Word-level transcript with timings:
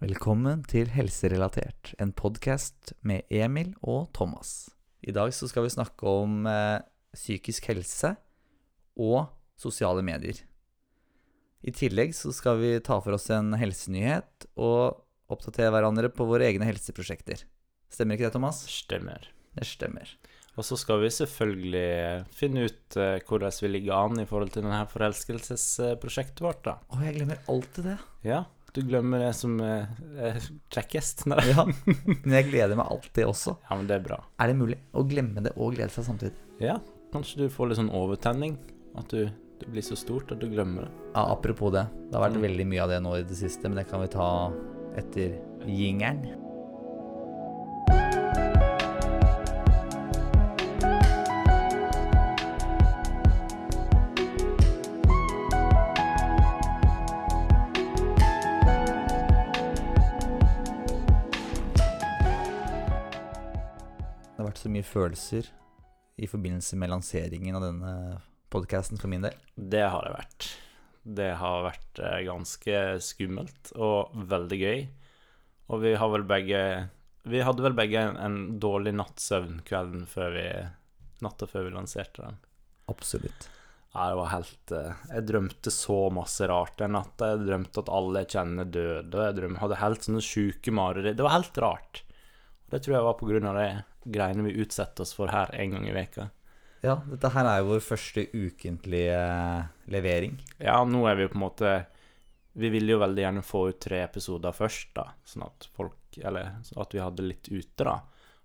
Velkommen 0.00 0.62
til 0.64 0.88
Helserelatert, 0.94 1.90
en 2.00 2.14
podkast 2.16 2.94
med 3.04 3.26
Emil 3.28 3.74
og 3.84 4.06
Thomas. 4.16 4.70
I 5.04 5.12
dag 5.12 5.28
så 5.36 5.44
skal 5.50 5.66
vi 5.66 5.72
snakke 5.74 6.08
om 6.08 6.46
eh, 6.48 6.80
psykisk 7.12 7.68
helse 7.68 8.14
og 8.96 9.28
sosiale 9.60 10.00
medier. 10.00 10.40
I 11.60 11.74
tillegg 11.76 12.16
så 12.16 12.32
skal 12.32 12.62
vi 12.62 12.70
ta 12.80 12.96
for 13.04 13.18
oss 13.18 13.28
en 13.36 13.52
helsenyhet 13.60 14.48
og 14.56 15.04
oppdatere 15.28 15.68
hverandre 15.76 16.08
på 16.08 16.24
våre 16.32 16.48
egne 16.48 16.70
helseprosjekter. 16.70 17.44
Stemmer 17.92 18.16
ikke 18.16 18.30
det, 18.30 18.38
Thomas? 18.38 18.62
Stemmer. 18.72 19.28
Det 19.52 19.68
stemmer. 19.68 20.16
Og 20.56 20.64
så 20.64 20.80
skal 20.80 21.04
vi 21.04 21.12
selvfølgelig 21.12 22.24
finne 22.40 22.64
ut 22.70 22.96
eh, 22.96 23.20
hvordan 23.28 23.60
vi 23.66 23.74
ligger 23.76 24.00
an 24.00 24.24
i 24.24 24.26
forhold 24.32 24.56
til 24.56 24.64
denne 24.64 24.80
forelskelsesprosjektet 24.90 26.40
vårt, 26.44 26.64
da. 26.64 26.78
Å, 26.88 27.04
jeg 27.04 27.20
glemmer 27.20 27.44
alltid 27.52 27.92
det. 27.92 27.98
Ja, 28.24 28.46
du 28.74 28.80
glemmer 28.86 29.18
det 29.24 29.32
som 29.38 29.56
eh, 29.64 29.86
er 30.28 30.38
kjekkest. 30.72 31.24
Ja, 31.26 31.64
Men 32.24 32.34
jeg 32.36 32.48
gleder 32.50 32.76
meg 32.78 32.86
alltid 32.90 33.26
også. 33.26 33.56
Ja, 33.68 33.76
men 33.76 33.86
det 33.90 33.96
er 33.98 34.04
bra. 34.06 34.18
Er 34.40 34.50
det 34.52 34.56
mulig 34.60 34.78
å 34.96 35.04
glemme 35.08 35.42
det 35.44 35.52
og 35.56 35.74
glede 35.76 35.90
seg 35.94 36.06
samtidig? 36.06 36.34
Ja, 36.62 36.78
kanskje 37.14 37.44
du 37.44 37.48
får 37.52 37.70
litt 37.72 37.80
sånn 37.80 37.90
overtenning. 37.94 38.58
At 38.98 39.10
du, 39.14 39.26
det 39.60 39.68
blir 39.70 39.82
så 39.86 39.96
stort 39.98 40.32
at 40.34 40.40
du 40.42 40.48
glemmer 40.50 40.86
det. 40.88 40.92
Ja, 41.14 41.26
apropos 41.34 41.72
det. 41.74 41.86
Det 42.10 42.16
har 42.18 42.26
vært 42.28 42.38
Mm. 42.40 42.46
veldig 42.48 42.66
mye 42.72 42.82
av 42.84 42.88
det 42.94 43.00
nå 43.04 43.16
i 43.18 43.22
det 43.26 43.36
siste, 43.38 43.68
men 43.70 43.78
det 43.82 43.88
kan 43.90 44.00
vi 44.02 44.08
ta 44.14 44.28
etter 44.98 45.38
jingeren. 45.66 46.24
Mye 64.80 64.86
følelser 64.88 65.44
i 66.16 66.26
forbindelse 66.30 66.76
med 66.80 66.88
lanseringen 66.88 67.56
av 67.58 67.64
denne 67.66 67.90
podcasten 68.48 68.96
for 68.96 69.12
min 69.12 69.26
del. 69.26 69.34
Det 69.52 69.82
har 69.92 70.06
det 70.06 70.14
vært. 70.14 70.46
Det 71.20 71.26
har 71.36 71.66
vært 71.66 72.00
eh, 72.00 72.22
ganske 72.24 72.80
skummelt 73.04 73.74
og 73.76 74.14
veldig 74.30 74.60
gøy. 74.62 74.80
Og 75.68 75.84
vi 75.84 75.92
har 76.00 76.12
vel 76.14 76.24
begge 76.24 76.62
Vi 77.28 77.44
hadde 77.44 77.66
vel 77.66 77.76
begge 77.76 78.00
en, 78.00 78.16
en 78.16 78.58
dårlig 78.62 78.94
nattsøvn 78.96 79.60
kvelden 79.68 80.08
før 80.08 80.32
vi 80.38 80.48
Natta 81.20 81.44
før 81.44 81.66
vi 81.68 81.76
lanserte 81.76 82.24
den. 82.24 82.40
Absolutt. 82.88 83.50
Ja, 83.92 84.08
det 84.08 84.16
var 84.22 84.32
helt 84.32 84.72
eh, 84.72 85.06
Jeg 85.10 85.28
drømte 85.28 85.76
så 85.76 86.02
masse 86.08 86.48
rart 86.48 86.78
den 86.80 86.96
natta. 86.96 87.34
Jeg 87.34 87.50
drømte 87.50 87.84
at 87.84 87.92
alle 88.00 88.24
jeg 88.24 88.32
kjenner 88.38 88.72
døde. 88.78 89.26
Jeg 89.28 89.42
drømte, 89.42 89.60
hadde 89.66 89.84
helt 89.84 90.08
sånne 90.08 90.24
sjuke 90.24 90.72
mareritt. 90.72 91.20
Det 91.20 91.28
var 91.28 91.36
helt 91.36 91.66
rart. 91.68 92.06
Det 92.70 92.80
tror 92.82 92.96
jeg 92.96 93.06
var 93.06 93.16
av 93.50 93.56
det 93.58 93.70
greiene 94.04 94.44
vi 94.46 94.58
utsetter 94.62 95.02
oss 95.02 95.14
for 95.16 95.32
her 95.32 95.50
en 95.54 95.70
gang 95.74 95.88
i 95.88 95.94
veka. 95.94 96.28
Ja, 96.80 96.96
dette 97.04 97.28
her 97.34 97.44
er 97.44 97.60
jo 97.60 97.74
vår 97.74 97.82
første 97.84 98.24
ukentlige 98.32 99.16
levering. 99.92 100.38
Ja, 100.58 100.78
nå 100.88 101.02
er 101.10 101.18
vi 101.18 101.28
på 101.28 101.36
en 101.36 101.44
måte 101.44 101.72
Vi 102.52 102.68
ville 102.72 102.96
jo 102.96 102.98
veldig 102.98 103.22
gjerne 103.22 103.42
få 103.46 103.68
ut 103.68 103.80
tre 103.80 104.00
episoder 104.02 104.54
først, 104.56 104.88
da. 104.96 105.10
Sånn 105.24 105.44
at 105.46 105.68
folk 105.76 106.18
Eller 106.18 106.56
at 106.58 106.94
vi 106.94 107.02
hadde 107.02 107.26
litt 107.26 107.50
ute, 107.50 107.84
da. 107.84 108.00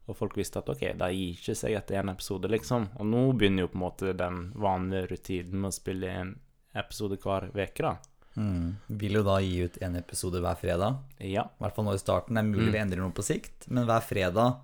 Og 0.05 0.17
folk 0.17 0.35
visste 0.37 0.61
at 0.61 0.69
OK, 0.69 0.83
de 0.99 1.07
gir 1.15 1.31
ikke 1.33 1.55
seg 1.57 1.73
etter 1.79 1.97
én 1.97 2.11
episode, 2.11 2.51
liksom. 2.51 2.91
Og 2.99 3.07
nå 3.09 3.23
begynner 3.33 3.65
jo 3.65 3.71
på 3.71 3.79
en 3.79 3.85
måte 3.85 4.13
den 4.13 4.51
vanlige 4.53 5.07
rutinen 5.15 5.63
med 5.63 5.71
å 5.71 5.77
spille 5.79 6.11
en 6.11 6.35
episode 6.77 7.17
hver 7.23 7.49
uke, 7.55 7.81
da. 7.81 7.95
Mm. 8.35 8.75
Vil 8.99 9.13
jo 9.19 9.23
da 9.23 9.37
gi 9.41 9.63
ut 9.65 9.77
en 9.81 9.95
episode 9.95 10.41
hver 10.43 10.57
fredag. 10.59 10.97
Ja. 11.23 11.45
I 11.47 11.63
hvert 11.63 11.75
fall 11.77 11.85
nå 11.87 11.93
i 11.95 12.01
starten. 12.01 12.35
Det 12.35 12.43
er 12.43 12.49
mulig 12.49 12.67
Mm. 12.67 12.73
vi 12.73 12.81
endrer 12.83 13.03
noe 13.05 13.11
på 13.15 13.23
sikt, 13.23 13.67
men 13.69 13.85
hver 13.87 14.01
fredag 14.03 14.57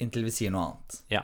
inntil 0.00 0.24
vi 0.24 0.30
sier 0.30 0.50
noe 0.50 0.66
annet. 0.68 1.02
Ja. 1.10 1.22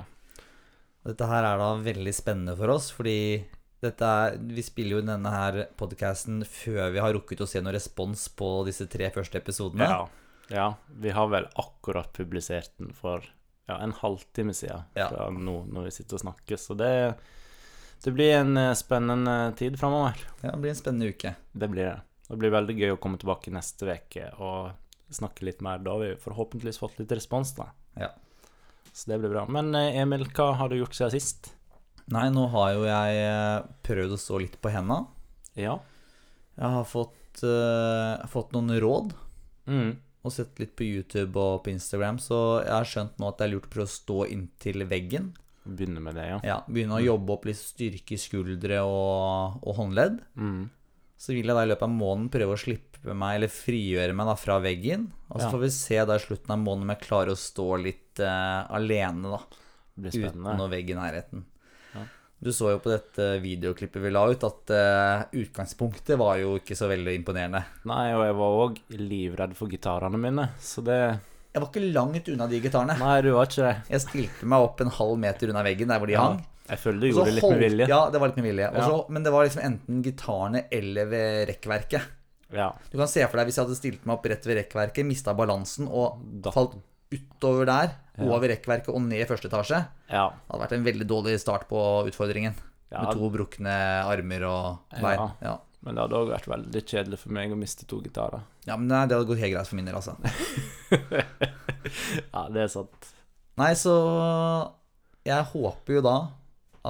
Dette 1.04 1.26
her 1.26 1.44
er 1.48 1.58
da 1.58 1.70
veldig 1.80 2.12
spennende 2.14 2.56
for 2.56 2.68
oss, 2.74 2.90
fordi 2.92 3.44
dette 3.80 4.04
er, 4.04 4.36
vi 4.38 4.62
spiller 4.62 4.98
jo 4.98 5.02
denne 5.06 5.30
her 5.32 5.62
podcasten 5.80 6.42
før 6.44 6.90
vi 6.92 7.00
har 7.00 7.12
rukket 7.16 7.40
å 7.40 7.48
se 7.48 7.60
noen 7.64 7.72
respons 7.74 8.26
på 8.36 8.50
disse 8.68 8.86
tre 8.92 9.08
første 9.10 9.40
episodene. 9.40 9.88
Ja. 9.88 10.08
ja. 10.52 10.66
Vi 11.00 11.10
har 11.16 11.28
vel 11.32 11.48
akkurat 11.56 12.12
publisert 12.12 12.70
den 12.78 12.92
for 12.92 13.24
ja, 13.68 13.78
en 13.80 13.92
halvtime 13.92 14.52
siden 14.56 14.84
Ja. 14.96 15.08
nå 15.30 15.64
når 15.72 15.84
vi 15.88 15.90
sitter 15.96 16.18
og 16.18 16.24
snakker, 16.26 16.56
så 16.60 16.76
det, 16.76 16.92
det 18.04 18.12
blir 18.16 18.32
en 18.38 18.56
eh, 18.56 18.74
spennende 18.78 19.52
tid 19.58 19.78
framover. 19.80 20.20
Ja, 20.40 20.54
det 20.54 20.60
blir 20.62 20.72
en 20.72 20.78
spennende 20.78 21.10
uke. 21.12 21.34
Det 21.52 21.68
blir 21.68 21.84
det. 21.84 21.98
Det 22.30 22.38
blir 22.38 22.52
veldig 22.54 22.76
gøy 22.78 22.94
å 22.94 23.00
komme 23.02 23.18
tilbake 23.20 23.52
neste 23.52 23.88
uke 23.90 24.28
og 24.38 24.70
snakke 25.10 25.44
litt 25.48 25.60
mer. 25.66 25.80
Da 25.82 25.96
har 25.96 26.04
vi 26.04 26.10
forhåpentligvis 26.22 26.78
fått 26.78 27.00
litt 27.00 27.12
respons, 27.12 27.52
da. 27.58 27.70
Ja. 27.98 28.12
Så 28.92 29.10
det 29.10 29.18
blir 29.22 29.32
bra. 29.34 29.46
Men 29.50 29.74
eh, 29.74 29.98
Emil, 30.00 30.24
hva 30.36 30.52
har 30.60 30.70
du 30.70 30.78
gjort 30.78 30.94
siden 30.96 31.12
sist? 31.16 31.50
Nei, 32.10 32.28
nå 32.34 32.46
har 32.50 32.72
jo 32.74 32.86
jeg 32.88 33.18
eh, 33.22 33.66
prøvd 33.86 34.14
å 34.16 34.18
stå 34.18 34.38
litt 34.42 34.56
på 34.62 34.72
henda. 34.74 35.02
Ja. 35.58 35.76
Jeg 36.60 36.70
har 36.74 36.86
fått, 36.86 37.42
uh, 37.46 38.20
fått 38.28 38.50
noen 38.56 38.74
råd 38.82 39.12
Mm. 39.70 39.92
og 40.26 40.32
sett 40.34 40.58
litt 40.58 40.72
på 40.76 40.82
YouTube 40.82 41.38
og 41.38 41.60
på 41.64 41.70
Instagram, 41.70 42.18
så 42.18 42.60
jeg 42.64 42.72
har 42.74 42.88
skjønt 42.88 43.20
nå 43.20 43.28
at 43.28 43.38
det 43.38 43.44
er 43.46 43.52
lurt 43.52 43.68
å 43.68 43.72
prøve 43.72 43.86
å 43.86 43.92
stå 43.92 44.16
inntil 44.32 44.82
veggen. 44.90 45.28
Begynne 45.70 46.02
med 46.02 46.16
det, 46.18 46.26
ja. 46.26 46.38
Ja, 46.46 46.58
Begynne 46.66 46.98
å 46.98 47.04
jobbe 47.04 47.36
opp 47.36 47.44
litt 47.46 47.58
styrke 47.60 48.16
i 48.16 48.20
skuldre 48.20 48.80
og, 48.82 49.60
og 49.62 49.76
håndledd. 49.78 50.18
Mm. 50.34 50.64
Så 51.20 51.34
vil 51.36 51.46
jeg 51.46 51.54
da 51.54 51.62
i 51.66 51.68
løpet 51.70 51.84
av 51.86 51.92
måneden 51.92 52.30
prøve 52.32 52.56
å 52.56 52.60
slippe 52.60 53.14
meg, 53.14 53.36
eller 53.38 53.52
frigjøre 53.52 54.14
meg 54.16 54.28
da 54.30 54.34
fra 54.40 54.56
veggen. 54.64 55.08
Og 55.28 55.38
så 55.38 55.46
Ja. 55.46 55.50
får 55.52 55.60
vi 55.66 55.70
se 55.76 55.98
da 56.08 56.16
i 56.16 56.22
slutten 56.24 56.54
av 56.56 56.58
måneden 56.64 56.88
om 56.88 56.92
jeg 56.94 57.04
klarer 57.06 57.32
å 57.34 57.38
stå 57.38 57.68
litt 57.82 58.22
uh, 58.24 58.66
alene, 58.72 59.36
da. 59.36 59.40
Uten 60.00 60.42
noe 60.56 60.68
vegg 60.72 60.90
i 60.90 60.96
nærheten. 60.96 61.44
Ja. 61.94 62.06
Du 62.40 62.48
så 62.56 62.70
jo 62.72 62.78
på 62.80 62.88
dette 62.88 63.26
videoklippet 63.44 64.00
vi 64.00 64.10
la 64.14 64.22
ut, 64.32 64.44
at 64.48 64.72
uh, 64.72 65.26
utgangspunktet 65.36 66.16
var 66.18 66.38
jo 66.40 66.54
ikke 66.56 66.76
så 66.78 66.88
veldig 66.88 67.14
imponerende. 67.20 67.62
Nei, 67.90 68.06
og 68.16 68.24
jeg 68.24 68.38
var 68.40 68.60
òg 68.64 68.80
livredd 68.96 69.54
for 69.58 69.68
gitarene 69.68 70.16
mine, 70.20 70.48
så 70.58 70.80
det 70.86 71.00
Jeg 71.50 71.62
var 71.62 71.68
ikke 71.72 71.92
langt 71.92 72.28
unna 72.30 72.46
de 72.46 72.60
gitarene. 72.62 72.94
Nei, 73.00 73.16
du 73.26 73.32
var 73.34 73.48
ikke 73.50 73.64
det. 73.66 73.74
Jeg 73.90 74.04
stilte 74.04 74.46
meg 74.46 74.66
opp 74.68 74.80
en 74.84 74.92
halv 75.00 75.16
meter 75.18 75.50
unna 75.50 75.64
veggen 75.66 75.90
der 75.90 75.98
hvor 75.98 76.06
de 76.06 76.14
Ja. 76.14 76.22
hang. 76.28 76.44
Jeg 76.70 76.78
føler 76.78 77.00
du 77.00 77.06
gjorde 77.10 77.24
det 77.26 77.34
litt 77.34 77.50
med 77.50 77.62
vilje. 77.64 77.88
Ja, 77.90 78.00
det 78.10 78.20
var 78.22 78.28
litt 78.30 78.36
med 78.38 78.44
vilje. 78.46 78.68
Ja. 78.78 79.04
men 79.08 79.22
det 79.26 79.32
var 79.34 79.44
liksom 79.44 79.62
enten 79.66 80.02
gitarene 80.06 80.64
eller 80.70 81.06
ved 81.10 81.48
rekkverket. 81.48 82.02
Ja. 82.52 82.72
Du 82.90 82.98
kan 82.98 83.08
se 83.10 83.26
for 83.26 83.38
deg 83.38 83.46
hvis 83.48 83.58
jeg 83.58 83.64
hadde 83.66 83.78
stilt 83.78 84.06
meg 84.06 84.14
opp 84.18 84.26
rett 84.30 84.46
ved 84.46 84.56
rekkverket, 84.60 85.06
mista 85.06 85.34
balansen 85.34 85.88
og 85.90 86.20
da. 86.42 86.50
falt 86.54 86.76
utover 87.10 87.66
der, 87.66 87.90
over 88.20 88.46
rekkverket 88.52 88.88
og 88.94 89.02
ned 89.02 89.24
i 89.24 89.26
første 89.26 89.48
etasje. 89.50 89.80
Ja. 90.10 90.28
Det 90.30 90.50
hadde 90.54 90.62
vært 90.62 90.72
en 90.78 90.84
veldig 90.86 91.06
dårlig 91.10 91.40
start 91.42 91.66
på 91.70 91.80
utfordringen. 92.06 92.54
Med 92.90 93.12
to 93.14 93.30
brukne 93.30 93.74
armer 94.06 94.44
og 94.46 94.78
bein. 95.00 95.30
Ja. 95.42 95.56
Men 95.80 95.96
det 95.96 96.02
hadde 96.04 96.18
òg 96.18 96.28
vært 96.34 96.48
veldig 96.50 96.82
kjedelig 96.84 97.18
for 97.22 97.32
meg 97.32 97.52
å 97.54 97.56
miste 97.56 97.86
to 97.88 98.02
gitarer. 98.04 98.42
ja, 98.68 98.76
men 98.76 98.90
nei, 98.90 99.04
det 99.08 99.16
hadde 99.16 99.28
gått 99.30 99.40
helt 99.40 99.54
greit 99.54 99.70
for 99.70 99.78
min 99.80 99.88
del, 99.88 99.96
altså. 99.96 100.16
Ja, 102.34 102.44
det 102.52 102.66
er 102.66 102.70
sant. 102.72 103.08
Nei, 103.60 103.72
så 103.78 103.94
jeg 105.26 105.46
håper 105.52 105.98
jo 105.98 106.02
da 106.04 106.16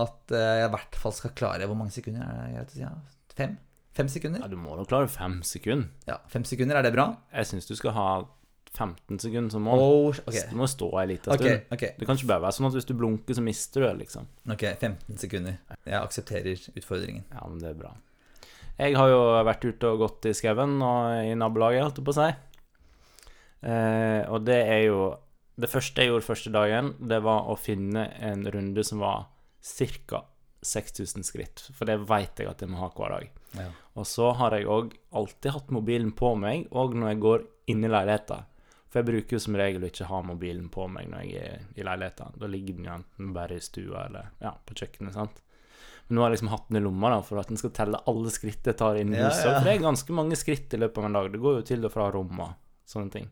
at 0.00 0.34
eh, 0.34 0.50
jeg 0.60 0.68
i 0.68 0.72
hvert 0.74 0.96
fall 1.02 1.14
skal 1.16 1.32
klare 1.34 1.66
Hvor 1.66 1.74
mange 1.74 1.90
sekunder 1.90 2.22
er 2.22 2.36
det 2.44 2.52
greit 2.54 2.70
å 2.70 2.74
si? 2.76 2.82
Ja, 2.84 2.90
fem? 3.34 3.56
Fem 3.98 4.10
sekunder? 4.12 4.44
Ja, 4.44 4.50
du 4.52 4.54
må 4.60 4.76
da 4.78 4.84
klare 4.86 5.08
fem 5.10 5.40
sekunder. 5.46 5.88
Ja, 6.06 6.20
fem 6.30 6.44
sekunder, 6.46 6.78
er 6.78 6.86
det 6.86 6.92
bra? 6.94 7.08
Jeg 7.34 7.48
syns 7.50 7.66
du 7.66 7.74
skal 7.78 7.94
ha 7.96 8.04
15 8.70 9.18
sekunder 9.18 9.50
som 9.50 9.64
mål. 9.66 9.80
Oh, 9.82 10.20
ok, 10.30 10.36
Du 10.52 10.54
må 10.60 10.68
stå 10.70 10.92
ei 11.00 11.08
lita 11.10 11.32
ok, 11.34 11.42
stund. 11.42 11.64
ok, 11.74 11.82
Det 11.98 12.06
kan 12.06 12.18
ikke 12.20 12.28
bare 12.30 12.44
være 12.44 12.54
sånn 12.54 12.68
at 12.68 12.76
hvis 12.78 12.86
du 12.86 12.92
blunker, 12.94 13.34
så 13.34 13.42
mister 13.42 13.82
du 13.82 13.86
det, 13.88 13.96
liksom. 14.04 14.28
ok, 14.54 14.62
15 14.78 15.18
sekunder. 15.24 15.56
Jeg 15.82 15.98
aksepterer 15.98 16.68
utfordringen. 16.78 17.24
Ja, 17.34 17.48
men 17.50 17.58
det 17.58 17.72
er 17.72 17.80
bra. 17.82 17.90
Jeg 18.80 18.96
har 18.96 19.10
jo 19.12 19.20
vært 19.44 19.64
ute 19.66 19.88
og 19.90 20.04
gått 20.06 20.30
i 20.30 20.36
skauen 20.36 20.78
og 20.80 21.26
i 21.28 21.34
nabolaget, 21.36 21.84
holdt 21.84 22.00
jeg 22.00 22.06
på 22.06 22.14
å 22.14 22.18
si. 22.20 22.30
Eh, 23.68 24.22
og 24.32 24.46
det 24.46 24.62
er 24.64 24.86
jo 24.86 25.00
Det 25.60 25.68
første 25.68 26.00
jeg 26.00 26.08
gjorde 26.08 26.24
første 26.24 26.50
dagen, 26.54 26.86
det 27.04 27.18
var 27.20 27.50
å 27.52 27.54
finne 27.60 28.06
en 28.24 28.46
runde 28.48 28.80
som 28.86 29.02
var 29.02 29.26
ca. 29.60 30.22
6000 30.64 31.24
skritt. 31.24 31.66
For 31.76 31.84
det 31.84 31.98
veit 32.08 32.40
jeg 32.40 32.48
at 32.48 32.62
jeg 32.64 32.70
må 32.72 32.78
ha 32.80 32.88
hver 32.94 33.12
dag. 33.12 33.26
Ja. 33.58 33.66
Og 34.00 34.06
så 34.08 34.30
har 34.38 34.56
jeg 34.56 34.68
òg 34.72 34.94
alltid 35.12 35.52
hatt 35.52 35.74
mobilen 35.74 36.14
på 36.16 36.32
meg, 36.40 36.70
òg 36.72 36.96
når 36.96 37.12
jeg 37.12 37.20
går 37.26 37.44
inn 37.74 37.84
i 37.84 37.92
leiligheta. 37.92 38.38
For 38.88 39.02
jeg 39.02 39.10
bruker 39.10 39.36
jo 39.36 39.42
som 39.44 39.60
regel 39.60 39.84
ikke 39.86 40.08
ha 40.08 40.22
mobilen 40.24 40.70
på 40.72 40.88
meg 40.88 41.10
når 41.12 41.26
jeg 41.28 41.44
er 41.44 41.68
i 41.76 41.84
leiligheta. 41.84 42.30
Da 42.40 42.48
ligger 42.48 42.78
den 42.78 42.88
jo 42.88 42.96
enten 42.96 43.34
bare 43.36 43.60
i 43.60 43.64
stua 43.64 44.06
eller 44.08 44.32
ja, 44.40 44.54
på 44.56 44.80
kjøkkenet. 44.80 45.14
sant? 45.18 45.44
Men 46.10 46.18
nå 46.18 46.22
har 46.24 46.32
jeg 46.32 46.40
liksom 46.40 46.48
hatt 46.50 46.64
den 46.66 46.80
i 46.80 46.82
lomma 46.82 47.12
da, 47.12 47.20
for 47.22 47.38
at 47.38 47.50
den 47.52 47.58
skal 47.60 47.70
telle 47.70 48.00
alle 48.10 48.32
skritt 48.34 48.66
jeg 48.66 48.78
tar 48.80 48.96
inn 48.98 49.12
i 49.14 49.20
huset. 49.20 49.44
ja. 49.46 49.52
For 49.54 49.68
det 49.68 49.76
er 49.76 49.84
ganske 49.84 50.16
mange 50.18 50.38
skritt 50.38 50.74
i 50.74 50.80
løpet 50.82 50.98
av 50.98 51.06
en 51.06 51.18
dag. 51.20 51.28
Det 51.30 51.38
går 51.44 51.60
jo 51.60 51.68
til 51.68 51.86
og 51.86 51.92
fra 51.94 52.08
rom 52.10 52.42
og 52.42 52.56
sånne 52.90 53.14
ting. 53.14 53.28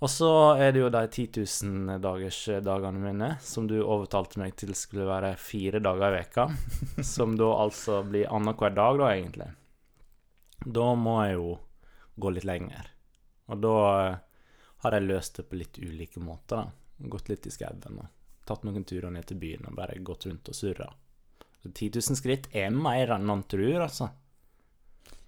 Og 0.00 0.10
så 0.10 0.30
er 0.56 0.72
det 0.72 0.80
jo 0.80 0.88
de 0.90 1.02
10 1.04 1.44
000 1.68 2.00
dagers 2.02 2.38
dagene 2.64 3.02
mine, 3.04 3.28
som 3.44 3.68
du 3.68 3.76
overtalte 3.82 4.40
meg 4.40 4.56
til 4.58 4.72
skulle 4.74 5.04
være 5.06 5.36
fire 5.38 5.78
dager 5.84 6.08
i 6.08 6.16
veka 6.16 6.48
Som 7.12 7.36
da 7.38 7.52
altså 7.66 8.00
blir 8.08 8.32
annenhver 8.32 8.72
dag, 8.74 8.98
da, 8.98 9.12
egentlig. 9.12 9.52
Da 10.64 10.88
må 10.96 11.20
jeg 11.26 11.36
jo 11.36 11.52
gå 12.16 12.32
litt 12.32 12.48
lenger. 12.48 12.88
Og 13.52 13.62
da 13.62 13.76
eh, 13.92 14.18
har 14.86 14.96
jeg 14.96 15.06
løst 15.06 15.38
det 15.38 15.46
på 15.52 15.60
litt 15.60 15.78
ulike 15.78 16.24
måter, 16.24 16.64
da. 16.64 17.06
Gått 17.12 17.28
litt 17.28 17.46
i 17.46 17.54
skauen 17.54 18.00
og 18.00 18.08
tatt 18.46 18.64
noen 18.66 18.82
turer 18.88 19.10
ned 19.12 19.28
til 19.28 19.38
byen 19.38 19.68
og 19.68 19.78
bare 19.78 20.00
gått 20.02 20.26
rundt 20.26 20.50
og 20.50 20.56
surra. 20.56 20.88
10 21.70 21.90
000 21.94 22.18
skritt 22.18 22.48
er 22.56 22.74
mer 22.74 23.14
enn 23.14 23.26
man 23.28 23.44
tror, 23.48 23.84
altså. 23.86 24.10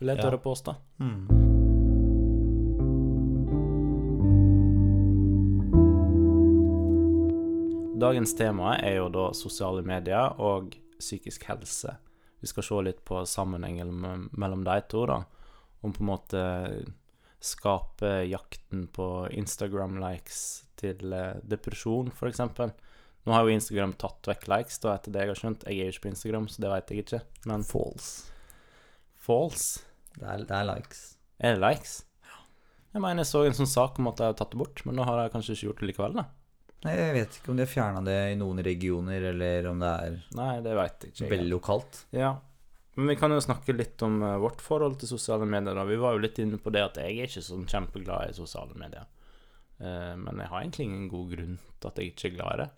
Vil 0.00 0.10
jeg 0.10 0.20
tørre 0.20 0.40
å 0.40 0.44
påstå. 0.44 0.75
Mm. 0.98 1.44
Dagens 8.04 8.34
tema 8.36 8.75
er 8.82 8.98
jo 8.98 9.06
da 9.14 9.28
sosiale 9.38 9.84
medier 9.86 10.34
og 10.42 10.75
psykisk 10.98 11.46
helse. 11.48 11.94
Vi 12.42 12.50
skal 12.50 12.66
se 12.66 12.81
litt 12.84 13.04
på 13.06 13.22
sammenhengen 13.28 13.94
mellom 14.34 14.66
de 14.66 14.76
to, 14.90 15.06
da. 15.08 15.22
Om 15.84 15.94
på 15.94 16.02
en 16.02 16.10
måte 16.10 16.42
skape 17.44 18.25
jakten 18.28 18.86
på 18.92 19.06
Instagram-likes 19.36 20.40
til 20.81 21.12
eh, 21.12 21.40
depresjon, 21.44 22.10
f.eks. 22.12 22.40
Nå 23.24 23.32
har 23.32 23.46
jo 23.46 23.54
Instagram 23.54 23.94
tatt 23.96 24.26
vekk 24.28 24.46
likes, 24.52 24.78
da, 24.82 24.94
etter 24.98 25.12
det 25.14 25.22
jeg 25.24 25.30
har 25.32 25.38
skjønt. 25.40 25.62
Jeg 25.64 25.80
er 25.80 25.88
jo 25.88 25.94
ikke 25.94 26.04
på 26.06 26.12
Instagram, 26.12 26.48
så 26.52 26.60
det 26.60 26.70
vet 26.74 26.90
jeg 26.92 27.04
ikke. 27.06 27.20
Men 27.48 27.62
False. 27.64 28.30
false, 29.16 29.80
Det 30.18 30.26
er, 30.28 30.44
det 30.44 30.56
er 30.58 30.66
likes. 30.68 31.02
er 31.40 31.56
det 31.56 31.62
likes? 31.64 31.94
Jeg 32.94 33.02
mener 33.02 33.24
jeg 33.24 33.30
så 33.32 33.40
en 33.48 33.56
sånn 33.58 33.66
sak 33.70 33.96
om 33.98 34.06
at 34.12 34.20
jeg 34.22 34.30
har 34.30 34.36
tatt 34.38 34.52
det 34.54 34.58
bort, 34.60 34.82
men 34.86 34.94
nå 34.94 35.04
har 35.08 35.24
jeg 35.24 35.32
kanskje 35.34 35.54
ikke 35.56 35.66
gjort 35.66 35.80
det 35.82 35.88
likevel, 35.90 36.18
da. 36.20 36.24
Nei, 36.84 36.92
Jeg 37.00 37.14
vet 37.16 37.36
ikke 37.40 37.50
om 37.50 37.56
de 37.56 37.64
har 37.64 37.72
fjerna 37.72 38.02
det 38.04 38.18
i 38.30 38.36
noen 38.38 38.60
regioner, 38.62 39.24
eller 39.32 39.66
om 39.70 39.80
det 39.80 39.88
er 40.04 40.18
Nei, 40.36 40.50
det 40.62 40.74
vet 40.76 41.06
jeg 41.08 41.14
ikke. 41.14 41.30
veldig 41.32 41.50
lokalt. 41.56 42.02
Ja. 42.12 42.34
Men 42.94 43.08
vi 43.10 43.16
kan 43.18 43.32
jo 43.34 43.40
snakke 43.42 43.74
litt 43.74 44.02
om 44.06 44.20
eh, 44.22 44.36
vårt 44.38 44.60
forhold 44.62 45.00
til 45.00 45.08
sosiale 45.10 45.48
medier. 45.48 45.74
da. 45.74 45.82
Vi 45.88 45.96
var 45.98 46.12
jo 46.14 46.20
litt 46.22 46.38
inne 46.38 46.60
på 46.62 46.70
det 46.70 46.84
at 46.84 47.00
jeg 47.00 47.16
er 47.18 47.26
ikke 47.26 47.42
sånn 47.42 47.64
kjempeglad 47.66 48.28
i 48.30 48.36
sosiale 48.36 48.76
medier. 48.78 49.08
Eh, 49.80 50.12
men 50.20 50.38
jeg 50.44 50.52
har 50.52 50.60
egentlig 50.60 50.86
ingen 50.86 51.08
god 51.10 51.32
grunn 51.32 51.56
til 51.80 51.88
at 51.90 51.98
jeg 51.98 52.12
ikke 52.12 52.28
er 52.30 52.36
glad 52.36 52.52
i 52.52 52.60
det. 52.62 52.68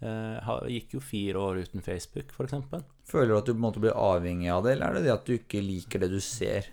Eh, 0.00 0.48
gikk 0.68 0.96
jo 0.98 1.00
fire 1.00 1.40
år 1.40 1.62
uten 1.64 1.82
Facebook, 1.82 2.32
eksempel. 2.44 2.82
Føler 3.08 3.32
du 3.32 3.38
at 3.38 3.46
du 3.46 3.54
på 3.54 3.60
en 3.60 3.64
måte 3.64 3.80
blir 3.80 3.96
avhengig 3.96 4.50
av 4.52 4.66
det, 4.66 4.74
eller 4.76 4.90
er 4.90 4.98
det 4.98 5.06
det 5.06 5.14
at 5.14 5.28
du 5.28 5.36
ikke 5.38 5.62
liker 5.64 6.04
det 6.04 6.10
du 6.12 6.20
ser? 6.20 6.68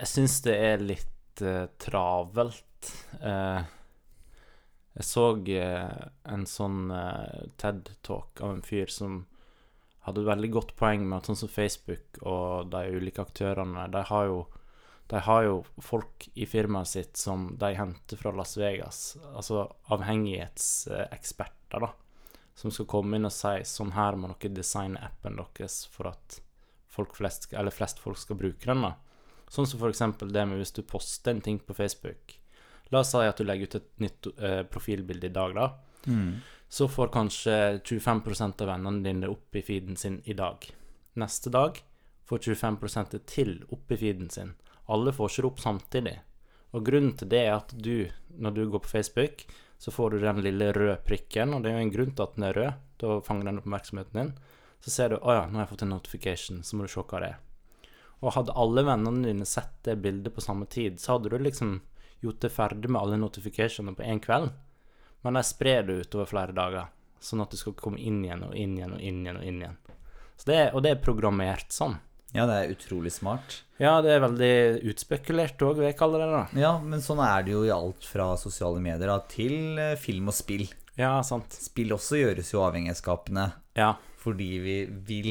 Jeg 0.00 0.10
syns 0.10 0.40
det 0.42 0.56
er 0.56 0.82
litt 0.82 1.42
uh, 1.44 1.68
travelt. 1.78 2.88
Uh, 3.22 3.62
jeg 4.96 5.06
så 5.06 5.26
uh, 5.38 6.08
en 6.34 6.48
sånn 6.48 6.90
TED-talk 7.60 8.42
av 8.42 8.56
en 8.56 8.64
fyr 8.66 8.90
som 8.90 9.22
hadde 10.02 10.24
et 10.24 10.32
veldig 10.32 10.50
godt 10.56 10.74
poeng 10.74 11.06
med 11.06 11.20
at 11.20 11.30
sånn 11.30 11.38
som 11.44 11.52
Facebook 11.52 12.18
og 12.26 12.72
de 12.72 12.96
ulike 12.96 13.22
aktørene, 13.22 13.86
de 13.92 14.02
har 14.08 14.26
jo 14.32 14.42
de 15.12 15.20
har 15.20 15.42
jo 15.44 15.56
folk 15.82 16.24
i 16.40 16.46
firmaet 16.48 16.88
sitt 16.88 17.18
som 17.20 17.50
de 17.60 17.74
henter 17.76 18.16
fra 18.16 18.32
Las 18.32 18.56
Vegas, 18.56 19.18
altså 19.36 19.66
avhengighetseksperter, 19.92 21.84
da, 21.84 21.90
som 22.54 22.70
skal 22.70 22.88
komme 22.90 23.16
inn 23.16 23.28
og 23.28 23.34
si 23.34 23.54
sånn 23.68 23.94
her 23.96 24.18
må 24.18 24.32
dere 24.34 24.54
designe 24.56 25.00
appen 25.02 25.38
deres 25.40 25.82
for 25.92 26.12
at 26.12 26.40
folk 26.92 27.16
flest, 27.16 27.48
eller 27.52 27.72
flest 27.72 28.02
folk 28.02 28.18
skal 28.20 28.36
bruke 28.36 28.68
den. 28.68 28.84
da. 28.84 28.94
Sånn 29.48 29.66
som 29.68 29.82
eksempel 29.88 30.32
det 30.32 30.44
med 30.48 30.60
hvis 30.60 30.74
du 30.76 30.82
poster 30.82 31.32
en 31.32 31.40
ting 31.44 31.58
på 31.58 31.76
Facebook. 31.76 32.36
La 32.92 33.00
oss 33.00 33.12
si 33.14 33.20
at 33.24 33.38
du 33.40 33.44
legger 33.44 33.70
ut 33.70 33.78
et 33.78 33.90
nytt 34.04 34.28
eh, 34.36 34.62
profilbilde 34.68 35.30
i 35.30 35.32
dag, 35.32 35.54
da. 35.56 35.68
Så 36.72 36.88
får 36.88 37.12
kanskje 37.12 37.56
25% 37.84 38.62
av 38.64 38.68
vennene 38.68 39.04
dine 39.04 39.26
det 39.26 39.32
opp 39.32 39.56
i 39.56 39.62
feeden 39.64 39.96
sin 39.96 40.20
i 40.24 40.36
dag. 40.36 40.64
Neste 41.20 41.52
dag 41.52 41.80
får 42.28 42.38
25 42.52 42.78
det 43.12 43.22
til 43.28 43.58
opp 43.72 43.92
i 43.92 43.98
feeden 44.00 44.30
sin. 44.32 44.54
Alle 44.92 45.12
får 45.12 45.30
ikke 45.30 45.42
det 45.42 45.50
opp 45.50 45.60
samtidig. 45.60 46.14
Og 46.72 46.84
grunnen 46.86 47.12
til 47.16 47.28
det 47.28 47.42
er 47.44 47.58
at 47.58 47.72
du, 47.76 48.08
når 48.36 48.56
du 48.56 48.62
går 48.72 48.84
på 48.84 48.92
Facebook, 48.92 49.44
så 49.82 49.90
får 49.90 50.10
du 50.10 50.20
den 50.22 50.36
lille 50.44 50.68
røde 50.72 50.96
prikken, 51.02 51.56
og 51.56 51.64
det 51.64 51.72
er 51.72 51.80
jo 51.80 51.86
en 51.88 51.90
grunn 51.90 52.10
til 52.14 52.22
at 52.22 52.36
den 52.36 52.44
er 52.46 52.54
rød. 52.54 52.82
Da 53.02 53.14
fanger 53.26 53.48
den 53.48 53.56
oppmerksomheten 53.58 54.18
din. 54.20 54.28
Så 54.78 54.90
ser 54.94 55.08
du 55.08 55.16
'Å 55.16 55.34
ja, 55.34 55.46
nå 55.46 55.58
har 55.58 55.64
jeg 55.66 55.72
fått 55.72 55.82
en 55.82 55.90
notification', 55.90 56.62
så 56.62 56.76
må 56.76 56.86
du 56.86 56.88
se 56.88 57.02
hva 57.02 57.20
det 57.20 57.30
er. 57.30 57.38
Og 58.22 58.32
hadde 58.32 58.54
alle 58.54 58.84
vennene 58.86 59.26
dine 59.26 59.44
sett 59.44 59.82
det 59.82 59.96
bildet 59.96 60.34
på 60.34 60.40
samme 60.40 60.66
tid, 60.66 61.00
så 61.00 61.12
hadde 61.12 61.30
du 61.30 61.38
liksom 61.38 61.80
gjort 62.20 62.40
det 62.40 62.52
ferdig 62.52 62.90
med 62.90 63.02
alle 63.02 63.16
notificationene 63.16 63.96
på 63.96 64.06
én 64.06 64.22
kveld. 64.22 64.52
Men 65.22 65.34
de 65.34 65.42
sprer 65.42 65.82
det 65.82 66.06
utover 66.06 66.26
flere 66.26 66.54
dager, 66.54 66.86
sånn 67.18 67.42
at 67.42 67.50
du 67.50 67.56
skal 67.56 67.74
komme 67.74 67.98
inn 67.98 68.24
igjen 68.24 68.44
og 68.44 68.54
inn 68.54 68.78
igjen 68.78 68.92
og 68.92 69.00
inn 69.00 69.26
igjen. 69.26 69.36
Og 69.36 69.42
inn 69.42 69.62
igjen. 69.62 69.78
Det 70.46 70.74
og 70.74 70.82
det 70.82 70.90
er 70.90 71.02
programmert 71.02 71.74
sånn. 71.74 71.98
Ja, 72.34 72.46
det 72.48 72.54
er 72.62 72.70
utrolig 72.72 73.12
smart. 73.12 73.58
Ja, 73.82 73.98
det 74.00 74.14
er 74.14 74.22
veldig 74.24 74.52
utspekulert 74.92 75.60
òg, 75.66 75.76
vil 75.80 75.88
jeg 75.90 75.98
kalle 75.98 76.20
det. 76.22 76.28
da. 76.32 76.44
Ja, 76.60 76.70
men 76.80 77.02
sånn 77.04 77.20
er 77.20 77.42
det 77.44 77.52
jo 77.52 77.64
i 77.66 77.72
alt 77.74 78.06
fra 78.08 78.30
sosiale 78.40 78.80
medier 78.80 79.10
da, 79.10 79.18
til 79.28 79.76
eh, 79.78 79.96
film 80.00 80.30
og 80.32 80.36
spill. 80.38 80.64
Ja, 80.96 81.18
sant. 81.26 81.52
Spill 81.52 81.92
også 81.92 82.18
gjøres 82.20 82.52
jo 82.52 82.62
avhengighetsskapende 82.66 83.50
Ja, 83.76 83.94
fordi 84.20 84.48
vi 84.64 84.76
vil 85.08 85.30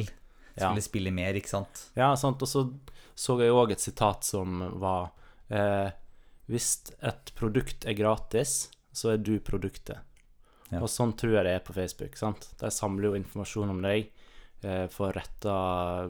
Ja. 0.58 0.68
skulle 0.68 0.82
spille 0.84 1.12
mer, 1.16 1.34
ikke 1.38 1.50
sant? 1.50 1.88
ja 1.96 2.14
sant. 2.16 2.42
Og 2.42 2.48
så 2.50 2.66
så 3.16 3.36
jeg 3.40 3.52
òg 3.54 3.72
et 3.72 3.80
sitat 3.84 4.24
som 4.26 4.60
var 4.82 5.12
eh, 5.50 5.92
Hvis 6.50 6.92
et 7.02 7.32
produkt 7.38 7.86
er 7.86 7.94
gratis, 7.94 8.70
så 8.94 9.14
er 9.14 9.18
du 9.22 9.38
produktet. 9.40 10.00
Ja. 10.72 10.80
Og 10.82 10.88
sånn 10.90 11.14
tror 11.16 11.34
jeg 11.38 11.46
det 11.46 11.54
er 11.56 11.64
på 11.66 11.74
Facebook. 11.76 12.18
sant? 12.18 12.50
De 12.60 12.70
samler 12.72 13.10
jo 13.12 13.14
informasjon 13.20 13.70
om 13.70 13.82
deg, 13.82 14.10
eh, 14.64 14.88
får 14.88 15.14
retta 15.16 16.10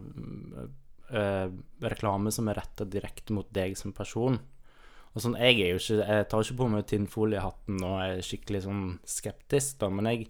eh, 1.11 1.47
reklame 1.83 2.31
som 2.33 2.47
er 2.51 2.59
retta 2.61 2.85
direkte 2.87 3.33
mot 3.35 3.47
deg 3.53 3.75
som 3.79 3.93
person. 3.93 4.39
Og 5.13 5.19
sånn, 5.21 5.35
Jeg 5.35 5.59
er 5.59 5.73
jo 5.73 5.79
ikke, 5.81 6.07
jeg 6.07 6.27
tar 6.31 6.43
ikke 6.45 6.57
på 6.61 6.69
meg 6.71 6.85
tinnfoliehatten 6.87 7.81
og 7.83 7.97
er 7.99 8.21
skikkelig 8.23 8.61
sånn 8.63 8.83
skeptisk, 9.03 9.77
da, 9.81 9.89
men 9.91 10.07
jeg, 10.07 10.29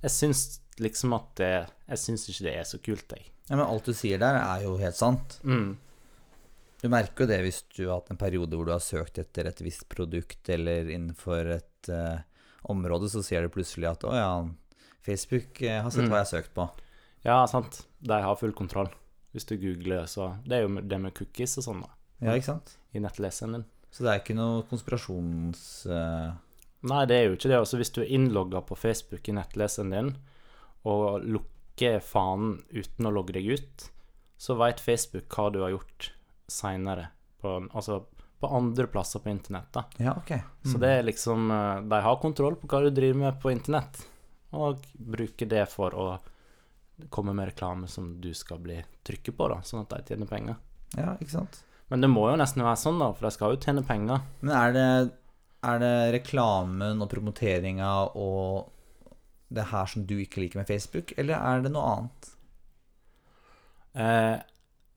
jeg 0.00 0.10
syns 0.14 0.44
liksom 0.80 1.12
at 1.14 1.26
det 1.36 1.50
Jeg 1.90 2.00
syns 2.00 2.24
ikke 2.32 2.46
det 2.48 2.54
er 2.58 2.64
så 2.64 2.78
kult, 2.82 3.12
jeg. 3.12 3.26
Ja, 3.50 3.56
men 3.58 3.66
alt 3.66 3.84
du 3.84 3.92
sier 3.92 4.18
der, 4.18 4.38
er 4.40 4.62
jo 4.64 4.78
helt 4.80 4.96
sant. 4.96 5.36
Mm. 5.44 5.74
Du 6.80 6.88
merker 6.92 7.24
jo 7.24 7.28
det 7.30 7.40
hvis 7.44 7.62
du 7.76 7.82
har 7.86 7.98
hatt 8.00 8.10
en 8.12 8.20
periode 8.20 8.56
hvor 8.56 8.64
du 8.68 8.72
har 8.72 8.80
søkt 8.84 9.18
etter 9.20 9.46
et 9.48 9.60
visst 9.64 9.84
produkt 9.92 10.48
eller 10.52 10.88
innenfor 10.92 11.52
et 11.58 11.88
uh, 11.92 12.18
område, 12.72 13.08
så 13.12 13.20
ser 13.24 13.44
du 13.44 13.52
plutselig 13.52 13.88
at 13.92 14.04
å 14.08 14.12
ja, 14.16 14.32
Facebook 15.04 15.60
eh, 15.62 15.82
har 15.84 15.92
sett 15.92 16.04
Mm. 16.04 16.10
hva 16.12 16.22
jeg 16.22 16.24
har 16.24 16.32
søkt 16.32 16.54
på. 16.56 16.66
Ja, 17.24 17.38
sant. 17.48 17.82
De 18.00 18.18
har 18.24 18.36
full 18.40 18.52
kontroll. 18.56 18.88
Hvis 19.34 19.48
du 19.50 19.56
googler, 19.58 20.06
så 20.10 20.36
Det 20.46 20.56
er 20.56 20.66
jo 20.66 20.80
det 20.80 21.00
med 21.02 21.14
cookies 21.16 21.58
og 21.58 21.66
sånn, 21.66 21.82
da. 21.82 21.90
Ja, 22.22 22.36
ikke 22.38 22.52
sant? 22.52 22.76
I 22.94 23.02
nettleseren 23.02 23.58
din. 23.58 23.64
Så 23.94 24.06
det 24.06 24.12
er 24.12 24.22
ikke 24.22 24.38
noe 24.38 24.62
konspirasjons... 24.70 25.64
Uh... 25.90 26.34
Nei, 26.84 27.02
det 27.08 27.16
er 27.16 27.28
jo 27.28 27.36
ikke 27.36 27.50
det. 27.50 27.58
Altså, 27.58 27.78
hvis 27.80 27.92
du 27.94 28.02
er 28.02 28.12
innlogga 28.12 28.60
på 28.66 28.76
Facebook 28.78 29.28
i 29.28 29.34
nettleseren 29.34 29.92
din, 29.94 30.10
og 30.84 31.24
lukker 31.24 32.00
fanen 32.04 32.58
uten 32.74 33.08
å 33.08 33.12
logge 33.14 33.36
deg 33.38 33.48
ut, 33.56 33.86
så 34.36 34.56
veit 34.60 34.82
Facebook 34.82 35.30
hva 35.32 35.48
du 35.54 35.62
har 35.64 35.72
gjort 35.72 36.10
seinere. 36.50 37.08
Altså 37.44 38.02
på 38.40 38.50
andre 38.56 38.86
plasser 38.86 39.22
på 39.24 39.30
internett, 39.32 39.70
da. 39.72 39.84
ja, 39.96 40.12
ok. 40.16 40.32
Så 40.68 40.80
det 40.80 40.90
er 40.90 41.06
liksom 41.06 41.50
eh, 41.50 41.80
De 41.88 42.00
har 42.04 42.20
kontroll 42.20 42.56
på 42.60 42.68
hva 42.68 42.82
du 42.84 42.90
driver 42.92 43.20
med 43.22 43.38
på 43.40 43.52
internett, 43.52 44.02
og 44.52 44.84
bruker 44.92 45.48
det 45.48 45.64
for 45.72 45.96
å 45.96 46.06
komme 47.10 47.34
med 47.34 47.50
reklame 47.50 47.88
som 47.90 48.14
du 48.20 48.30
skal 48.36 48.60
bli 48.62 48.78
trykket 49.06 49.36
på, 49.36 49.48
da, 49.50 49.60
sånn 49.66 49.84
at 49.84 49.94
de 49.96 50.14
tjener 50.14 50.30
penger. 50.30 50.58
Ja, 50.94 51.16
ikke 51.18 51.34
sant? 51.36 51.62
Men 51.92 52.04
det 52.04 52.10
må 52.12 52.28
jo 52.30 52.38
nesten 52.40 52.64
være 52.64 52.80
sånn, 52.80 53.00
da, 53.02 53.10
for 53.12 53.26
de 53.26 53.34
skal 53.34 53.54
jo 53.54 53.60
tjene 53.62 53.84
penger. 53.86 54.22
Men 54.42 54.54
er 54.56 54.76
det, 54.76 54.86
er 55.66 55.82
det 55.82 55.96
reklamen 56.18 57.02
og 57.02 57.10
promoteringa 57.10 57.90
og 58.14 58.70
det 59.54 59.68
her 59.70 59.90
som 59.90 60.06
du 60.08 60.16
ikke 60.22 60.42
liker 60.42 60.62
med 60.62 60.70
Facebook, 60.70 61.12
eller 61.20 61.38
er 61.38 61.64
det 61.64 61.74
noe 61.74 61.90
annet? 61.90 62.30
Eh, 63.94 64.38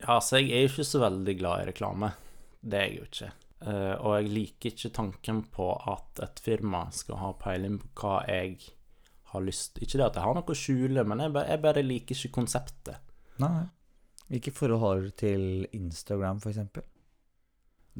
ja, 0.01 0.16
så 0.22 0.39
jeg 0.39 0.54
er 0.54 0.66
jo 0.66 0.72
ikke 0.72 0.88
så 0.88 1.04
veldig 1.04 1.36
glad 1.38 1.62
i 1.62 1.68
reklame. 1.72 2.13
Det 2.62 2.80
er 2.80 2.88
jeg 2.88 2.98
jo 2.98 3.10
ikke. 3.10 3.30
Eh, 3.68 3.94
og 3.98 4.16
jeg 4.18 4.34
liker 4.34 4.74
ikke 4.74 4.94
tanken 4.96 5.44
på 5.54 5.70
at 5.89 6.22
et 6.25 6.42
firma 6.46 6.88
skal 6.94 7.22
ha 7.22 7.32
peiling 7.42 7.80
på 7.82 7.94
hva 8.01 8.20
jeg 8.30 8.58
har 9.34 9.43
lyst 9.43 9.79
Ikke 9.84 10.00
det 10.00 10.05
at 10.05 10.17
jeg 10.19 10.24
har 10.24 10.38
noe 10.38 10.53
å 10.53 10.57
skjule, 10.57 11.03
men 11.07 11.24
jeg 11.24 11.34
bare, 11.36 11.51
jeg 11.51 11.63
bare 11.65 11.84
liker 11.86 12.15
ikke 12.15 12.36
konseptet. 12.39 13.01
Nei. 13.43 13.67
Hvilke 14.27 14.51
forhold 14.55 14.84
har 14.84 15.03
du 15.03 15.12
til 15.15 15.43
Instagram, 15.75 16.39
eksempel? 16.51 16.86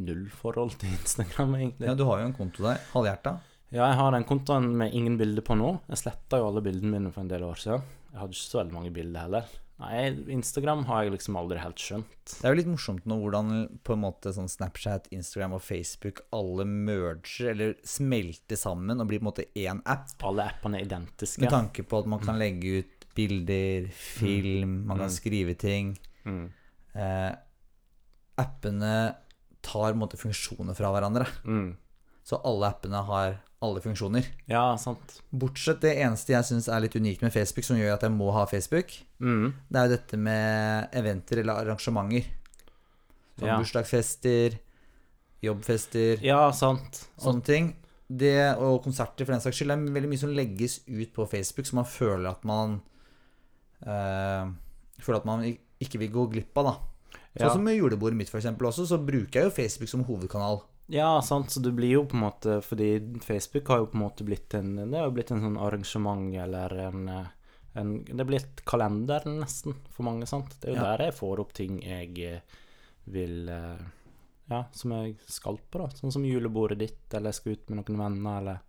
Null 0.08 0.26
forhold 0.30 0.76
til 0.82 0.92
Instagram, 0.98 1.56
egentlig. 1.60 1.88
Ja, 1.90 1.96
du 1.98 2.06
har 2.10 2.22
jo 2.22 2.30
en 2.30 2.36
konto 2.38 2.66
der. 2.66 2.82
Halvhjerta. 2.94 3.38
Ja, 3.74 3.90
jeg 3.90 3.98
har 4.00 4.14
den 4.16 4.28
kontoen 4.28 4.70
med 4.80 4.94
ingen 4.96 5.18
bilder 5.20 5.44
på 5.44 5.56
nå. 5.60 5.74
Jeg 5.92 6.00
sletta 6.04 6.40
jo 6.40 6.48
alle 6.48 6.64
bildene 6.64 6.94
mine 6.94 7.12
for 7.12 7.26
en 7.26 7.32
del 7.32 7.44
år 7.48 7.60
siden. 7.60 7.88
Jeg 8.12 8.22
hadde 8.22 8.38
ikke 8.38 8.48
så 8.48 8.60
veldig 8.62 8.76
mange 8.78 8.92
bilder 8.96 9.26
heller. 9.28 9.56
Nei, 9.78 10.08
Instagram 10.34 10.86
har 10.90 11.04
jeg 11.06 11.12
liksom 11.14 11.36
aldri 11.38 11.60
helt 11.62 11.78
skjønt. 11.78 12.32
Det 12.32 12.42
er 12.48 12.50
jo 12.56 12.58
litt 12.58 12.70
morsomt 12.72 13.04
nå 13.06 13.20
hvordan 13.22 13.52
på 13.86 13.94
en 13.94 14.02
måte 14.02 14.32
sånn 14.34 14.50
Snapchat, 14.50 15.06
Instagram 15.14 15.54
og 15.54 15.62
Facebook 15.62 16.24
alle 16.34 16.66
merger, 16.66 17.52
eller 17.52 17.76
smelter 17.86 18.58
sammen 18.58 18.98
og 18.98 19.06
blir 19.12 19.22
på 19.22 19.28
en 19.28 19.30
måte 19.30 19.46
én 19.54 19.84
app. 19.86 20.16
Alle 20.26 20.48
appene 20.50 20.80
er 20.82 20.88
identiske. 20.88 21.44
Med 21.46 21.54
tanke 21.54 21.86
på 21.86 22.00
at 22.02 22.10
man 22.10 22.24
kan 22.26 22.40
legge 22.42 22.80
ut 22.82 23.06
bilder, 23.18 23.86
film, 23.94 24.80
man 24.90 24.98
kan 24.98 25.10
Mm. 25.12 25.14
skrive 25.14 25.54
ting. 25.58 25.94
Mm. 26.26 26.50
Eh, 26.96 27.36
appene 28.38 29.16
tar 29.62 29.92
på 29.92 29.96
en 29.96 30.02
måte 30.02 30.18
funksjoner 30.20 30.76
fra 30.78 30.92
hverandre. 30.94 31.28
Mm. 31.46 31.76
Så 32.28 32.42
alle 32.44 32.70
appene 32.74 33.04
har 33.08 33.38
alle 33.62 33.82
funksjoner. 33.82 34.26
Ja, 34.48 34.76
sant. 34.78 35.22
Bortsett 35.34 35.82
det 35.82 35.96
eneste 35.98 36.34
jeg 36.36 36.46
syns 36.46 36.68
er 36.70 36.84
litt 36.84 36.96
unikt 36.96 37.24
med 37.26 37.34
Facebook, 37.34 37.66
som 37.66 37.78
gjør 37.80 37.96
at 37.96 38.04
jeg 38.06 38.12
må 38.14 38.32
ha 38.36 38.46
Facebook, 38.46 38.92
Mm. 39.20 39.54
det 39.70 39.80
er 39.82 39.88
jo 39.90 39.96
dette 39.96 40.18
med 40.18 40.90
eventer 40.94 41.40
eller 41.42 41.64
arrangementer. 41.64 42.26
Som 43.40 43.48
Ja. 43.48 43.58
bursdagsfester, 43.58 44.60
jobbfester, 45.42 46.22
Ja, 46.24 46.52
sant. 46.52 47.08
Sånne 47.20 47.44
ting. 47.44 47.76
Det, 48.10 48.56
og 48.58 48.84
konserter 48.84 49.26
for 49.26 49.34
den 49.34 49.42
saks 49.42 49.58
skyld, 49.58 49.72
er 49.72 49.92
veldig 49.94 50.10
mye 50.10 50.20
som 50.20 50.30
legges 50.34 50.80
ut 50.88 51.14
på 51.14 51.28
Facebook, 51.30 51.66
så 51.66 51.74
man 51.74 51.86
føler 51.86 52.30
at 52.30 52.46
man 52.46 52.82
øh, 53.86 54.54
Føler 55.00 55.20
at 55.20 55.26
man 55.26 55.44
ikke 55.80 56.00
vil 56.00 56.10
gå 56.10 56.24
glipp 56.32 56.58
av, 56.58 56.64
da. 56.66 56.72
Sånn 57.38 57.46
ja. 57.46 57.50
som 57.54 57.64
med 57.64 57.78
julebordet 57.78 58.18
mitt, 58.18 58.30
for 58.32 58.40
eksempel, 58.40 58.66
også, 58.66 58.88
så 58.90 58.98
bruker 58.98 59.32
jeg 59.42 59.44
jo 59.44 59.54
Facebook 59.54 59.90
som 59.92 60.04
hovedkanal. 60.08 60.64
Ja, 60.88 61.22
sant. 61.22 61.52
Så 61.52 61.60
du 61.60 61.72
blir 61.76 61.92
jo 61.98 62.06
på 62.08 62.16
en 62.16 62.24
måte 62.24 62.62
Fordi 62.64 62.88
Facebook 63.24 63.68
har 63.68 63.82
jo 63.82 63.88
på 63.92 63.98
en 63.98 64.04
måte 64.06 64.24
blitt 64.28 64.54
en 64.56 64.76
Det 64.92 64.98
har 64.98 65.10
jo 65.10 65.16
blitt 65.18 65.32
en 65.36 65.42
sånn 65.44 65.58
arrangement 65.60 66.30
eller 66.44 66.76
en, 66.86 67.02
en 67.76 67.92
Det 68.08 68.22
er 68.24 68.30
blitt 68.30 68.64
kalender, 68.66 69.26
nesten, 69.28 69.76
for 69.92 70.08
mange, 70.08 70.26
sant. 70.30 70.56
Det 70.62 70.70
er 70.70 70.76
jo 70.76 70.80
Ja. 70.80 70.96
der 70.96 71.06
jeg 71.10 71.18
får 71.20 71.42
opp 71.44 71.52
ting 71.58 71.82
jeg 71.84 72.20
eh, 72.24 72.40
vil 73.12 73.50
eh, 73.50 73.84
Ja, 74.50 74.62
som 74.72 74.92
jeg 74.96 75.18
skal 75.28 75.60
på, 75.60 75.82
da. 75.84 75.90
Sånn 75.92 76.14
som 76.16 76.24
julebordet 76.24 76.80
ditt, 76.80 77.14
eller 77.14 77.34
jeg 77.34 77.42
skal 77.42 77.58
ut 77.58 77.70
med 77.70 77.82
noen 77.82 78.00
venner, 78.00 78.40
eller 78.40 78.60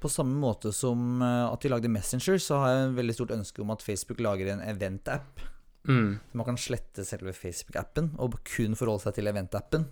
På 0.00 0.08
samme 0.10 0.34
måte 0.42 0.72
som 0.74 1.22
eh, 1.22 1.46
at 1.52 1.62
vi 1.64 1.70
lagde 1.70 1.88
Messenger, 1.92 2.38
så 2.42 2.58
har 2.64 2.74
jeg 2.74 2.88
en 2.88 2.98
veldig 2.98 3.14
stort 3.14 3.36
ønske 3.38 3.62
om 3.62 3.70
at 3.70 3.82
Facebook 3.86 4.18
lager 4.20 4.50
en 4.56 4.60
event-app. 4.66 5.40
mm. 5.86 6.18
Så 6.32 6.34
man 6.42 6.46
kan 6.50 6.56
slette 6.58 7.04
selve 7.06 7.32
Facebook-appen 7.32 8.14
og 8.18 8.40
kun 8.56 8.74
forholde 8.74 9.06
seg 9.06 9.14
til 9.20 9.30
event-appen. 9.30 9.86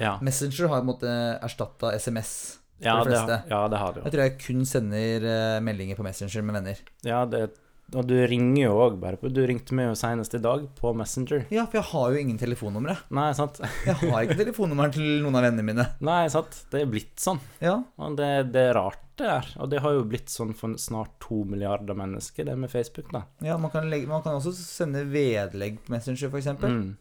Ja. 0.00 0.16
Messenger 0.24 0.68
har 0.70 0.80
på 0.80 0.86
en 0.86 0.90
måte 0.92 1.16
erstatta 1.42 1.92
SMS. 1.98 2.58
Ja 2.82 2.96
de 2.98 3.10
det, 3.10 3.16
fleste. 3.16 3.42
ja, 3.52 3.60
det 3.70 3.78
har 3.78 3.92
du. 3.94 4.00
Jeg 4.02 4.12
tror 4.14 4.22
jeg 4.24 4.38
kun 4.42 4.64
sender 4.66 5.26
eh, 5.30 5.58
meldinger 5.62 5.98
på 5.98 6.02
Messenger 6.06 6.42
med 6.48 6.56
venner. 6.58 6.80
Ja, 7.06 7.20
det 7.30 7.50
Og 7.94 8.06
du 8.08 8.14
ringer 8.26 8.64
jo 8.64 8.72
òg 8.86 8.94
bare 8.98 9.18
på 9.20 9.28
Du 9.28 9.42
ringte 9.46 9.76
meg 9.76 9.90
jo 9.90 9.94
senest 10.00 10.34
i 10.34 10.40
dag 10.42 10.64
på 10.80 10.90
Messenger. 10.96 11.44
Ja, 11.52 11.66
for 11.68 11.78
jeg 11.78 11.86
har 11.92 12.10
jo 12.14 12.22
ingen 12.24 12.38
telefonnumre. 12.40 12.96
Nei, 13.14 13.28
sant? 13.36 13.60
Jeg 13.86 13.94
har 14.00 14.24
ikke 14.24 14.38
telefonnummeren 14.44 14.94
til 14.96 15.20
noen 15.22 15.36
av 15.38 15.44
vennene 15.46 15.66
mine. 15.68 15.86
Nei, 16.00 16.24
sant. 16.32 16.64
Det 16.72 16.82
er 16.82 16.90
blitt 16.90 17.20
sånn. 17.22 17.38
Ja, 17.62 17.76
Og 18.00 18.16
det, 18.18 18.30
det 18.54 18.64
er 18.70 18.74
rart, 18.80 18.98
det 19.20 19.28
der. 19.28 19.52
Og 19.62 19.70
det 19.70 19.82
har 19.84 19.94
jo 19.94 20.06
blitt 20.08 20.32
sånn 20.32 20.54
for 20.56 20.74
snart 20.80 21.12
to 21.22 21.42
milliarder 21.46 21.94
mennesker, 21.94 22.48
det 22.48 22.56
med 22.58 22.72
Facebook, 22.72 23.12
da. 23.12 23.26
ja 23.44 23.58
man, 23.60 23.70
kan 23.70 23.86
legge, 23.92 24.08
man 24.10 24.24
kan 24.24 24.40
også 24.40 24.56
sende 24.56 25.04
vedlegg 25.12 25.78
på 25.84 25.92
Messenger, 25.94 26.32
f.eks. 26.32 26.50
Mm. 26.64 26.96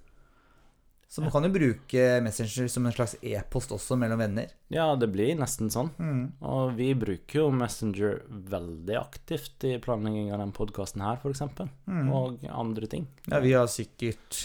Så 1.11 1.19
man 1.19 1.31
kan 1.33 1.43
jo 1.43 1.49
bruke 1.51 2.03
Messenger 2.23 2.69
som 2.71 2.85
en 2.87 2.93
slags 2.95 3.17
e-post 3.21 3.73
også 3.75 3.97
mellom 3.99 4.21
venner. 4.23 4.47
Ja, 4.71 4.85
det 4.95 5.09
blir 5.11 5.33
nesten 5.35 5.67
sånn. 5.73 5.89
Mm. 5.99 6.21
Og 6.47 6.71
vi 6.77 6.93
bruker 6.95 7.41
jo 7.41 7.49
Messenger 7.51 8.21
veldig 8.29 8.95
aktivt 8.95 9.65
i 9.67 9.73
planlegging 9.83 10.29
av 10.31 10.39
den 10.39 10.53
podkasten 10.55 11.03
her, 11.03 11.19
f.eks. 11.19 11.43
Mm. 11.83 12.07
Og 12.15 12.45
andre 12.47 12.87
ting. 12.87 13.09
Ja, 13.27 13.41
vi 13.43 13.51
har 13.57 13.67
sikkert 13.67 14.39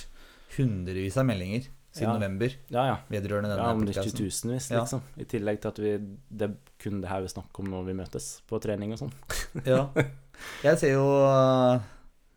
hundrevis 0.57 1.17
av 1.23 1.29
meldinger 1.29 1.69
siden 1.97 2.11
Ja. 2.11 2.17
november 2.19 2.51
Ja, 2.69 2.83
ja. 2.91 2.97
vedrørende 3.15 3.57
Ja, 3.57 3.71
om 3.73 3.85
det 3.87 3.95
ikke 3.95 4.11
tusenvis, 4.11 4.41
tusenvis, 4.43 4.71
Ja. 4.71 4.81
liksom. 4.83 5.03
I 5.17 5.25
tillegg 5.25 5.61
til 5.63 5.69
at 5.69 5.79
vi 5.79 5.93
Det 6.37 6.51
er 6.51 6.57
kun 6.83 7.01
det 7.01 7.09
her 7.09 7.23
vi 7.23 7.29
snakker 7.29 7.61
om 7.61 7.71
når 7.71 7.85
vi 7.87 7.95
møtes 7.95 8.41
på 8.49 8.61
trening 8.61 8.93
og 8.93 8.99
sånn. 8.99 9.13
Ja. 9.65 9.87
Jeg 10.67 10.79
ser 10.79 10.93
jo 10.93 11.07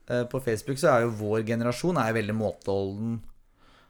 eh, 0.07 0.24
På 0.29 0.39
Facebook 0.39 0.77
så 0.77 0.93
er 0.93 1.01
jo 1.01 1.12
vår 1.17 1.43
generasjon 1.45 1.98
er 1.98 2.13
veldig 2.13 2.36
måteholden. 2.38 3.19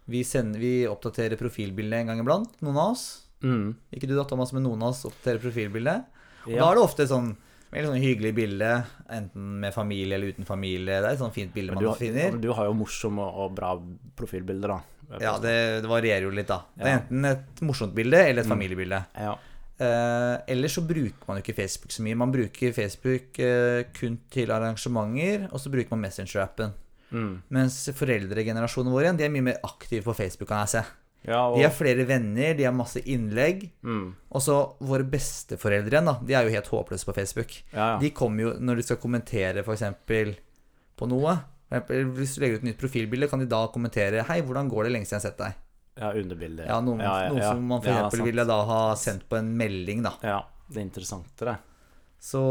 Vi, 0.09 0.23
sender, 0.25 0.59
vi 0.59 0.71
oppdaterer 0.89 1.37
profilbildet 1.39 2.01
en 2.01 2.07
gang 2.13 2.19
iblant, 2.23 2.55
noen 2.65 2.77
av 2.81 2.91
oss. 2.95 3.03
Mm. 3.45 3.75
Ikke 3.95 4.07
du 4.09 4.15
da, 4.17 4.23
Thomas, 4.27 4.51
men 4.55 4.63
noen 4.65 4.81
av 4.83 4.89
oss 4.95 5.05
oppdaterer 5.07 5.39
profilbildet. 5.43 6.05
Og 6.47 6.51
Ja. 6.55 6.63
da 6.65 6.71
er 6.71 6.75
det 6.79 6.83
ofte 6.83 7.05
sånn 7.07 7.35
veldig 7.71 7.89
sånn 7.91 8.01
hyggelig 8.01 8.33
bilde, 8.35 8.69
enten 9.13 9.59
med 9.61 9.73
familie 9.75 10.15
eller 10.17 10.33
uten 10.33 10.45
familie. 10.47 10.99
Det 11.01 11.05
er 11.05 11.13
et 11.13 11.19
sånt 11.19 11.33
fint 11.35 11.53
bilde 11.53 11.73
man 11.75 11.83
har- 11.85 11.95
finner. 11.95 12.39
du 12.41 12.51
har 12.53 12.65
jo 12.65 12.73
morsomme 12.73 13.19
og 13.21 13.53
bra 13.55 13.75
profilbilder, 14.17 14.67
da. 14.67 14.81
Ja, 15.21 15.37
det, 15.39 15.81
det 15.83 15.89
varierer 15.89 16.21
jo 16.23 16.29
litt, 16.31 16.47
da. 16.47 16.63
Det 16.77 16.85
er 16.85 16.99
enten 16.99 17.25
et 17.25 17.61
morsomt 17.61 17.93
bilde 17.93 18.13
eller 18.17 18.41
et 18.41 18.47
Mm. 18.47 18.57
familiebilde. 18.57 19.05
Ja. 19.17 19.35
Eh, 19.79 20.37
ellers 20.49 20.75
så 20.75 20.81
bruker 20.85 21.25
man 21.27 21.37
jo 21.37 21.43
ikke 21.43 21.55
Facebook 21.55 21.91
så 21.91 22.01
mye. 22.03 22.15
Man 22.17 22.31
bruker 22.33 22.73
Facebook 22.73 23.39
eh, 23.39 23.83
kun 23.93 24.19
til 24.29 24.47
arrangementer, 24.51 25.47
og 25.53 25.59
så 25.59 25.69
bruker 25.71 25.91
man 25.95 26.01
Messenger-appen. 26.09 26.73
Mm. 27.11 27.41
Mens 27.55 27.77
foreldregenerasjonen 27.97 28.93
vår 28.93 29.11
de 29.17 29.25
er 29.27 29.33
mye 29.33 29.45
mer 29.49 29.61
aktive 29.65 30.05
på 30.05 30.15
Facebook, 30.17 30.49
kan 30.51 30.65
jeg 30.65 30.73
se. 30.75 30.83
ja 31.27 31.39
og, 31.47 31.57
De 31.57 31.63
har 31.65 31.73
flere 31.75 32.05
venner, 32.07 32.53
de 32.57 32.67
har 32.67 32.75
masse 32.75 33.01
innlegg. 33.05 33.69
mm. 33.83 34.07
Og 34.31 34.41
så 34.45 34.57
våre 34.79 35.03
besteforeldre 35.03 35.97
igjen, 35.97 36.05
da. 36.11 36.17
De 36.21 36.33
er 36.37 36.43
jo 36.47 36.55
helt 36.57 36.73
håpløse 36.73 37.05
på 37.05 37.15
Facebook. 37.15 37.55
ja, 37.73 37.93
ja. 37.93 37.99
De 37.99 38.11
kommer 38.11 38.43
jo 38.43 38.53
når 38.59 38.75
de 38.75 38.83
skal 38.83 39.01
kommentere 39.01 39.63
f.eks. 39.65 39.83
på 40.99 41.07
noe. 41.09 41.39
Hvis 41.69 42.35
du 42.35 42.41
legger 42.41 42.57
ut 42.57 42.63
et 42.63 42.69
nytt 42.71 42.81
profilbilde, 42.81 43.29
kan 43.29 43.39
de 43.39 43.45
da 43.45 43.67
kommentere 43.67 44.23
'Hei, 44.25 44.41
hvordan 44.41 44.69
går 44.69 44.83
det 44.85 44.91
lenge 44.93 45.05
siden 45.05 45.21
jeg 45.21 45.25
har 45.25 45.31
sett 45.31 45.37
deg?' 45.37 45.65
ja, 45.99 46.13
underbilder. 46.15 46.65
Ja, 46.69 46.79
Noe, 46.79 46.95
noe 46.95 47.41
som 47.43 47.65
man 47.67 47.81
f.eks. 47.83 48.21
ville 48.23 48.45
da 48.47 48.59
ha 48.69 48.95
sendt 48.99 49.27
på 49.29 49.37
en 49.39 49.51
melding, 49.59 50.03
da. 50.05 50.13
Ja, 50.23 50.37
det 50.69 50.79
er 50.79 50.85
interessant, 50.85 51.33
det. 51.37 51.57
Så 52.19 52.41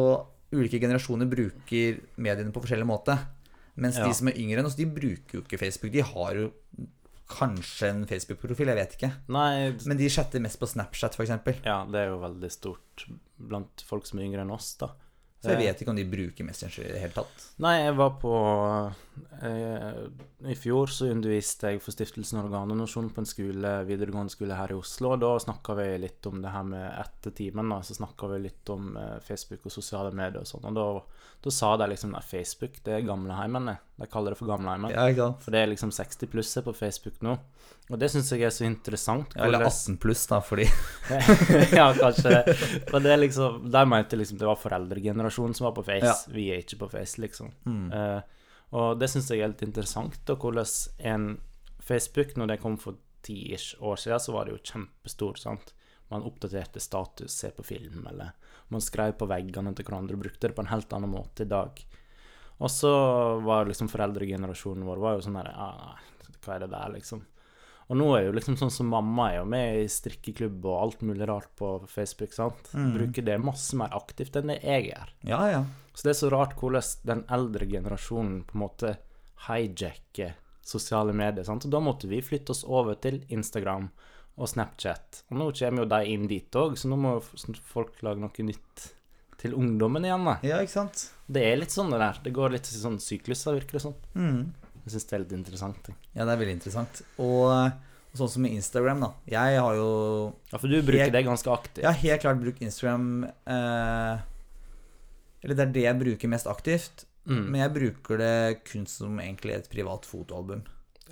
ulike 0.52 0.80
generasjoner 0.80 1.28
bruker 1.28 1.98
mediene 2.16 2.52
på 2.52 2.62
forskjellig 2.64 2.88
måte. 2.88 3.16
Mens 3.78 3.98
Ja. 3.98 4.06
de 4.08 4.14
som 4.18 4.28
er 4.30 4.38
yngre 4.40 4.58
enn 4.60 4.66
oss, 4.66 4.74
de 4.78 4.86
bruker 4.90 5.38
jo 5.38 5.42
ikke 5.44 5.58
Facebook. 5.60 5.92
De 5.94 6.02
har 6.02 6.34
jo 6.34 6.48
kanskje 7.28 7.90
en 7.92 8.06
Facebook-profil, 8.08 8.70
jeg 8.72 8.78
vet 8.78 8.94
ikke. 8.96 9.10
Nei, 9.28 9.70
Men 9.86 9.96
de 10.00 10.08
chatter 10.10 10.40
mest 10.40 10.58
på 10.58 10.66
Snapchat, 10.66 11.14
f.eks. 11.14 11.30
ja, 11.64 11.84
det 11.86 12.00
er 12.00 12.08
jo 12.08 12.18
veldig 12.22 12.50
stort 12.50 13.04
blant 13.38 13.84
folk 13.86 14.06
som 14.08 14.18
er 14.18 14.24
yngre 14.24 14.42
enn 14.46 14.50
oss, 14.54 14.72
da. 14.80 14.88
Så 15.38 15.52
jeg 15.52 15.60
vet 15.68 15.80
ikke 15.84 15.92
om 15.92 15.98
de 16.00 16.04
bruker 16.08 16.42
Messenger 16.44 16.88
i 16.88 16.92
det 16.96 17.00
hele 17.04 17.14
tatt. 17.14 17.44
Nei, 17.62 17.76
jeg 17.84 17.94
var 17.94 18.16
på 18.18 18.32
eh, 18.88 18.96
I 20.48 20.54
fjor 20.58 20.90
så 20.92 21.08
underviste 21.12 21.72
jeg 21.72 21.82
for 21.82 21.94
Stiftelsen 21.94 22.40
Organdonasjon 22.42 23.10
på 23.14 23.22
en 23.22 23.28
skole, 23.28 23.72
videregående 23.88 24.32
skole 24.32 24.56
her 24.58 24.72
i 24.74 24.78
Oslo. 24.78 25.12
Og 25.14 25.22
da 25.22 25.32
snakka 25.42 25.76
vi 25.78 25.86
litt 26.04 26.28
om 26.30 26.40
det 26.42 26.52
her 26.54 26.66
med 26.66 26.86
etter 27.00 27.34
timen, 27.38 27.72
da, 27.74 27.80
så 27.82 27.96
snakka 27.98 28.30
vi 28.34 28.40
litt 28.46 28.72
om 28.74 28.92
eh, 28.98 29.16
Facebook 29.24 29.66
og 29.66 29.74
sosiale 29.74 30.12
medier 30.14 30.42
og 30.42 30.50
sånn. 30.50 30.66
Og 30.70 30.78
da, 30.78 30.86
da 31.44 31.54
sa 31.54 31.74
de 31.80 31.90
liksom 31.94 32.14
at 32.18 32.26
Facebook, 32.28 32.78
det 32.86 32.96
er 32.96 33.06
gamleheimen. 33.08 33.72
De 33.98 34.10
kaller 34.10 34.34
det 34.34 34.40
for 34.40 34.50
gamleheimen. 34.50 34.94
Ja. 34.94 35.32
For 35.42 35.54
det 35.54 35.62
er 35.64 35.72
liksom 35.72 35.90
60 35.94 36.30
plusser 36.30 36.66
på 36.66 36.76
Facebook 36.76 37.18
nå. 37.26 37.34
Og 37.88 37.96
det 37.98 38.10
syns 38.12 38.28
jeg 38.34 38.44
er 38.44 38.52
så 38.52 38.66
interessant. 38.68 39.32
Ja, 39.36 39.46
eller 39.46 39.64
18 39.64 39.96
pluss, 40.02 40.26
da, 40.28 40.42
fordi 40.44 40.66
ja, 41.78 41.88
kanskje 41.96 42.34
det. 42.34 42.56
Men 42.92 43.06
det 43.06 43.12
er 43.14 43.22
liksom 43.22 43.62
De 43.72 43.84
mente 43.88 44.18
liksom 44.20 44.40
det 44.40 44.48
var 44.48 44.60
foreldregenerasjonen 44.60 45.56
som 45.56 45.70
var 45.70 45.76
på 45.78 45.86
Face. 45.88 46.10
Ja. 46.10 46.34
Vi 46.34 46.50
er 46.52 46.60
ikke 46.62 46.82
på 46.84 46.90
Face, 46.92 47.20
liksom. 47.22 47.54
mm. 47.64 47.86
Eh, 47.92 48.18
og 48.76 48.98
det 49.00 49.08
syns 49.10 49.30
jeg 49.32 49.42
er 49.44 49.52
litt 49.52 49.64
interessant, 49.64 50.20
og 50.28 50.44
hvordan 50.44 50.68
en 51.12 51.28
Facebook, 51.80 52.34
når 52.36 52.52
det 52.52 52.60
kom 52.62 52.76
for 52.80 52.98
ti-ish 53.24 53.78
år 53.80 53.96
siden, 53.96 54.20
så 54.20 54.34
var 54.34 54.46
det 54.46 54.56
jo 54.56 54.64
kjempestort, 54.72 55.40
sant. 55.40 55.72
Man 56.08 56.24
oppdaterte 56.24 56.80
status, 56.80 57.32
se 57.32 57.50
på 57.52 57.64
film, 57.64 58.06
eller 58.08 58.32
man 58.72 58.84
skrev 58.84 59.14
på 59.20 59.28
veggene 59.28 59.72
til 59.76 59.88
hverandre 59.88 60.16
og 60.16 60.22
brukte 60.24 60.48
det 60.48 60.56
på 60.56 60.64
en 60.64 60.72
helt 60.72 60.92
annen 60.96 61.12
måte 61.12 61.44
i 61.44 61.50
dag. 61.50 61.80
Og 62.58 62.70
så 62.72 62.92
var 63.44 63.68
liksom 63.68 63.90
foreldregenerasjonen 63.92 64.86
vår 64.88 65.02
var 65.02 65.16
jo 65.16 65.26
sånn 65.28 65.36
der 65.38 65.50
ja, 65.52 65.68
Hva 66.42 66.56
er 66.56 66.64
det 66.64 66.72
der, 66.72 66.94
liksom? 66.96 67.22
Og 67.88 67.96
nå 67.96 68.08
er 68.16 68.26
jo 68.26 68.34
liksom 68.36 68.58
sånn 68.60 68.72
som 68.72 68.90
mamma 68.92 69.30
er 69.32 69.38
jo 69.38 69.46
med 69.48 69.78
i 69.80 69.86
strikkeklubb 69.88 70.66
og 70.68 70.80
alt 70.82 71.04
mulig 71.08 71.28
rart 71.28 71.48
på 71.56 71.70
Facebook, 71.88 72.34
sant. 72.36 72.68
Mm. 72.76 72.90
Bruker 72.98 73.24
det 73.24 73.38
masse 73.40 73.76
mer 73.80 73.94
aktivt 73.96 74.36
enn 74.36 74.52
det 74.52 74.58
jeg 74.60 74.90
gjør. 74.90 75.14
Ja, 75.30 75.40
ja. 75.48 75.62
Så 75.96 76.04
det 76.04 76.12
er 76.12 76.18
så 76.20 76.30
rart 76.34 76.52
hvordan 76.60 76.84
den 77.08 77.24
eldre 77.32 77.66
generasjonen 77.70 78.42
på 78.46 78.58
en 78.58 78.64
måte 78.66 78.92
hijacker 79.48 80.36
sosiale 80.68 81.14
medier. 81.16 81.46
Sant? 81.48 81.64
Og 81.64 81.72
da 81.72 81.80
måtte 81.80 82.10
vi 82.10 82.20
flytte 82.22 82.52
oss 82.52 82.60
over 82.68 82.98
til 83.00 83.22
Instagram 83.32 83.88
og 84.38 84.52
Snapchat. 84.52 85.24
Og 85.32 85.40
nå 85.40 85.48
kommer 85.56 85.82
jo 85.82 85.90
de 85.90 86.12
inn 86.12 86.28
dit 86.30 86.60
òg, 86.60 86.76
så 86.78 86.90
nå 86.90 86.98
må 87.00 87.16
folk 87.72 87.98
lage 88.06 88.22
noe 88.22 88.46
nytt 88.46 88.86
til 89.38 89.54
ungdommen 89.54 90.04
igjen. 90.04 90.26
da. 90.26 90.36
Ja, 90.46 90.60
ikke 90.62 90.76
sant? 90.76 91.08
Det 91.26 91.44
er 91.46 91.60
litt 91.60 91.74
sånn 91.74 91.92
det 91.94 92.00
der. 92.02 92.20
Det 92.24 92.34
går 92.34 92.54
litt 92.54 92.68
i 92.68 92.78
sånn 92.78 92.98
sykluser, 93.02 93.58
virker 93.58 93.78
det 93.78 93.84
sånn. 93.86 93.98
Mm. 94.18 94.40
Jeg 94.88 94.94
syns 94.96 95.06
det 95.10 95.12
er 95.18 95.22
litt 95.26 95.36
interessant. 95.36 95.90
jeg. 95.90 95.96
Ja, 96.16 96.24
det 96.24 96.32
er 96.32 96.40
veldig 96.40 96.56
interessant. 96.56 97.02
Og, 97.20 97.44
og 97.52 98.16
sånn 98.16 98.30
som 98.32 98.42
med 98.46 98.54
Instagram, 98.56 99.00
da. 99.04 99.10
Jeg 99.28 99.58
har 99.60 99.74
jo 99.76 99.88
Ja, 100.52 100.56
for 100.58 100.66
du 100.72 100.78
bruker 100.82 101.04
Helt- 101.04 101.12
det 101.12 101.24
ganske 101.26 101.52
aktivt. 101.52 101.84
Har 101.84 101.92
helt 102.00 102.22
klart 102.24 102.40
brukt 102.40 102.62
Instagram 102.64 103.24
eh, 103.46 104.18
Eller 105.44 105.54
det 105.54 105.66
er 105.68 105.72
det 105.76 105.84
jeg 105.84 105.98
bruker 106.00 106.28
mest 106.32 106.46
aktivt. 106.50 107.04
Mm. 107.28 107.44
Men 107.52 107.60
jeg 107.60 107.74
bruker 107.74 108.18
det 108.18 108.64
kun 108.64 108.86
som 108.88 109.18
egentlig 109.20 109.54
et 109.58 109.68
privat 109.70 110.06
fotoalbum. 110.08 110.62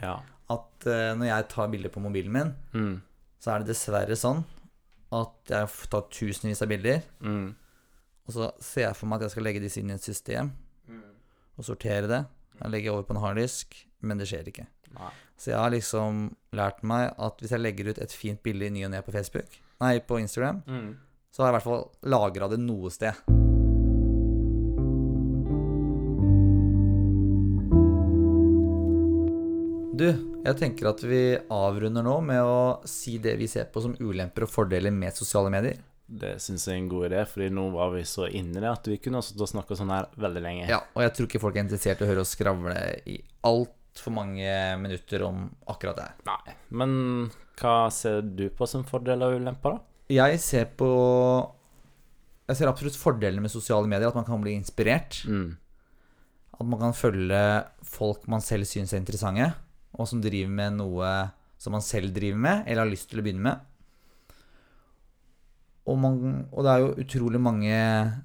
Ja. 0.00 0.16
At 0.50 0.86
eh, 0.88 1.12
når 1.18 1.26
jeg 1.28 1.48
tar 1.52 1.68
bilder 1.68 1.92
på 1.92 2.00
mobilen 2.00 2.32
min, 2.32 2.54
Mm. 2.72 3.02
så 3.38 3.52
er 3.54 3.58
det 3.62 3.68
dessverre 3.74 4.16
sånn 4.16 4.44
at 5.12 5.52
jeg 5.52 5.60
har 5.60 5.86
tar 5.92 6.08
tusenvis 6.10 6.62
av 6.62 6.68
bilder, 6.68 7.02
Mm. 7.22 7.54
og 8.26 8.34
så 8.34 8.48
ser 8.60 8.88
jeg 8.88 8.96
for 8.96 9.06
meg 9.06 9.16
at 9.20 9.22
jeg 9.28 9.30
skal 9.36 9.44
legge 9.44 9.60
disse 9.62 9.78
inn 9.78 9.90
i 9.90 9.94
et 9.94 10.02
system 10.02 10.50
og 11.58 11.64
sortere 11.64 12.08
det. 12.08 12.26
Jeg 12.62 12.70
legger 12.72 12.92
over 12.96 13.02
på 13.08 13.14
en 13.16 13.22
harddisk, 13.22 13.76
men 14.02 14.18
det 14.18 14.26
skjer 14.30 14.48
ikke. 14.50 14.66
Nei. 14.96 15.10
Så 15.36 15.50
jeg 15.52 15.58
har 15.60 15.70
liksom 15.74 16.22
lært 16.56 16.82
meg 16.82 17.10
at 17.18 17.40
hvis 17.42 17.52
jeg 17.52 17.60
legger 17.60 17.90
ut 17.92 17.98
et 18.00 18.12
fint 18.16 18.40
bilde 18.42 18.66
i 18.66 18.70
ny 18.72 18.84
og 18.86 18.94
ne 18.94 19.02
på 19.04 19.12
Facebook, 19.12 19.58
nei, 19.80 19.98
på 20.00 20.18
Instagram, 20.22 20.62
Mm. 20.66 20.96
så 21.30 21.42
har 21.42 21.50
jeg 21.50 21.54
i 21.54 21.56
hvert 21.58 21.68
fall 21.68 21.90
lagra 22.08 22.48
det 22.48 22.58
noe 22.62 22.90
sted. 22.90 23.12
Du, 29.96 30.08
jeg 30.44 30.56
tenker 30.60 30.90
at 30.90 31.00
vi 31.08 31.20
avrunder 31.52 32.04
nå 32.04 32.18
med 32.24 32.42
å 32.44 32.56
si 32.88 33.14
det 33.22 33.32
vi 33.40 33.46
ser 33.48 33.70
på 33.72 33.80
som 33.80 33.94
ulemper 33.96 34.44
og 34.44 34.52
fordeler 34.52 34.92
med 34.92 35.16
sosiale 35.16 35.48
medier. 35.52 35.78
Det 36.06 36.36
syns 36.38 36.68
jeg 36.68 36.76
er 36.76 36.82
en 36.84 36.90
god 36.90 37.08
idé, 37.08 37.22
Fordi 37.26 37.48
nå 37.50 37.64
var 37.74 37.90
vi 37.90 38.04
så 38.06 38.28
inne 38.30 38.60
i 38.60 38.62
det 38.62 38.70
at 38.70 38.86
vi 38.86 38.98
kunne 39.02 39.18
også 39.18 39.48
snakka 39.50 39.78
sånn 39.78 39.90
her 39.90 40.06
veldig 40.14 40.42
lenge. 40.44 40.68
Ja, 40.70 40.84
og 40.94 41.02
jeg 41.02 41.14
tror 41.16 41.28
ikke 41.28 41.42
folk 41.42 41.58
er 41.58 41.64
interessert 41.66 42.02
i 42.02 42.06
å 42.06 42.10
høre 42.10 42.22
oss 42.22 42.36
skravle 42.36 42.76
i 43.10 43.18
altfor 43.48 44.14
mange 44.14 44.54
minutter 44.82 45.26
om 45.26 45.48
akkurat 45.72 45.98
det. 45.98 46.08
Nei. 46.28 46.56
Men 46.78 46.94
hva 47.58 47.76
ser 47.94 48.22
du 48.22 48.46
på 48.54 48.68
som 48.70 48.86
fordeler 48.86 49.34
og 49.34 49.42
ulemper, 49.42 49.76
da? 49.76 49.92
Jeg 50.12 50.38
ser 50.38 50.68
på 50.78 50.88
Jeg 52.46 52.60
ser 52.60 52.70
absolutt 52.70 52.94
fordelene 52.94 53.42
med 53.42 53.50
sosiale 53.50 53.90
medier. 53.90 54.12
At 54.12 54.18
man 54.20 54.28
kan 54.28 54.42
bli 54.42 54.54
inspirert. 54.54 55.24
Mm. 55.26 55.56
At 56.56 56.66
man 56.70 56.78
kan 56.84 56.94
følge 56.94 57.40
folk 57.82 58.28
man 58.30 58.44
selv 58.44 58.68
syns 58.70 58.94
er 58.94 59.02
interessante, 59.02 59.50
og 59.98 60.06
som 60.08 60.22
driver 60.22 60.52
med 60.54 60.78
noe 60.78 61.10
som 61.58 61.74
man 61.74 61.82
selv 61.84 62.12
driver 62.14 62.38
med, 62.38 62.62
eller 62.66 62.84
har 62.84 62.92
lyst 62.92 63.10
til 63.10 63.20
å 63.20 63.24
begynne 63.26 63.44
med. 63.44 63.64
Og, 65.86 65.98
man, 66.02 66.46
og 66.50 66.66
det 66.66 66.72
er 66.72 66.82
jo 66.82 66.94
utrolig 67.04 67.40
mange 67.42 67.76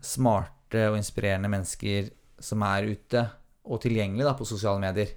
smarte 0.06 0.88
og 0.90 0.98
inspirerende 0.98 1.52
mennesker 1.52 2.10
som 2.42 2.64
er 2.66 2.90
ute 2.90 3.26
og 3.70 3.82
tilgjengelig 3.84 4.26
da, 4.26 4.34
på 4.38 4.48
sosiale 4.50 4.82
medier. 4.82 5.12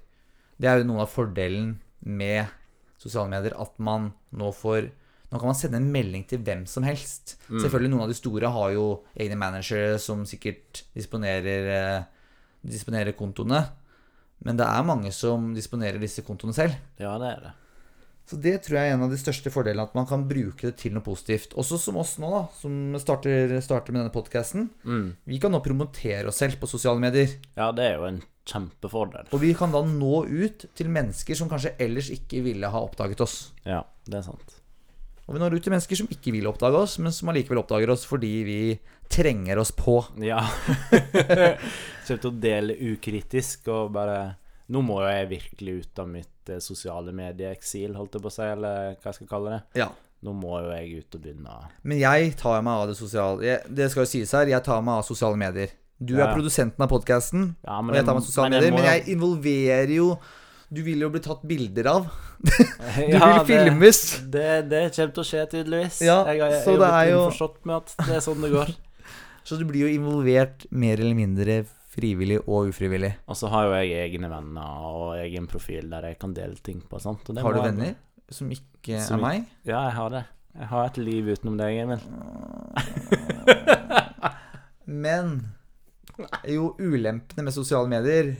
Det 0.60 0.68
er 0.68 0.80
jo 0.80 0.88
noen 0.88 1.04
av 1.04 1.10
fordelen 1.10 1.72
med 2.04 2.52
sosiale 3.00 3.32
medier, 3.32 3.56
at 3.60 3.80
man 3.82 4.12
nå 4.36 4.52
får 4.54 4.92
Nå 5.32 5.40
kan 5.40 5.48
man 5.50 5.56
sende 5.58 5.78
en 5.80 5.88
melding 5.90 6.22
til 6.30 6.38
hvem 6.46 6.60
som 6.70 6.84
helst. 6.86 7.32
Selvfølgelig 7.48 7.90
Noen 7.90 8.04
av 8.04 8.10
de 8.12 8.14
store 8.14 8.50
har 8.54 8.68
jo 8.70 8.84
egne 9.18 9.34
managere 9.40 9.96
som 9.98 10.20
sikkert 10.30 10.84
disponerer, 10.94 11.66
eh, 11.74 12.04
disponerer 12.62 13.16
kontoene. 13.18 13.64
Men 14.46 14.60
det 14.60 14.68
er 14.68 14.86
mange 14.86 15.10
som 15.16 15.48
disponerer 15.56 15.98
disse 15.98 16.22
kontoene 16.22 16.54
selv. 16.54 16.76
Ja, 17.02 17.16
det 17.18 17.32
er 17.32 17.40
det. 17.48 17.52
Så 18.24 18.38
det 18.40 18.54
tror 18.64 18.78
jeg 18.78 18.88
er 18.88 18.96
en 18.96 19.04
av 19.04 19.12
de 19.12 19.18
største 19.20 19.52
fordelene, 19.52 19.84
at 19.84 19.96
man 19.96 20.06
kan 20.08 20.24
bruke 20.28 20.70
det 20.70 20.78
til 20.80 20.94
noe 20.96 21.04
positivt. 21.04 21.52
Også 21.60 21.76
som 21.80 21.98
oss 22.00 22.14
nå, 22.22 22.30
da, 22.32 22.44
som 22.56 22.96
starter, 23.00 23.52
starter 23.64 23.92
med 23.92 24.00
denne 24.00 24.14
podkasten. 24.14 24.70
Mm. 24.88 25.10
Vi 25.28 25.40
kan 25.42 25.52
nå 25.52 25.60
promotere 25.64 26.30
oss 26.30 26.40
selv 26.40 26.56
på 26.62 26.70
sosiale 26.70 27.02
medier. 27.02 27.36
Ja, 27.58 27.68
det 27.76 27.84
er 27.90 27.98
jo 28.00 28.08
en 28.08 28.22
kjempefordel. 28.48 29.28
Og 29.32 29.44
vi 29.44 29.52
kan 29.56 29.72
da 29.74 29.84
nå 29.84 30.24
ut 30.24 30.66
til 30.76 30.92
mennesker 30.92 31.36
som 31.36 31.52
kanskje 31.52 31.76
ellers 31.84 32.08
ikke 32.12 32.40
ville 32.44 32.72
ha 32.72 32.84
oppdaget 32.86 33.24
oss. 33.24 33.38
Ja, 33.68 33.82
det 34.08 34.22
er 34.22 34.28
sant. 34.30 34.60
Og 35.24 35.36
vi 35.36 35.40
når 35.40 35.56
ut 35.56 35.64
til 35.64 35.72
mennesker 35.72 36.00
som 36.00 36.10
ikke 36.12 36.34
vil 36.34 36.48
oppdage 36.48 36.80
oss, 36.80 36.98
men 37.00 37.12
som 37.12 37.30
allikevel 37.32 37.62
oppdager 37.62 37.92
oss 37.92 38.04
fordi 38.08 38.32
vi 38.44 38.58
trenger 39.12 39.60
oss 39.60 39.72
på. 39.76 39.98
Ja. 40.24 40.42
Til 42.06 42.28
å 42.28 42.32
dele 42.36 42.76
ukritisk 42.92 43.70
og 43.72 43.94
bare 43.96 44.34
Nå 44.72 44.80
må 44.84 45.02
jo 45.02 45.08
jeg 45.12 45.28
virkelig 45.28 45.72
ut 45.80 45.98
av 46.00 46.06
mitt 46.08 46.33
eh, 46.50 46.58
sosiale 46.60 47.12
medieeksil, 47.12 47.94
holdt 47.94 48.14
jeg 48.18 48.22
på 48.22 48.30
å 48.30 48.34
si, 48.34 48.42
eller 48.42 48.96
hva 49.00 49.10
jeg 49.10 49.14
skal 49.14 49.26
kalle 49.30 49.50
det. 49.56 49.62
Ja. 49.82 49.88
Nå 50.24 50.32
må 50.32 50.56
jo 50.64 50.70
jeg 50.72 51.02
ut 51.04 51.14
og 51.18 51.20
begynne 51.20 51.54
Men 51.84 51.98
jeg 52.00 52.30
tar 52.40 52.62
meg 52.64 52.72
av 52.80 52.86
det 52.88 52.94
sosiale 52.96 53.42
jeg, 53.44 53.58
Det 53.76 53.90
skal 53.92 54.06
jo 54.06 54.08
sies 54.08 54.30
her, 54.32 54.46
jeg 54.48 54.62
tar 54.64 54.80
meg 54.80 54.94
av 55.02 55.04
sosiale 55.04 55.36
medier. 55.36 55.68
Du 56.00 56.14
Ja. 56.16 56.26
er 56.30 56.34
produsenten 56.34 56.80
av 56.80 56.88
podkasten, 56.88 57.56
Ja, 57.64 57.76
og 57.80 57.92
jeg 57.94 58.04
tar 58.06 58.14
meg 58.14 58.22
av 58.22 58.26
sosiale 58.28 58.50
medier. 58.50 58.70
må 58.72 58.78
Men 58.80 58.84
jeg 58.88 59.04
involverer 59.16 59.92
jo 59.94 60.18
Du 60.72 60.80
vil 60.82 60.98
jo 61.04 61.10
bli 61.10 61.20
tatt 61.20 61.42
bilder 61.46 61.86
av. 61.86 62.06
Du 62.96 63.12
Ja, 63.12 63.42
vil 63.42 63.46
filmes. 63.52 64.00
Det, 64.24 64.68
det, 64.68 64.70
det 64.70 64.96
kommer 64.96 65.12
til 65.14 65.22
å 65.22 65.28
skje, 65.28 65.44
tydeligvis. 65.52 66.00
Ja, 66.02 66.24
jeg, 66.24 66.40
har- 66.40 66.50
jeg, 66.50 66.64
så 66.64 66.72
det 66.80 66.88
er 66.88 66.96
blitt 67.04 67.12
jo- 67.12 67.20
innforstått 67.28 67.66
med 67.66 67.76
at 67.76 67.94
det 68.08 68.16
er 68.16 68.20
sånn 68.24 68.40
det 68.40 68.50
går. 68.56 68.74
Så 69.44 69.58
du 69.60 69.64
blir 69.68 69.84
jo 69.84 70.00
involvert 70.00 70.64
mer 70.72 70.96
eller 70.98 71.14
mindre 71.14 71.66
frivillig 71.94 72.40
og 72.44 72.70
ufrivillig. 72.72 73.12
Og 73.30 73.36
så 73.38 73.46
har 73.52 73.68
jo 73.68 73.74
jeg 73.78 73.94
egne 74.10 74.30
venner 74.32 74.88
og 74.90 75.14
egen 75.20 75.46
profil 75.50 75.86
der 75.92 76.02
jeg 76.10 76.18
kan 76.22 76.34
dele 76.36 76.58
ting 76.64 76.82
på. 76.90 76.98
Sant? 77.02 77.28
Har 77.38 77.54
du 77.54 77.62
venner 77.62 77.92
jeg- 77.92 78.00
som 78.34 78.48
ikke 78.50 78.98
Som 79.04 79.20
er 79.20 79.22
meg? 79.28 79.44
Ja, 79.68 79.84
jeg 79.88 79.94
har 79.98 80.08
det. 80.10 80.24
Jeg 80.54 80.66
har 80.70 80.84
et 80.86 80.98
liv 81.02 81.26
utenom 81.34 81.56
deg, 81.58 81.80
Emil. 81.82 82.02
Men 84.86 85.38
jo, 86.48 86.74
ulempene 86.78 87.44
med 87.46 87.54
sosiale 87.56 87.88
medier 87.90 88.34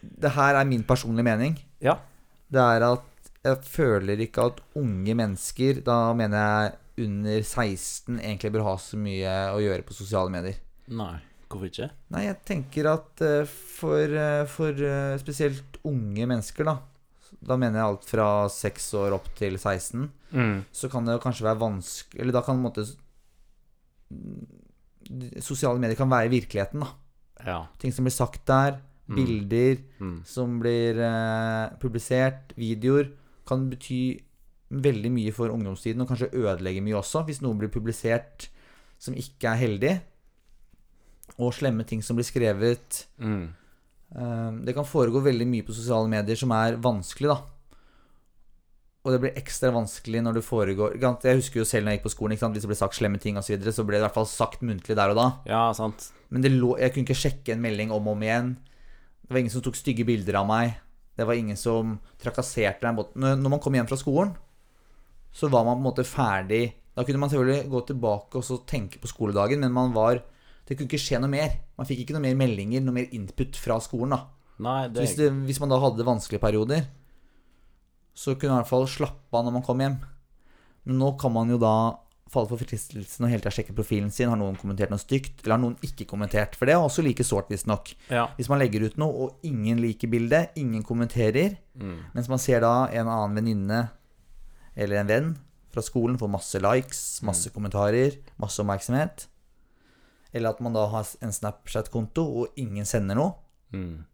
Det 0.00 0.30
her 0.36 0.54
er 0.60 0.64
min 0.68 0.84
personlige 0.86 1.26
mening. 1.26 1.56
Ja. 1.82 1.96
Det 2.48 2.62
er 2.62 2.84
at 2.92 3.02
jeg 3.46 3.60
føler 3.62 4.18
ikke 4.24 4.42
at 4.50 4.60
unge 4.78 5.14
mennesker, 5.14 5.80
da 5.86 6.12
mener 6.18 6.38
jeg 6.38 6.72
under 7.06 7.42
16, 7.44 8.16
egentlig 8.18 8.50
bør 8.54 8.64
ha 8.66 8.72
så 8.80 8.96
mye 8.98 9.34
å 9.54 9.60
gjøre 9.62 9.84
på 9.86 9.94
sosiale 9.94 10.30
medier. 10.32 10.56
Nei, 10.88 11.18
hvorfor 11.48 11.68
ikke? 11.70 11.90
Nei, 12.10 12.24
jeg 12.26 12.36
tenker 12.48 12.88
at 12.92 13.20
eh, 13.22 13.44
for, 13.46 14.02
eh, 14.10 14.44
for 14.50 14.72
eh, 14.82 15.16
spesielt 15.22 15.78
unge 15.84 16.26
mennesker, 16.26 16.64
da 16.64 16.76
Da 17.46 17.56
mener 17.56 17.78
jeg 17.78 17.86
alt 17.86 18.04
fra 18.08 18.26
6 18.48 18.86
år 18.94 19.12
opp 19.18 19.26
til 19.38 19.58
16 19.58 20.10
Mm. 20.32 20.64
så 20.74 20.88
kan 20.90 21.04
det 21.06 21.20
kanskje 21.22 21.44
være 21.46 21.60
vanskelig 21.60 22.20
Eller 22.20 22.32
da 22.34 22.40
kan 22.42 22.58
måte 22.58 22.82
Sosiale 25.40 25.78
medier 25.78 25.96
kan 25.96 26.10
være 26.10 26.30
virkeligheten, 26.32 26.82
da. 26.82 26.88
Ja. 27.46 27.58
Ting 27.78 27.92
som 27.94 28.04
blir 28.06 28.14
sagt 28.14 28.44
der, 28.46 28.80
Mm. 29.08 29.14
bilder 29.14 29.76
Mm. 30.00 30.24
som 30.26 30.58
blir 30.60 30.98
eh, 30.98 31.70
publisert, 31.78 32.52
videoer, 32.58 33.12
kan 33.46 33.68
bety 33.70 34.20
veldig 34.72 35.12
mye 35.12 35.32
for 35.32 35.48
ungdomstiden, 35.48 36.00
og 36.02 36.08
kanskje 36.08 36.32
ødelegge 36.34 36.82
mye 36.82 36.96
også, 36.98 37.22
hvis 37.24 37.40
noe 37.40 37.54
blir 37.54 37.68
publisert 37.70 38.48
som 38.98 39.14
ikke 39.14 39.44
er 39.46 39.56
heldig. 39.62 40.00
Og 41.36 41.52
slemme 41.52 41.84
ting 41.88 42.02
som 42.04 42.16
blir 42.16 42.26
skrevet. 42.26 43.02
Mm. 43.20 43.50
Eh, 44.16 44.50
det 44.66 44.74
kan 44.76 44.86
foregå 44.88 45.20
veldig 45.24 45.46
mye 45.50 45.66
på 45.66 45.74
sosiale 45.76 46.08
medier 46.10 46.38
som 46.38 46.54
er 46.56 46.78
vanskelig, 46.80 47.34
da. 47.34 47.42
Og 49.06 49.12
det 49.14 49.20
blir 49.22 49.36
ekstra 49.38 49.70
vanskelig 49.70 50.18
når 50.24 50.40
det 50.40 50.42
foregår? 50.42 50.96
Jeg 50.98 51.38
husker 51.38 51.60
jo 51.60 51.66
selv 51.68 51.86
når 51.86 51.94
jeg 51.94 52.00
gikk 52.00 52.06
på 52.08 52.14
skolen, 52.16 52.38
hvis 52.40 52.64
det 52.64 52.70
ble 52.72 52.78
sagt 52.78 52.96
slemme 52.98 53.20
ting 53.22 53.36
osv., 53.38 53.46
så, 53.46 53.52
videre, 53.54 53.74
så 53.76 53.84
ble 53.86 53.98
det 53.98 54.02
i 54.02 54.06
hvert 54.08 54.16
fall 54.16 54.26
sagt 54.26 54.64
muntlig 54.66 54.96
der 54.98 55.12
og 55.12 55.20
da. 55.20 55.26
Ja, 55.46 55.60
sant. 55.78 56.08
Men 56.34 56.42
det 56.42 56.50
lå, 56.50 56.72
jeg 56.80 56.90
kunne 56.90 57.06
ikke 57.06 57.20
sjekke 57.20 57.54
en 57.54 57.62
melding 57.62 57.94
om 57.94 58.08
og 58.10 58.16
om 58.16 58.24
igjen. 58.26 58.56
Det 59.22 59.30
var 59.30 59.42
ingen 59.44 59.54
som 59.54 59.62
tok 59.62 59.78
stygge 59.78 60.06
bilder 60.08 60.40
av 60.40 60.48
meg. 60.50 60.74
Det 61.16 61.26
var 61.28 61.38
ingen 61.38 61.58
som 61.60 61.94
trakasserte 62.22 62.90
meg. 62.90 63.14
Når 63.14 63.38
når 63.38 63.54
man 63.54 63.62
kom 63.62 63.78
hjem 63.78 63.86
fra 63.86 64.00
skolen, 64.00 64.34
så 65.30 65.52
var 65.52 65.62
man 65.68 65.78
på 65.78 65.84
en 65.84 65.86
måte 65.86 66.06
ferdig. 66.08 66.64
Da 66.96 67.04
kunne 67.06 67.22
man 67.22 67.30
selvfølgelig 67.30 67.70
gå 67.70 67.84
tilbake 67.92 68.40
og 68.40 68.44
så 68.48 68.58
tenke 68.66 68.98
på 68.98 69.10
skoledagen, 69.10 69.62
men 69.62 69.74
man 69.76 69.94
var 69.94 70.24
Det 70.66 70.76
kunne 70.76 70.88
ikke 70.90 70.98
skje 71.02 71.20
noe 71.22 71.30
mer. 71.30 71.52
Man 71.78 71.86
fikk 71.86 72.00
ikke 72.04 72.16
noe 72.16 72.24
mer 72.24 72.34
meldinger, 72.40 72.82
noe 72.82 72.94
mer 72.96 73.12
input 73.14 73.56
fra 73.56 73.76
skolen. 73.84 74.10
da. 74.16 74.22
Nei, 74.58 74.88
det 74.88 75.02
hvis, 75.04 75.16
det, 75.18 75.28
hvis 75.46 75.60
man 75.60 75.68
da 75.70 75.78
hadde 75.82 76.04
vanskelige 76.06 76.40
perioder, 76.42 76.86
så 78.16 78.34
kunne 78.34 78.54
man 78.54 78.62
i 78.62 78.64
hvert 78.64 78.70
fall 78.72 78.86
slappe 78.88 79.36
av 79.36 79.44
når 79.46 79.54
man 79.58 79.64
kom 79.66 79.82
hjem. 79.84 79.96
Men 80.88 80.98
nå 81.02 81.12
kan 81.20 81.32
man 81.34 81.50
jo 81.52 81.58
da 81.60 81.74
falle 82.32 82.48
for 82.50 82.58
fristelsen 82.58 83.22
og 83.26 83.30
hele 83.30 83.42
tida 83.44 83.52
sjekke 83.54 83.74
profilen 83.76 84.10
sin. 84.10 84.30
Har 84.32 84.38
noen 84.40 84.56
kommentert 84.58 84.90
noe 84.90 84.98
stygt, 85.02 85.42
eller 85.44 85.54
har 85.58 85.62
noen 85.62 85.76
ikke 85.86 86.06
kommentert? 86.10 86.56
For 86.58 86.66
det 86.66 86.74
er 86.74 86.82
også 86.82 87.04
like 87.06 87.22
sårt, 87.26 87.50
visstnok. 87.52 87.92
Ja. 88.10 88.24
Hvis 88.38 88.48
man 88.50 88.58
legger 88.62 88.86
ut 88.88 88.96
noe, 88.98 89.12
og 89.28 89.46
ingen 89.46 89.78
liker 89.84 90.10
bildet, 90.10 90.56
ingen 90.58 90.82
kommenterer, 90.86 91.58
Mm. 91.76 91.98
mens 92.14 92.28
man 92.32 92.38
ser 92.40 92.60
da 92.64 92.86
en 92.88 93.06
annen 93.06 93.34
venninne 93.36 93.90
eller 94.74 94.96
en 95.02 95.06
venn 95.10 95.26
fra 95.70 95.82
skolen 95.84 96.16
får 96.16 96.30
masse 96.32 96.56
likes, 96.64 97.20
masse 97.22 97.50
kommentarer, 97.52 98.16
masse 98.40 98.56
oppmerksomhet, 98.64 99.26
eller 100.36 100.52
at 100.54 100.60
man 100.64 100.76
da 100.76 100.84
har 100.92 101.08
en 101.24 101.32
Snapchat-konto, 101.32 102.26
og 102.42 102.60
ingen 102.62 102.84
sender 102.88 103.18
noe, 103.18 103.34
Mm. 103.74 104.04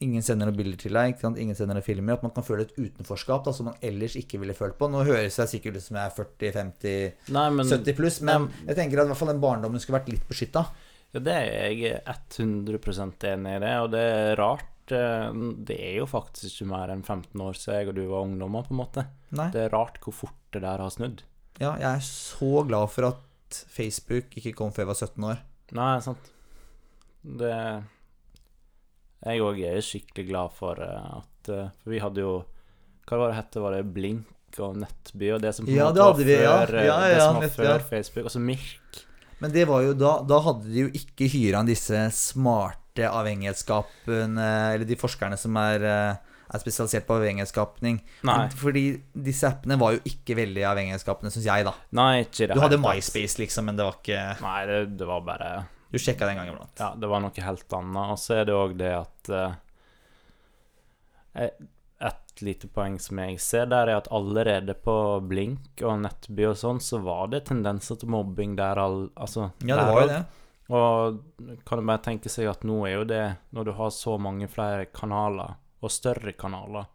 Ingen 0.00 0.22
sender 0.24 0.48
noen 0.48 0.56
bilder 0.56 0.78
til 0.80 0.94
deg, 0.96 1.18
ingen 1.36 1.56
sender 1.58 1.76
noen 1.76 1.84
filmer. 1.84 2.16
At 2.16 2.22
man 2.24 2.32
kan 2.32 2.44
føle 2.46 2.64
et 2.64 2.72
utenforskap 2.80 3.42
da, 3.44 3.52
som 3.52 3.66
man 3.68 3.76
ellers 3.84 4.14
ikke 4.16 4.38
ville 4.40 4.54
følt 4.56 4.78
på. 4.80 4.88
Nå 4.88 5.02
høres 5.04 5.36
jeg 5.36 5.50
sikkert 5.52 5.76
ut 5.76 5.84
som 5.84 5.98
jeg 6.00 6.08
er 6.08 6.14
40-50, 6.16 7.26
70 7.68 7.98
pluss, 7.98 8.16
men 8.24 8.46
jeg 8.64 8.78
tenker 8.78 9.02
at 9.02 9.10
i 9.10 9.12
hvert 9.12 9.20
fall 9.20 9.32
den 9.34 9.42
barndommen 9.44 9.82
skulle 9.82 9.98
vært 9.98 10.08
litt 10.14 10.24
beskytta. 10.30 10.62
Ja, 11.12 11.20
det 11.26 11.36
er 11.36 11.76
jeg 11.76 12.00
100% 12.40 13.28
enig 13.34 13.54
i 13.58 13.62
det, 13.66 13.74
og 13.84 13.90
det 13.92 14.04
er 14.08 14.40
rart. 14.40 14.66
eh, 14.90 15.30
Det 15.68 15.76
er 15.78 15.96
jo 16.00 16.06
faktisk 16.08 16.48
ikke 16.48 16.70
mer 16.72 16.94
enn 16.96 17.04
15 17.04 17.44
år 17.44 17.60
siden 17.60 17.76
jeg 17.82 17.88
og 17.92 17.94
du 18.00 18.04
var 18.08 18.24
ungdommer, 18.24 18.64
på 18.64 18.72
en 18.72 18.80
måte. 18.80 19.04
Nei. 19.36 19.50
Det 19.52 19.66
er 19.66 19.74
rart 19.76 20.00
hvor 20.00 20.16
fort 20.16 20.38
det 20.56 20.62
der 20.64 20.78
har 20.80 20.90
snudd. 20.96 21.20
Ja, 21.60 21.74
jeg 21.76 21.90
er 21.92 22.00
så 22.08 22.64
glad 22.66 22.88
for 22.88 23.10
at 23.12 23.20
Facebook 23.68 24.36
ikke 24.38 24.54
kom 24.58 24.72
før 24.72 24.84
jeg 24.84 24.90
var 24.92 24.98
17 25.00 25.24
år. 25.30 25.40
Nei, 25.76 26.00
sant. 26.04 26.30
Det 27.22 27.52
Jeg 29.20 29.42
òg 29.44 29.58
er 29.68 29.80
skikkelig 29.84 30.26
glad 30.30 30.54
for 30.56 30.80
eh, 30.80 31.18
at 31.20 31.50
eh, 31.52 31.66
For 31.82 31.92
vi 31.92 31.98
hadde 32.00 32.22
jo 32.24 32.30
Hva 33.06 33.18
var 33.20 33.28
det 33.32 33.36
hette? 33.36 33.60
Var 33.60 33.76
det 33.76 33.82
Blink 33.92 34.58
og 34.64 34.78
Nettby 34.80 35.28
og 35.36 35.42
det 35.44 35.52
som 35.54 35.66
på 35.66 35.70
en 35.70 35.76
Ja, 35.76 35.90
måte 35.90 36.00
var 36.06 36.16
vi, 36.18 36.32
ja. 36.32 36.54
før, 36.64 36.74
eh, 36.80 36.86
Ja, 36.88 36.96
det 37.04 37.20
som 37.20 37.34
var 37.36 37.44
nett- 37.44 37.58
før. 37.58 37.84
Facebook. 37.90 38.24
Altså 38.30 38.40
Mirk. 38.42 39.02
Men 39.40 39.52
det 39.52 39.66
var 39.68 39.82
jo 39.84 39.92
da 39.94 40.14
Da 40.26 40.40
hadde 40.48 40.64
de 40.72 40.80
jo 40.86 40.88
ikke 41.02 41.28
hyra 41.32 41.60
inn 41.60 41.70
disse 41.70 42.00
smarte 42.16 43.06
avhengighetsskapene, 43.06 44.48
eller 44.74 44.84
de 44.88 44.96
forskerne 44.98 45.36
som 45.38 45.54
er, 45.56 45.84
er 46.50 46.62
spesialisert 46.62 47.06
på 47.06 47.14
avhengighetsskapning. 47.20 48.00
Fordi 48.58 48.84
disse 49.14 49.46
appene 49.48 49.76
var 49.78 49.94
jo 49.96 50.00
ikke 50.10 50.34
veldig 50.38 50.64
avhengighetsskapende, 50.72 51.30
syns 51.34 51.46
jeg, 51.46 51.66
da. 51.68 51.74
Nei, 51.94 52.24
ikke 52.24 52.48
det 52.50 52.56
Du 52.58 52.62
hadde. 52.64 52.80
MySpace, 52.82 53.38
liksom, 53.38 53.68
men 53.70 53.78
det 53.78 53.86
var 53.86 53.98
ikke 54.00 54.22
Nei, 54.42 54.60
det, 54.70 54.78
det 54.98 55.06
var 55.10 55.20
bare 55.26 55.50
Du 55.92 55.98
sjekka 55.98 56.26
det 56.26 56.34
en 56.34 56.40
gang 56.42 56.50
iblant. 56.52 56.74
Ja, 56.82 56.92
det 56.98 57.10
var 57.10 57.22
noe 57.22 57.44
helt 57.46 57.76
annet. 57.80 58.14
Og 58.14 58.18
så 58.22 58.40
er 58.40 58.48
det 58.50 58.56
òg 58.58 58.74
det 58.80 58.90
at 58.98 59.30
eh, 61.38 61.50
Et 62.10 62.42
lite 62.46 62.68
poeng 62.72 62.98
som 63.02 63.18
jeg 63.20 63.38
ser 63.44 63.66
der, 63.70 63.90
er 63.92 63.98
at 64.00 64.10
allerede 64.14 64.74
på 64.80 64.94
Blink 65.28 65.82
og 65.84 65.98
Nettby 66.02 66.46
og 66.48 66.56
sånn, 66.56 66.78
så 66.80 66.98
var 67.04 67.28
det 67.34 67.44
tendenser 67.50 67.98
til 68.00 68.08
mobbing 68.14 68.54
der 68.58 68.80
all, 68.80 69.02
Altså 69.20 69.50
Ja, 69.62 69.76
det 69.76 69.88
var 69.90 70.00
jo 70.00 70.12
det. 70.14 70.20
Og 70.70 71.58
kan 71.66 71.80
du 71.80 71.86
bare 71.90 72.02
tenke 72.04 72.30
seg 72.30 72.46
at 72.46 72.62
nå 72.64 72.78
er 72.86 72.94
jo 72.94 73.04
det, 73.10 73.24
når 73.50 73.66
du 73.66 73.72
har 73.74 73.90
så 73.92 74.14
mange 74.22 74.46
flere 74.48 74.86
kanaler, 74.94 75.56
og 75.80 75.92
større 75.92 76.34
kanaler, 76.38 76.88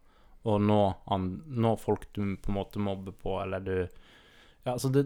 og 0.45 0.61
nå, 0.61 0.81
nå 1.09 1.71
folk 1.81 2.07
du 2.13 2.21
på 2.37 2.51
en 2.51 2.57
måte 2.59 2.81
mobber 2.81 3.15
på, 3.17 3.39
eller 3.41 3.63
du 3.65 3.77
Ja, 4.65 4.73
altså 4.73 4.89
det, 4.89 5.03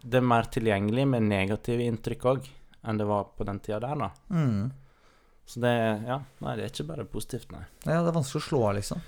det 0.00 0.20
er 0.20 0.24
mer 0.24 0.46
tilgjengelig 0.48 1.02
med 1.08 1.26
negative 1.28 1.84
inntrykk 1.84 2.22
òg, 2.30 2.46
enn 2.88 3.00
det 3.00 3.08
var 3.08 3.26
på 3.36 3.44
den 3.44 3.60
tida 3.60 3.80
der, 3.84 3.98
da. 4.00 4.08
Mm. 4.32 4.70
Så 5.44 5.60
det 5.60 5.72
Ja, 6.08 6.22
nei, 6.44 6.54
det 6.56 6.64
er 6.64 6.72
ikke 6.72 6.88
bare 6.92 7.08
positivt, 7.08 7.50
nei. 7.52 7.64
Ja, 7.84 8.00
det 8.00 8.12
er 8.12 8.16
vanskelig 8.16 8.40
å 8.40 8.46
slå 8.46 8.62
av, 8.70 8.76
liksom. 8.78 9.02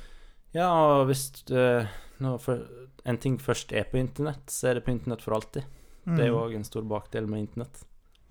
Ja, 0.54 0.68
og 0.70 1.06
hvis 1.08 1.24
for, 1.48 2.66
en 3.04 3.18
ting 3.20 3.38
først 3.42 3.72
er 3.72 3.88
på 3.88 3.98
internett, 3.98 4.44
så 4.52 4.70
er 4.70 4.78
det 4.78 4.84
på 4.86 4.92
internett 4.94 5.24
for 5.24 5.36
alltid. 5.38 5.64
Det 6.04 6.20
er 6.20 6.30
jo 6.30 6.42
òg 6.42 6.54
en 6.58 6.66
stor 6.68 6.84
bakdel 6.88 7.26
med 7.30 7.46
internett. 7.46 7.80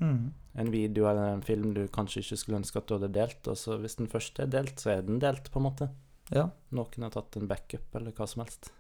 Mm. 0.01 0.33
En 0.53 0.71
video 0.73 1.07
eller 1.09 1.33
en 1.33 1.43
film 1.45 1.73
du 1.73 1.83
kanskje 1.93 2.21
ikke 2.23 2.37
skulle 2.39 2.61
ønske 2.61 2.79
at 2.79 2.87
du 2.89 2.95
hadde 2.97 3.13
delt, 3.15 3.49
og 3.49 3.57
så 3.59 3.77
hvis 3.81 3.97
den 3.99 4.09
første 4.11 4.45
er 4.45 4.53
delt, 4.53 4.77
så 4.81 4.95
er 4.95 5.05
den 5.05 5.21
delt, 5.21 5.49
på 5.51 5.61
en 5.61 5.67
måte. 5.67 5.89
Ja. 6.33 6.47
Noen 6.73 7.07
har 7.07 7.13
tatt 7.13 7.37
en 7.39 7.49
backup, 7.49 7.89
eller 7.97 8.15
hva 8.15 8.27
som 8.29 8.43
helst. 8.45 8.71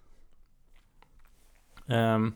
Um, 1.85 2.31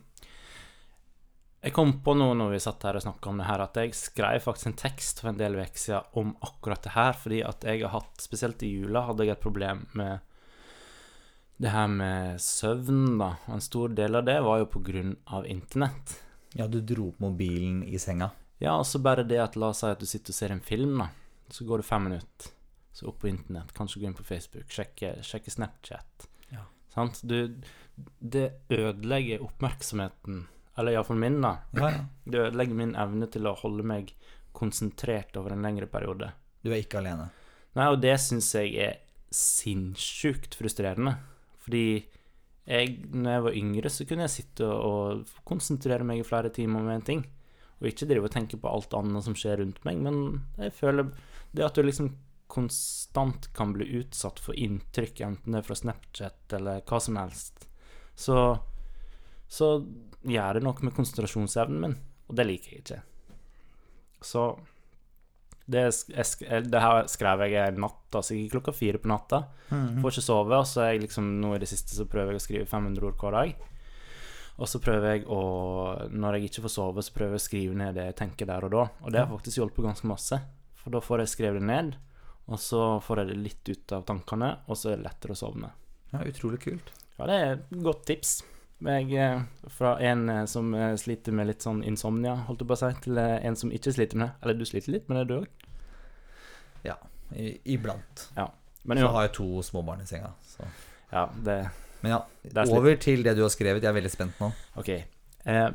jeg 1.58 1.74
kom 1.74 1.96
på 2.04 2.12
nå 2.14 2.28
når 2.38 2.52
vi 2.52 2.60
satt 2.62 2.84
her 2.86 2.98
og 2.98 3.02
snakka 3.02 3.30
om 3.30 3.40
det 3.40 3.48
her, 3.48 3.62
at 3.64 3.78
jeg 3.80 3.96
skrev 3.98 4.42
faktisk 4.44 4.70
en 4.70 4.78
tekst 4.78 5.22
for 5.22 5.32
en 5.32 5.40
del 5.40 5.58
uker 5.58 5.80
siden 5.82 6.18
om 6.20 6.34
akkurat 6.46 6.84
det 6.86 6.94
her, 6.94 7.16
fordi 7.18 7.42
at 7.46 7.66
jeg 7.66 7.82
har 7.82 7.96
hatt, 7.96 8.22
spesielt 8.22 8.62
i 8.62 8.70
jula, 8.76 9.06
hadde 9.08 9.26
jeg 9.26 9.34
et 9.34 9.42
problem 9.42 9.86
med 9.98 10.20
det 11.58 11.72
her 11.74 11.88
med 11.90 12.38
søvn, 12.42 13.18
da. 13.18 13.32
Og 13.48 13.56
en 13.56 13.64
stor 13.64 13.94
del 13.98 14.20
av 14.20 14.26
det 14.28 14.38
var 14.46 14.60
jo 14.62 14.68
på 14.70 14.82
grunn 14.86 15.16
av 15.34 15.46
internett. 15.50 16.20
ja, 16.54 16.66
du 16.66 16.80
dro 16.80 17.10
opp 17.10 17.18
mobilen 17.20 17.82
i 17.84 17.98
senga. 17.98 18.30
Ja, 18.58 18.74
og 18.74 18.86
så 18.86 19.00
bare 19.02 19.26
det 19.26 19.38
at 19.42 19.56
la 19.58 19.70
oss 19.72 19.84
si 19.84 19.90
at 19.90 20.00
du 20.02 20.06
sitter 20.08 20.34
og 20.34 20.38
ser 20.38 20.54
en 20.54 20.64
film, 20.64 20.96
da. 21.00 21.10
Så 21.54 21.64
går 21.64 21.82
det 21.82 21.88
fem 21.88 22.08
minutter. 22.08 22.50
Så 22.92 23.06
opp 23.08 23.20
på 23.22 23.30
internett, 23.30 23.70
kanskje 23.76 24.02
gå 24.02 24.08
inn 24.08 24.16
på 24.18 24.26
Facebook, 24.26 24.66
sjekke, 24.74 25.20
sjekke 25.22 25.52
Snapchat. 25.54 26.26
Ja. 26.50 26.64
Sant? 26.90 27.20
Du, 27.22 27.54
det 28.18 28.46
ødelegger 28.74 29.44
oppmerksomheten, 29.46 30.42
eller 30.74 30.96
iallfall 30.96 31.20
min, 31.22 31.38
da. 31.44 31.52
Ja, 31.78 31.92
ja. 31.94 32.02
Det 32.26 32.42
ødelegger 32.48 32.80
min 32.80 32.96
evne 32.98 33.30
til 33.30 33.46
å 33.46 33.54
holde 33.60 33.86
meg 33.86 34.10
konsentrert 34.58 35.38
over 35.38 35.54
en 35.54 35.62
lengre 35.62 35.86
periode. 35.90 36.32
Du 36.64 36.72
er 36.72 36.82
ikke 36.82 36.98
alene. 36.98 37.28
Nei, 37.78 37.86
og 37.86 38.00
det 38.02 38.16
syns 38.18 38.50
jeg 38.58 38.74
er 38.82 38.98
sinnssykt 39.30 40.58
frustrerende. 40.58 41.14
Fordi 41.62 41.86
jeg, 42.68 42.94
når 43.14 43.30
jeg 43.36 43.44
var 43.46 43.58
yngre, 43.62 43.92
så 43.92 44.06
kunne 44.08 44.26
jeg 44.26 44.34
sitte 44.40 44.66
og, 44.66 45.22
og 45.22 45.42
konsentrere 45.46 46.06
meg 46.06 46.24
i 46.24 46.26
flere 46.26 46.50
timer 46.54 46.82
med 46.82 46.98
en 46.98 47.10
ting. 47.12 47.26
Og 47.78 47.90
ikke 47.90 48.08
drive 48.10 48.26
og 48.28 48.34
tenke 48.34 48.58
på 48.60 48.70
alt 48.70 48.94
annet 48.98 49.26
som 49.26 49.36
skjer 49.38 49.60
rundt 49.62 49.82
meg, 49.86 50.00
men 50.02 50.40
jeg 50.58 50.74
føler 50.74 51.12
det 51.54 51.66
at 51.66 51.78
du 51.78 51.84
liksom 51.84 52.12
konstant 52.48 53.50
kan 53.54 53.74
bli 53.76 53.86
utsatt 54.00 54.40
for 54.40 54.56
inntrykk, 54.56 55.20
enten 55.26 55.54
det 55.54 55.60
er 55.60 55.66
fra 55.66 55.76
Snapchat 55.76 56.56
eller 56.56 56.80
hva 56.88 57.00
som 57.04 57.18
helst, 57.20 57.68
så, 58.18 58.38
så 59.46 59.68
gjør 60.26 60.58
det 60.58 60.64
noe 60.64 60.86
med 60.86 60.96
konsentrasjonsevnen 60.96 61.84
min, 61.84 61.96
og 62.26 62.40
det 62.40 62.48
liker 62.48 62.72
jeg 62.72 62.82
ikke. 62.82 63.00
Så 64.24 64.48
det, 65.68 65.84
jeg, 66.08 66.26
eh, 66.48 66.64
det 66.64 66.80
her 66.82 67.02
skrev 67.12 67.44
jeg 67.44 67.60
en 67.60 67.82
natt, 67.84 68.06
altså 68.08 68.32
sikkert 68.32 68.56
klokka 68.56 68.74
fire 68.76 69.00
på 69.02 69.10
natta. 69.12 69.42
Mm. 69.68 70.00
Får 70.00 70.14
ikke 70.14 70.24
sove, 70.24 70.56
og 70.56 70.68
så 70.68 70.84
er 70.84 70.94
jeg 70.94 71.04
liksom 71.04 71.34
nå 71.42 71.52
i 71.54 71.60
det 71.60 71.68
siste 71.70 71.96
så 71.96 72.08
prøver 72.08 72.34
jeg 72.34 72.40
å 72.40 72.46
skrive 72.46 72.70
500 72.70 73.10
ord 73.10 73.20
hver 73.20 73.36
dag. 73.36 73.66
Og 74.58 74.66
så 74.66 74.80
prøver 74.82 75.12
jeg 75.12 75.26
å 75.30 75.40
Når 76.10 76.36
jeg 76.36 76.48
ikke 76.48 76.64
får 76.66 76.74
sove, 76.74 77.02
så 77.06 77.14
prøver 77.14 77.36
jeg 77.36 77.42
å 77.42 77.46
skrive 77.46 77.78
ned 77.78 77.94
det 77.98 78.08
jeg 78.08 78.18
tenker 78.18 78.48
der 78.50 78.66
og 78.66 78.74
da. 78.74 78.84
Og 79.04 79.14
det 79.14 79.22
har 79.22 79.30
faktisk 79.30 79.60
hjulpet 79.60 79.86
ganske 79.86 80.10
masse. 80.10 80.40
For 80.78 80.94
da 80.94 81.02
får 81.04 81.22
jeg 81.22 81.34
skrevet 81.34 81.62
det 81.62 81.68
ned, 81.68 81.96
og 82.48 82.60
så 82.62 82.82
får 83.04 83.22
jeg 83.22 83.30
det 83.30 83.40
litt 83.44 83.70
ut 83.70 83.94
av 83.96 84.06
tankene, 84.08 84.52
og 84.66 84.78
så 84.78 84.92
er 84.92 85.00
det 85.00 85.06
lettere 85.08 85.34
å 85.34 85.38
sovne. 85.38 85.72
Ja, 86.14 86.22
utrolig 86.24 86.62
kult. 86.64 86.94
Ja, 87.18 87.26
det 87.28 87.36
er 87.36 87.50
et 87.56 87.82
godt 87.84 88.06
tips. 88.08 88.38
Jeg, 88.78 89.10
eh, 89.18 89.42
fra 89.74 89.96
en 90.06 90.28
eh, 90.30 90.44
som 90.46 90.70
eh, 90.74 90.94
sliter 90.96 91.34
med 91.34 91.50
litt 91.50 91.64
sånn 91.66 91.82
insomnia, 91.84 92.36
holdt 92.46 92.62
jeg 92.62 92.70
på 92.70 92.76
å 92.76 92.80
si, 92.80 92.90
til 93.08 93.18
en 93.18 93.58
som 93.58 93.74
ikke 93.74 93.92
sliter 93.94 94.20
med 94.20 94.28
det. 94.28 94.34
Eller 94.42 94.58
du 94.58 94.64
sliter 94.70 94.94
litt 94.94 95.10
med 95.10 95.20
det, 95.20 95.24
du 95.28 95.34
òg? 95.40 95.48
I, 97.36 97.58
iblant. 97.74 98.28
Ja. 98.36 98.46
Men 98.88 98.98
Så 99.02 99.08
har 99.12 99.26
jeg 99.26 99.34
to 99.36 99.62
småbarn 99.62 100.00
i 100.00 100.06
senga. 100.08 100.30
Så. 100.46 100.64
ja, 101.10 101.26
det 101.44 101.58
Men 102.00 102.14
ja, 102.14 102.22
er 102.52 102.72
over 102.72 102.96
til 103.02 103.24
det 103.26 103.34
du 103.38 103.44
har 103.44 103.52
skrevet. 103.52 103.82
Jeg 103.82 103.90
er 103.90 103.98
veldig 103.98 104.12
spent 104.12 104.40
nå. 104.42 104.50
Ok. 104.78 104.90
Eh, 104.94 105.68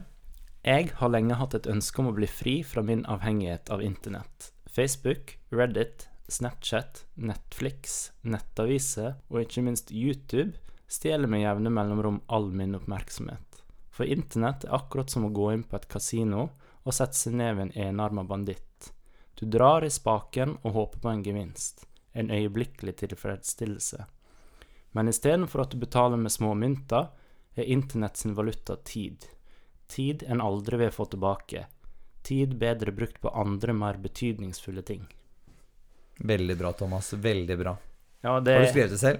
jeg 0.63 0.91
har 0.95 1.11
lenge 1.11 1.35
hatt 1.35 1.55
et 1.57 1.67
ønske 1.67 1.99
om 1.99 2.11
å 2.11 2.15
bli 2.15 2.29
fri 2.31 2.55
fra 2.63 2.83
min 2.85 3.03
avhengighet 3.11 3.71
av 3.73 3.83
internett. 3.83 4.51
Facebook, 4.71 5.37
Reddit, 5.51 6.07
Snapchat, 6.31 7.03
Netflix, 7.19 8.13
nettaviser 8.23 9.17
og 9.27 9.43
ikke 9.43 9.65
minst 9.65 9.91
YouTube 9.91 10.53
stjeler 10.87 11.27
med 11.27 11.43
jevne 11.43 11.73
mellomrom 11.73 12.21
all 12.31 12.47
min 12.55 12.77
oppmerksomhet. 12.77 13.61
For 13.93 14.09
internett 14.09 14.63
er 14.65 14.77
akkurat 14.77 15.11
som 15.11 15.27
å 15.27 15.33
gå 15.33 15.51
inn 15.53 15.65
på 15.67 15.77
et 15.77 15.89
kasino 15.91 16.47
og 16.83 16.95
sette 16.95 17.17
seg 17.17 17.35
ned 17.37 17.57
ved 17.57 17.65
en 17.67 17.89
enarma 17.89 18.23
banditt. 18.25 18.93
Du 19.37 19.45
drar 19.49 19.85
i 19.85 19.91
spaken 19.91 20.57
og 20.63 20.77
håper 20.77 21.03
på 21.03 21.11
en 21.11 21.23
gevinst, 21.25 21.85
en 22.13 22.31
øyeblikkelig 22.31 22.95
tilfredsstillelse. 23.03 24.05
Men 24.93 25.09
istedenfor 25.09 25.65
at 25.65 25.73
du 25.73 25.79
betaler 25.81 26.19
med 26.21 26.31
små 26.31 26.53
mynter, 26.57 27.09
er 27.55 27.69
internett 27.69 28.17
sin 28.17 28.33
valuta 28.37 28.75
tid. 28.75 29.25
Tid 29.89 30.23
en 30.27 30.41
aldri 30.41 30.77
vil 30.77 30.93
få 30.93 31.05
tilbake. 31.05 31.65
Tid 32.23 32.55
bedre 32.57 32.93
brukt 32.95 33.19
på 33.21 33.29
andre, 33.29 33.73
mer 33.73 33.97
betydningsfulle 34.01 34.81
ting. 34.81 35.07
Veldig 36.17 36.57
bra, 36.57 36.71
Thomas. 36.77 37.13
Veldig 37.13 37.57
bra. 37.59 37.75
Ja, 38.21 38.39
det, 38.39 38.53
Har 38.53 38.61
du 38.61 38.67
skrevet 38.71 38.91
det 38.91 39.01
selv? 39.01 39.19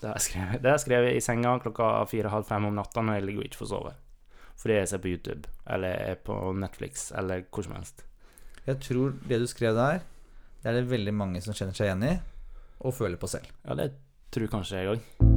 det 0.00 0.08
har 0.08 0.14
jeg 0.16 0.24
skrevet. 0.26 0.62
Det 0.62 0.70
har 0.70 0.78
jeg 0.78 0.84
skrevet 0.86 1.16
i 1.16 1.20
senga 1.22 1.58
klokka 1.60 1.90
fire-halv 2.10 2.46
fem 2.48 2.64
om 2.70 2.78
natta 2.78 3.02
når 3.04 3.18
jeg 3.18 3.26
ligger 3.26 3.42
og 3.42 3.48
ikke 3.50 3.60
får 3.60 3.70
sove. 3.74 3.92
Fordi 4.62 4.78
jeg 4.78 4.88
ser 4.88 5.02
på 5.02 5.10
YouTube, 5.12 5.50
eller 5.74 6.06
er 6.12 6.22
på 6.24 6.36
Netflix, 6.56 7.10
eller 7.18 7.44
hvor 7.50 7.66
som 7.66 7.74
helst. 7.76 8.04
Jeg 8.66 8.78
tror 8.86 9.12
det 9.28 9.42
du 9.42 9.46
skrev 9.50 9.74
der, 9.76 10.00
det 10.62 10.70
er 10.70 10.78
det 10.78 10.90
veldig 10.90 11.14
mange 11.18 11.42
som 11.42 11.54
kjenner 11.54 11.74
seg 11.76 11.90
igjen 11.90 12.06
i, 12.06 12.14
og 12.80 12.94
føler 12.94 13.18
på 13.18 13.30
selv. 13.30 13.48
Ja, 13.66 13.74
det 13.78 13.90
tror 14.32 14.50
kanskje 14.56 14.80
jeg 14.80 14.96
òg. 14.96 15.30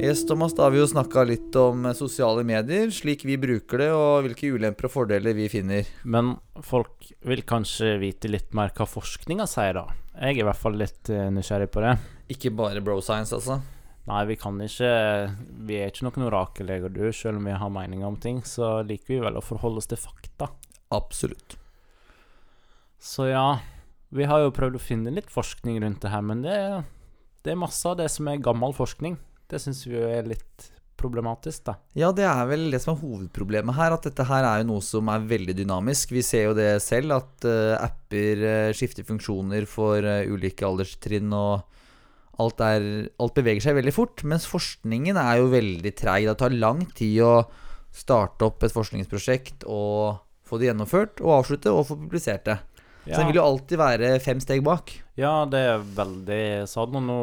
Yes, 0.00 0.22
Thomas, 0.26 0.54
da 0.56 0.64
har 0.64 0.70
vi 0.72 0.78
jo 0.80 0.86
snakka 0.88 1.26
litt 1.28 1.56
om 1.60 1.84
eh, 1.86 1.92
sosiale 1.92 2.40
medier, 2.46 2.88
slik 2.90 3.20
vi 3.28 3.36
bruker 3.38 3.82
det, 3.82 3.90
og 3.92 4.24
hvilke 4.24 4.48
ulemper 4.54 4.88
og 4.88 4.94
fordeler 4.94 5.36
vi 5.36 5.50
finner. 5.52 5.90
Men 6.08 6.32
folk 6.64 7.10
vil 7.28 7.44
kanskje 7.44 7.98
vite 8.00 8.30
litt 8.32 8.56
mer 8.56 8.72
hva 8.72 8.88
forskninga 8.88 9.44
sier, 9.50 9.76
da. 9.76 9.84
Jeg 10.16 10.38
er 10.38 10.40
i 10.40 10.48
hvert 10.48 10.62
fall 10.62 10.80
litt 10.80 11.12
eh, 11.12 11.28
nysgjerrig 11.34 11.68
på 11.74 11.84
det. 11.84 11.92
Ikke 12.32 12.54
bare 12.56 12.80
bro 12.80 12.96
science, 13.04 13.36
altså. 13.36 13.60
Nei, 14.08 14.24
vi 14.26 14.38
kan 14.40 14.56
ikke 14.64 14.90
Vi 15.68 15.76
er 15.76 15.92
ikke 15.92 16.08
noen 16.08 16.26
orakelleger, 16.30 16.96
du. 16.96 17.04
Selv 17.12 17.36
om 17.36 17.52
vi 17.52 17.60
har 17.60 17.76
meninger 17.76 18.08
om 18.08 18.16
ting, 18.16 18.40
så 18.48 18.78
liker 18.80 19.18
vi 19.18 19.24
vel 19.28 19.36
å 19.36 19.44
forholde 19.44 19.84
oss 19.84 19.92
til 19.92 20.00
fakta. 20.00 20.48
Absolutt. 20.96 21.59
Så 23.00 23.30
ja, 23.30 23.58
vi 24.12 24.26
har 24.28 24.42
jo 24.44 24.52
prøvd 24.54 24.76
å 24.76 24.82
finne 24.82 25.12
litt 25.14 25.30
forskning 25.32 25.80
rundt 25.80 26.02
det 26.04 26.12
her, 26.12 26.24
men 26.26 26.44
det, 26.44 26.58
det 27.44 27.54
er 27.54 27.62
masse 27.62 27.82
av 27.88 27.96
det 28.00 28.10
som 28.12 28.28
er 28.28 28.42
gammel 28.44 28.76
forskning. 28.76 29.16
Det 29.50 29.58
syns 29.62 29.86
vi 29.86 29.96
jo 29.96 30.04
er 30.04 30.28
litt 30.28 30.68
problematisk, 31.00 31.64
da. 31.70 31.76
Ja, 31.96 32.10
det 32.12 32.26
er 32.28 32.44
vel 32.50 32.68
det 32.72 32.82
som 32.82 32.92
er 32.92 33.00
hovedproblemet 33.00 33.76
her, 33.78 33.96
at 33.96 34.04
dette 34.04 34.26
her 34.28 34.44
er 34.44 34.60
jo 34.60 34.68
noe 34.74 34.84
som 34.84 35.08
er 35.08 35.24
veldig 35.30 35.56
dynamisk. 35.62 36.12
Vi 36.12 36.24
ser 36.26 36.50
jo 36.50 36.56
det 36.58 36.68
selv, 36.84 37.16
at 37.16 37.48
uh, 37.48 37.80
apper 37.80 38.44
uh, 38.44 38.72
skifter 38.76 39.06
funksjoner 39.08 39.64
for 39.70 40.04
uh, 40.04 40.28
ulike 40.28 40.66
alderstrinn, 40.68 41.32
og 41.32 41.64
alt, 42.40 42.60
er, 42.64 42.88
alt 43.20 43.36
beveger 43.40 43.64
seg 43.64 43.78
veldig 43.80 43.96
fort. 43.96 44.24
Mens 44.28 44.48
forskningen 44.50 45.18
er 45.20 45.40
jo 45.40 45.52
veldig 45.54 45.94
treig. 45.96 46.28
Det 46.28 46.36
tar 46.42 46.56
lang 46.56 46.84
tid 46.96 47.22
å 47.24 47.34
starte 47.96 48.46
opp 48.46 48.62
et 48.66 48.74
forskningsprosjekt 48.76 49.64
og 49.66 50.20
få 50.46 50.58
det 50.58 50.70
gjennomført, 50.70 51.22
og 51.24 51.40
avslutte 51.40 51.72
og 51.72 51.86
få 51.88 51.96
publisert 51.98 52.44
det. 52.48 52.58
Så 53.04 53.16
den 53.16 53.30
vil 53.30 53.38
jo 53.40 53.46
alltid 53.46 53.80
være 53.80 54.10
fem 54.22 54.40
steg 54.42 54.62
bak. 54.64 54.92
Ja, 55.18 55.46
det 55.48 55.60
er 55.70 55.84
veldig 55.96 56.42
sånn. 56.68 56.98
Og 57.00 57.06
nå 57.06 57.18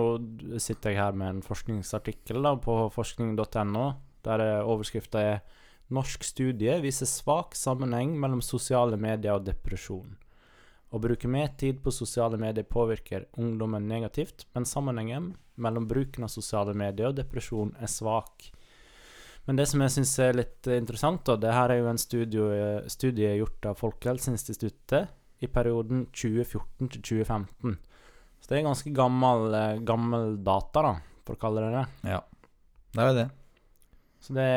sitter 0.62 0.94
jeg 0.94 1.00
her 1.00 1.18
med 1.18 1.36
en 1.36 1.44
forskningsartikkel 1.46 2.42
da, 2.44 2.56
på 2.62 2.80
forskning.no, 2.96 3.86
der 4.26 4.46
overskrifta 4.64 5.22
er 5.22 5.40
'Norsk 5.88 6.26
studie 6.28 6.82
viser 6.84 7.08
svak 7.08 7.56
sammenheng 7.56 8.18
mellom 8.20 8.42
sosiale 8.44 8.98
medier 9.00 9.38
og 9.38 9.46
depresjon'. 9.48 10.18
Å 10.92 11.00
bruke 11.00 11.30
mer 11.32 11.54
tid 11.60 11.80
på 11.84 11.92
sosiale 11.92 12.40
medier 12.40 12.68
påvirker 12.68 13.28
ungdommen 13.40 13.88
negativt, 13.88 14.46
men 14.56 14.68
sammenhengen 14.68 15.34
mellom 15.56 15.88
bruken 15.88 16.24
av 16.24 16.32
sosiale 16.32 16.74
medier 16.74 17.10
og 17.10 17.16
depresjon 17.16 17.74
er 17.80 17.92
svak. 17.92 18.52
Men 19.48 19.56
det 19.56 19.68
som 19.72 19.82
jeg 19.84 19.94
syns 19.96 20.14
er 20.20 20.36
litt 20.36 20.68
eh, 20.68 20.80
interessant, 20.82 21.24
da, 21.28 21.38
det 21.40 21.56
her 21.56 21.72
er 21.72 21.80
jo 21.80 21.90
en 21.92 22.00
studie, 22.02 22.68
studie 22.92 23.38
gjort 23.40 23.70
av 23.70 23.80
Folkehelseinstituttet 23.80 25.14
i 25.44 25.50
perioden 25.52 26.06
2014 26.16 26.90
til 26.96 27.04
2015. 27.04 27.78
Så 28.42 28.50
det 28.50 28.60
er 28.60 28.68
ganske 28.68 28.94
gammel, 28.96 29.54
eh, 29.54 29.80
gammel 29.86 30.38
data, 30.46 30.84
da, 30.86 30.94
for 31.26 31.38
å 31.38 31.42
kalle 31.42 31.66
det 31.66 31.72
det. 31.76 32.12
Ja. 32.14 32.22
Det 32.94 33.04
er 33.04 33.10
jo 33.12 33.18
det. 33.22 33.30
Så 34.20 34.34
det 34.38 34.52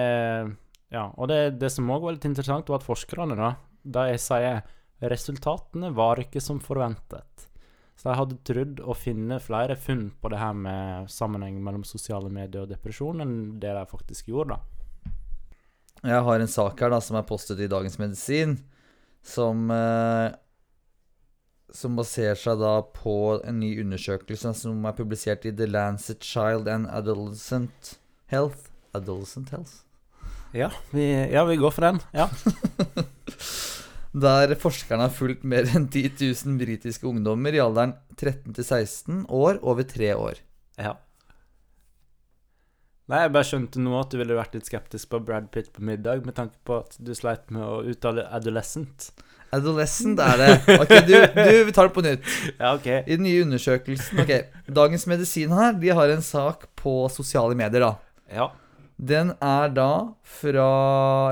Ja, 0.91 1.05
og 1.15 1.29
det, 1.31 1.61
det 1.61 1.69
som 1.71 1.91
òg 1.95 2.03
var 2.03 2.17
litt 2.17 2.25
interessant, 2.27 2.67
var 2.67 2.81
at 2.81 2.87
forskerne, 2.87 3.37
da, 3.39 3.53
da 3.85 4.09
jeg 4.11 4.19
sier 4.25 4.65
resultatene 5.01 5.93
var 5.95 6.19
ikke 6.19 6.43
som 6.43 6.59
forventet. 6.61 7.47
Så 7.95 8.09
de 8.09 8.17
hadde 8.17 8.41
trodd 8.49 8.81
å 8.81 8.97
finne 8.97 9.37
flere 9.45 9.77
funn 9.77 10.09
på 10.21 10.31
det 10.33 10.41
her 10.41 10.55
med 10.57 11.11
sammenheng 11.13 11.61
mellom 11.63 11.85
sosiale 11.85 12.31
medier 12.33 12.65
og 12.65 12.73
depresjon, 12.73 13.21
enn 13.23 13.35
det 13.61 13.75
de 13.77 13.85
faktisk 13.87 14.33
gjorde, 14.33 14.57
da. 14.57 14.81
Jeg 16.01 16.25
har 16.25 16.41
en 16.41 16.49
sak 16.49 16.81
her 16.81 16.91
da 16.95 17.01
som 17.05 17.19
er 17.21 17.27
postet 17.29 17.61
i 17.61 17.69
Dagens 17.69 17.99
Medisin, 18.01 18.57
som 19.21 19.69
eh, 19.71 20.33
Som 21.77 21.99
baserer 21.99 22.39
seg 22.39 22.59
da 22.61 22.81
på 22.95 23.15
en 23.47 23.61
ny 23.63 23.73
undersøkelse 23.83 24.53
som 24.59 24.85
er 24.89 24.97
publisert 24.99 25.47
i 25.47 25.53
The 25.55 25.69
Lancet 25.71 26.25
Child 26.27 26.69
and 26.71 26.91
Adolescent 26.91 27.95
Health. 28.33 28.71
Adolescent 28.97 29.53
Health? 29.55 29.85
Ja, 30.57 30.73
vi, 30.91 31.07
ja, 31.31 31.45
vi 31.47 31.57
går 31.61 31.71
for 31.71 31.87
den. 31.87 32.01
Ja. 32.17 32.27
Der 34.11 34.57
forskerne 34.59 35.07
har 35.07 35.15
fulgt 35.15 35.45
mer 35.47 35.69
enn 35.71 35.87
10 35.87 36.17
000 36.19 36.57
britiske 36.59 37.07
ungdommer 37.07 37.55
i 37.55 37.63
alderen 37.63 37.95
13 38.19 38.57
til 38.57 38.67
16 38.67 39.23
år 39.31 39.63
over 39.63 39.87
tre 39.87 40.11
år. 40.17 40.43
ja. 40.79 40.97
Nei, 43.11 43.25
jeg 43.25 43.33
bare 43.35 43.47
skjønte 43.49 43.81
nå 43.83 43.95
at 43.99 44.13
du 44.13 44.21
ville 44.21 44.37
vært 44.39 44.53
litt 44.55 44.69
skeptisk 44.69 45.09
på 45.11 45.19
Brad 45.27 45.49
Pitt 45.51 45.73
på 45.75 45.83
middag, 45.83 46.21
med 46.23 46.37
tanke 46.37 46.61
på 46.63 46.77
at 46.85 46.93
du 47.03 47.11
sleit 47.19 47.49
med 47.51 47.65
å 47.67 47.81
uttale 47.91 48.23
adolescent. 48.31 49.09
Adolescent 49.53 50.21
er 50.23 50.37
det. 50.39 50.51
Ok, 50.79 50.93
du, 51.09 51.15
du, 51.35 51.53
vi 51.67 51.73
tar 51.75 51.89
det 51.89 51.95
på 51.97 52.05
nytt. 52.07 52.27
Ja, 52.61 52.75
ok. 52.77 52.87
I 53.03 53.17
den 53.17 53.25
nye 53.27 53.43
undersøkelsen 53.47 54.21
Ok, 54.23 54.33
Dagens 54.71 55.07
Medisin 55.11 55.51
her, 55.57 55.73
de 55.81 55.91
har 55.97 56.13
en 56.15 56.23
sak 56.23 56.69
på 56.79 56.95
sosiale 57.11 57.57
medier, 57.59 57.83
da. 57.83 57.93
Ja. 58.31 58.51
Den 59.01 59.31
er 59.41 59.71
da 59.73 59.89
fra 60.29 60.67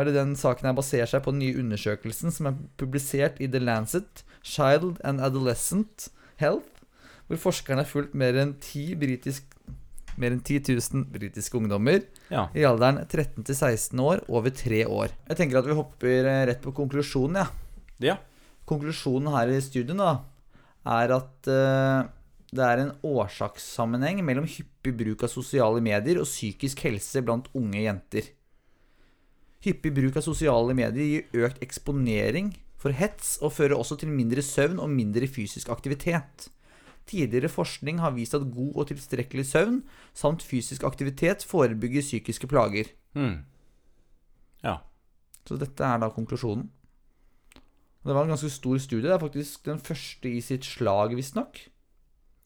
Eller 0.01 0.15
den 0.17 0.31
saken 0.41 0.71
her 0.71 0.77
baserer 0.79 1.07
seg 1.11 1.21
på 1.27 1.35
den 1.35 1.43
nye 1.45 1.59
undersøkelsen 1.61 2.33
som 2.35 2.49
er 2.51 2.57
publisert 2.81 3.39
i 3.45 3.49
The 3.53 3.61
Lancet 3.61 4.25
Child 4.43 4.97
and 5.05 5.21
Adolescent 5.21 6.09
Health, 6.41 6.71
hvor 7.29 7.41
forskerne 7.43 7.83
har 7.85 7.91
fulgt 7.91 8.15
mer 8.17 8.39
enn 8.41 8.55
10 8.63 8.97
britisk 9.03 9.55
mer 10.19 10.33
enn 10.35 10.41
10 10.43 10.73
000 10.75 11.05
britiske 11.15 11.55
ungdommer 11.61 12.01
Ja. 12.33 12.49
i 12.57 12.65
alderen 12.67 12.97
13 13.05 13.45
til 13.47 13.55
16 13.55 14.01
år 14.03 14.25
over 14.27 14.51
tre 14.51 14.81
år. 14.91 15.13
Jeg 15.29 15.39
tenker 15.39 15.61
at 15.61 15.69
vi 15.69 15.77
hopper 15.79 16.27
eh, 16.27 16.41
rett 16.51 16.63
på 16.65 16.73
konklusjonen, 16.75 17.39
ja. 17.45 17.68
Ja. 18.03 18.19
Konklusjonen 18.69 19.33
her 19.35 19.51
i 19.53 19.61
studien 19.65 20.01
da, 20.01 20.13
er 20.89 21.15
at 21.17 21.51
eh, 21.51 22.09
det 22.55 22.65
er 22.65 22.83
en 22.83 22.95
årsakssammenheng 23.05 24.23
mellom 24.25 24.47
hyppig 24.49 24.95
bruk 24.97 25.25
av 25.27 25.33
sosiale 25.33 25.83
medier 25.85 26.21
og 26.21 26.29
psykisk 26.29 26.85
helse 26.87 27.23
blant 27.25 27.51
unge 27.59 27.83
jenter. 27.85 28.31
Hyppig 29.65 29.93
bruk 29.97 30.17
av 30.21 30.25
sosiale 30.25 30.77
medier 30.77 31.11
gir 31.11 31.45
økt 31.49 31.61
eksponering 31.65 32.55
for 32.79 32.95
hets 32.95 33.37
og 33.43 33.53
fører 33.57 33.77
også 33.77 33.99
til 34.01 34.13
mindre 34.15 34.45
søvn 34.45 34.79
og 34.81 34.93
mindre 34.93 35.27
fysisk 35.29 35.69
aktivitet. 35.75 36.47
Tidligere 37.09 37.51
forskning 37.51 38.01
har 38.01 38.15
vist 38.17 38.37
at 38.37 38.47
god 38.53 38.77
og 38.77 38.89
tilstrekkelig 38.91 39.47
søvn 39.49 39.83
samt 40.17 40.45
fysisk 40.45 40.85
aktivitet 40.85 41.45
forebygger 41.49 42.05
psykiske 42.05 42.49
plager. 42.49 42.93
Hmm. 43.17 43.43
Ja. 44.63 44.79
Så 45.49 45.57
dette 45.61 45.85
er 45.85 46.01
da 46.01 46.11
konklusjonen. 46.13 46.69
Det 48.07 48.15
var 48.15 48.23
en 48.25 48.31
ganske 48.35 48.51
stor 48.51 48.79
studie. 48.81 49.09
Det 49.09 49.17
er 49.17 49.25
faktisk 49.27 49.65
den 49.69 49.81
første 49.83 50.31
i 50.31 50.41
sitt 50.45 50.65
slag, 50.65 51.15
visstnok. 51.19 51.59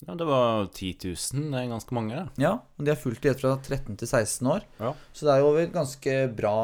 ja, 0.03 0.15
det 0.19 0.25
var 0.27 0.67
10 0.75 0.89
000. 1.05 1.51
Det 1.53 1.59
er 1.61 1.69
ganske 1.71 1.95
mange, 1.95 2.17
det. 2.17 2.43
Ja, 2.43 2.55
og 2.79 2.85
de 2.85 2.91
har 2.91 2.99
fulgt 2.99 3.23
det 3.23 3.37
fra 3.39 3.53
13 3.63 3.97
til 4.01 4.09
16 4.09 4.49
år. 4.51 4.65
Ja. 4.81 4.95
Så 5.15 5.27
det 5.29 5.35
er 5.37 5.39
jo 5.45 5.51
over 5.53 5.67
ganske 5.71 6.15
bra, 6.35 6.55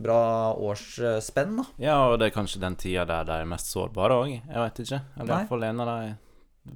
bra 0.00 0.20
årsspenn, 0.56 1.58
da. 1.60 1.66
Ja, 1.82 1.98
og 2.08 2.18
det 2.22 2.30
er 2.30 2.36
kanskje 2.38 2.62
den 2.62 2.76
tida 2.80 3.04
der 3.04 3.26
de 3.28 3.32
er 3.42 3.50
mest 3.50 3.68
sårbare 3.74 4.16
òg. 4.22 4.30
Jeg 4.38 4.56
vet 4.62 4.80
ikke. 4.86 5.02
Eller 5.18 5.34
iallfall 5.36 5.68
en 5.68 5.84
av 5.84 5.90
de 5.92 6.14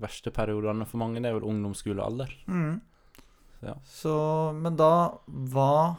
verste 0.03 0.35
periodene 0.35 0.85
for 0.85 1.01
mange. 1.01 1.23
Det 1.23 1.31
er 1.31 1.39
vel 1.39 1.49
ungdomsskolealder. 1.49 2.35
Ja. 3.65 3.79
Så, 3.89 4.13
men 4.53 4.77
da 4.77 4.91
Hva 5.27 5.97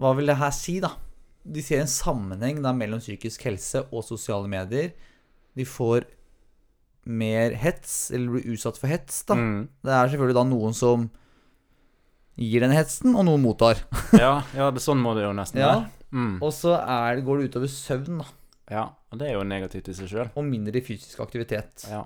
Hva 0.00 0.12
vil 0.16 0.28
det 0.30 0.36
her 0.40 0.52
si, 0.52 0.78
da? 0.84 0.92
De 1.44 1.62
ser 1.64 1.82
en 1.82 1.90
sammenheng 1.90 2.60
da 2.64 2.72
mellom 2.76 3.00
psykisk 3.02 3.46
helse 3.48 3.84
og 3.88 4.04
sosiale 4.06 4.50
medier. 4.50 4.92
De 5.56 5.66
får 5.66 6.04
mer 7.10 7.56
hets, 7.58 8.10
eller 8.12 8.36
blir 8.36 8.52
utsatt 8.54 8.78
for 8.78 8.90
hets, 8.92 9.22
da. 9.28 9.36
Mm. 9.38 9.62
Det 9.82 9.94
er 9.96 10.12
selvfølgelig 10.12 10.36
da 10.36 10.44
noen 10.50 10.76
som 10.76 11.08
gir 12.40 12.64
den 12.64 12.74
hetsen, 12.74 13.14
og 13.16 13.26
noen 13.28 13.42
mottar. 13.44 13.80
Ja, 14.20 14.40
ja 14.56 14.68
det, 14.74 14.82
sånn 14.84 15.00
må 15.02 15.14
det 15.16 15.24
jo 15.26 15.32
nesten 15.36 15.62
Ja. 15.62 15.74
Mm. 16.10 16.40
Og 16.42 16.50
så 16.54 16.74
går 17.24 17.40
det 17.40 17.50
utover 17.50 17.70
søvn, 17.70 18.22
da. 18.22 18.28
Ja, 18.70 18.84
og 19.10 19.18
det 19.18 19.30
er 19.30 19.38
jo 19.38 19.46
negativt 19.46 19.90
i 19.90 19.94
seg 19.96 20.10
sjøl. 20.10 20.30
Og 20.38 20.46
mindre 20.46 20.82
fysisk 20.84 21.22
aktivitet. 21.22 21.86
Ja. 21.90 22.04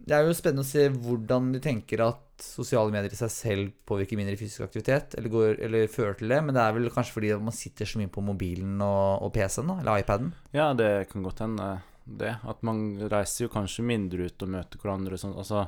Det 0.00 0.16
er 0.16 0.24
jo 0.26 0.36
spennende 0.36 0.64
å 0.64 0.70
se 0.70 0.86
hvordan 0.90 1.50
de 1.54 1.60
tenker 1.62 2.02
at 2.04 2.40
sosiale 2.40 2.92
medier 2.92 3.12
i 3.12 3.18
seg 3.18 3.32
selv 3.34 3.72
påvirker 3.88 4.16
mindre 4.16 4.38
fysisk 4.40 4.64
aktivitet, 4.64 5.14
eller, 5.18 5.32
går, 5.32 5.58
eller 5.66 5.90
fører 5.92 6.16
til 6.16 6.32
det, 6.32 6.38
men 6.46 6.56
det 6.56 6.62
er 6.62 6.76
vel 6.76 6.88
kanskje 6.94 7.16
fordi 7.18 7.34
man 7.36 7.56
sitter 7.56 7.88
så 7.88 8.00
mye 8.00 8.12
på 8.12 8.24
mobilen 8.24 8.80
og, 8.80 9.26
og 9.26 9.32
PC-en, 9.34 9.74
da, 9.74 9.76
eller 9.82 10.00
iPaden. 10.00 10.32
ja, 10.56 10.70
det 10.76 11.10
kan 11.12 11.26
godt 11.26 11.44
hende 11.44 11.68
det. 12.10 12.32
At 12.48 12.64
man 12.66 12.96
reiser 13.12 13.44
jo 13.44 13.52
kanskje 13.52 13.84
mindre 13.86 14.30
ut 14.30 14.42
og 14.46 14.50
møter 14.56 14.80
hverandre 14.82 15.20
sånn. 15.20 15.36
Altså, 15.38 15.66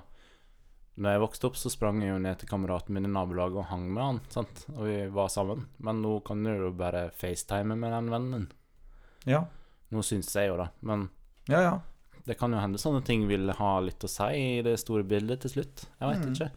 når 0.96 1.14
jeg 1.14 1.22
vokste 1.22 1.48
opp, 1.48 1.60
så 1.60 1.70
sprang 1.72 2.02
jeg 2.02 2.12
jo 2.12 2.18
ned 2.20 2.40
til 2.40 2.50
kameraten 2.50 2.96
min 2.96 3.08
i 3.08 3.12
nabolaget 3.12 3.62
og 3.62 3.70
hang 3.70 3.86
med 3.92 4.02
han, 4.04 4.20
sant? 4.32 4.66
og 4.74 4.84
vi 4.88 4.98
var 5.12 5.30
sammen. 5.32 5.66
Men 5.84 6.02
nå 6.04 6.18
kan 6.26 6.42
du 6.44 6.50
jo 6.50 6.72
bare 6.76 7.10
facetime 7.16 7.76
med 7.78 7.94
den 7.94 8.10
vennen 8.12 8.34
din. 8.36 8.50
Ja. 9.36 9.44
Nå 9.92 10.02
syns 10.04 10.32
jeg 10.34 10.50
jo 10.50 10.58
det, 10.60 10.70
men 10.80 11.10
Ja, 11.50 11.60
ja. 11.60 11.72
Det 12.26 12.36
kan 12.38 12.52
jo 12.54 12.60
hende 12.62 12.78
sånne 12.78 13.02
ting 13.04 13.26
vil 13.28 13.50
ha 13.58 13.72
litt 13.80 14.04
å 14.04 14.10
si 14.10 14.58
i 14.58 14.62
det 14.62 14.76
store 14.80 15.02
bildet 15.04 15.40
til 15.42 15.50
slutt. 15.56 15.86
Jeg 16.00 16.08
veit 16.08 16.22
Mm. 16.26 16.32
ikke. 16.34 16.50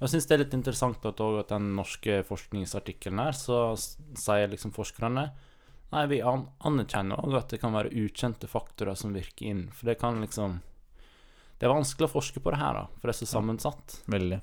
Og 0.00 0.06
jeg 0.06 0.12
syns 0.14 0.26
det 0.26 0.34
er 0.34 0.44
litt 0.44 0.54
interessant 0.56 1.04
at, 1.04 1.20
at 1.20 1.48
den 1.48 1.74
norske 1.76 2.22
forskningsartikkelen 2.24 3.18
her, 3.20 3.32
så 3.36 3.76
sier 3.76 4.48
liksom 4.48 4.72
forskerne 4.72 5.30
Nei, 5.92 6.04
vi 6.06 6.20
an 6.22 6.44
anerkjenner 6.62 7.18
òg 7.18 7.34
at 7.34 7.48
det 7.50 7.58
kan 7.60 7.72
være 7.74 7.90
ukjente 7.90 8.46
faktorer 8.46 8.94
som 8.94 9.12
virker 9.12 9.48
inn. 9.50 9.64
For 9.74 9.86
det 9.90 9.98
kan 9.98 10.20
liksom 10.22 10.60
Det 11.58 11.66
er 11.66 11.74
vanskelig 11.74 12.06
å 12.06 12.12
forske 12.12 12.40
på 12.40 12.52
det 12.54 12.60
her, 12.60 12.72
da, 12.78 12.84
for 13.00 13.10
det 13.10 13.16
er 13.16 13.26
så 13.26 13.26
sammensatt. 13.34 13.96
Veldig. 14.06 14.38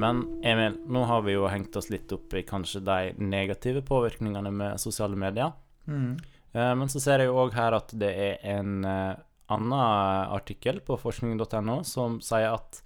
Men 0.00 0.22
Emil, 0.46 0.78
nå 0.88 1.02
har 1.10 1.22
vi 1.26 1.34
jo 1.36 1.46
hengt 1.50 1.76
oss 1.76 1.90
litt 1.92 2.12
opp 2.16 2.32
i 2.38 2.44
kanskje 2.48 2.80
de 2.86 2.98
negative 3.20 3.82
påvirkningene 3.86 4.52
med 4.54 4.80
sosiale 4.80 5.18
medier. 5.20 5.52
Mm. 5.90 6.14
Eh, 6.52 6.72
Men 6.78 6.88
så 6.88 7.00
ser 7.02 7.20
jeg 7.22 7.28
jo 7.30 7.36
òg 7.44 7.52
her 7.58 7.76
at 7.76 7.92
det 8.00 8.10
er 8.28 8.38
en 8.56 8.84
eh, 8.88 9.14
annen 9.50 10.32
artikkel 10.38 10.80
på 10.86 10.96
forskning.no 11.02 11.80
som 11.84 12.20
sier 12.24 12.54
at 12.54 12.80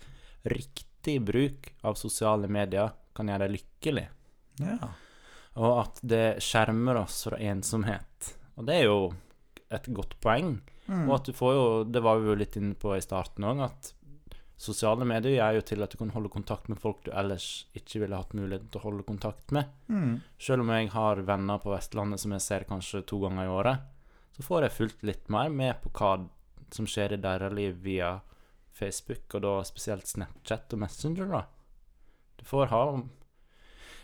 riktig 0.48 1.18
bruk 1.24 1.70
av 1.85 1.94
sosiale 2.00 2.48
medier 2.48 2.90
kan 3.14 3.29
gjøre 3.31 3.46
deg 3.46 3.55
lykkelig, 3.61 4.07
Ja. 4.61 4.88
og 5.57 5.79
at 5.85 6.00
det 6.03 6.24
skjermer 6.42 6.98
oss 7.05 7.22
fra 7.29 7.38
ensomhet. 7.38 8.35
Og 8.59 8.66
det 8.66 8.74
er 8.81 8.85
jo 8.88 9.12
et 9.70 9.87
godt 9.94 10.16
poeng. 10.20 10.57
Mm. 10.88 11.07
Og 11.09 11.14
at 11.16 11.29
du 11.31 11.33
får 11.33 11.53
jo, 11.55 11.66
det 11.88 12.03
var 12.05 12.18
vi 12.20 12.29
jo 12.33 12.35
litt 12.37 12.57
inne 12.61 12.74
på 12.77 12.92
i 12.96 13.00
starten 13.05 13.44
òg, 13.48 13.62
at 13.64 13.93
sosiale 14.60 15.06
medier 15.08 15.34
gjør 15.34 15.58
jo 15.58 15.64
til 15.66 15.82
at 15.84 15.92
du 15.92 15.98
kan 15.98 16.12
holde 16.14 16.30
kontakt 16.32 16.68
med 16.70 16.78
folk 16.80 17.02
du 17.06 17.10
ellers 17.12 17.66
ikke 17.76 18.04
ville 18.04 18.18
hatt 18.18 18.36
mulighet 18.36 18.68
til 18.70 18.80
å 18.80 18.84
holde 18.86 19.06
kontakt 19.06 19.54
med. 19.54 19.72
Mm. 19.88 20.20
Selv 20.38 20.64
om 20.64 20.70
jeg 20.74 20.92
har 20.94 21.24
venner 21.26 21.62
på 21.62 21.72
Vestlandet 21.74 22.22
som 22.22 22.34
jeg 22.36 22.44
ser 22.44 22.68
kanskje 22.68 23.02
to 23.10 23.18
ganger 23.24 23.48
i 23.48 23.56
året, 23.56 23.90
så 24.36 24.46
får 24.46 24.66
jeg 24.66 24.76
fulgt 24.78 25.04
litt 25.06 25.28
mer 25.30 25.50
med 25.50 25.82
på 25.82 25.92
hva 25.98 26.14
som 26.74 26.86
skjer 26.90 27.14
i 27.14 27.20
deres 27.22 27.52
liv 27.54 27.76
via 27.82 28.16
Facebook, 28.74 29.28
og 29.36 29.44
da 29.44 29.58
spesielt 29.66 30.08
Snapchat 30.10 30.72
og 30.74 30.80
Messenger, 30.82 31.28
da. 31.30 31.44
Du 32.40 32.42
får 32.48 32.72
ha 32.72 32.80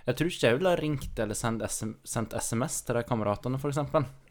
Jeg 0.07 0.17
tror 0.17 0.31
ikke 0.31 0.47
jeg 0.47 0.57
ville 0.57 0.71
ha 0.71 0.79
ringt 0.79 1.19
eller 1.23 1.37
sendt, 1.37 1.63
SM, 1.67 1.91
sendt 2.07 2.35
SMS 2.35 2.81
til 2.87 2.97
de 2.97 3.03
kameratene, 3.07 3.59
f.eks. 3.61 3.81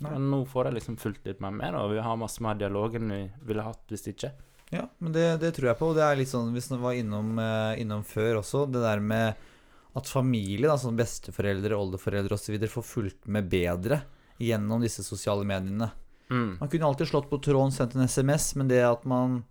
Men 0.03 0.29
nå 0.31 0.41
får 0.49 0.69
jeg 0.69 0.79
liksom 0.79 0.97
fulgt 0.99 1.27
litt 1.29 1.43
mer 1.43 1.53
med, 1.55 1.75
og 1.77 1.93
vi 1.93 2.03
har 2.03 2.19
masse 2.19 2.43
mer 2.43 2.57
dialog 2.59 2.95
enn 2.97 3.11
vi 3.13 3.21
ville 3.51 3.67
hatt 3.67 3.91
hvis 3.91 4.07
ikke. 4.11 4.31
Ja, 4.73 4.85
men 5.01 5.13
det, 5.15 5.25
det 5.41 5.53
tror 5.57 5.71
jeg 5.71 5.79
på. 5.79 5.91
og 5.91 5.97
Det 5.97 6.05
er 6.05 6.19
litt 6.19 6.31
sånn 6.31 6.51
hvis 6.53 6.69
man 6.73 6.83
var 6.83 6.97
innom, 6.97 7.31
eh, 7.41 7.79
innom 7.81 8.03
før 8.05 8.43
også, 8.43 8.67
det 8.69 8.83
der 8.83 9.01
med 9.01 9.47
at 9.97 10.09
familie, 10.09 10.67
da, 10.69 10.77
sånn 10.77 10.99
besteforeldre, 10.99 11.77
oldeforeldre 11.77 12.37
osv., 12.37 12.59
får 12.69 12.85
fulgt 12.85 13.29
med 13.31 13.49
bedre 13.49 14.03
gjennom 14.39 14.83
disse 14.83 15.03
sosiale 15.03 15.47
mediene. 15.47 15.89
Mm. 16.29 16.59
Man 16.59 16.69
kunne 16.69 16.91
alltid 16.91 17.09
slått 17.09 17.31
på 17.31 17.41
tråden, 17.41 17.73
sendt 17.73 17.97
en 17.97 18.05
SMS, 18.05 18.53
men 18.59 18.69
det 18.69 18.83
at 18.85 19.07
man 19.09 19.41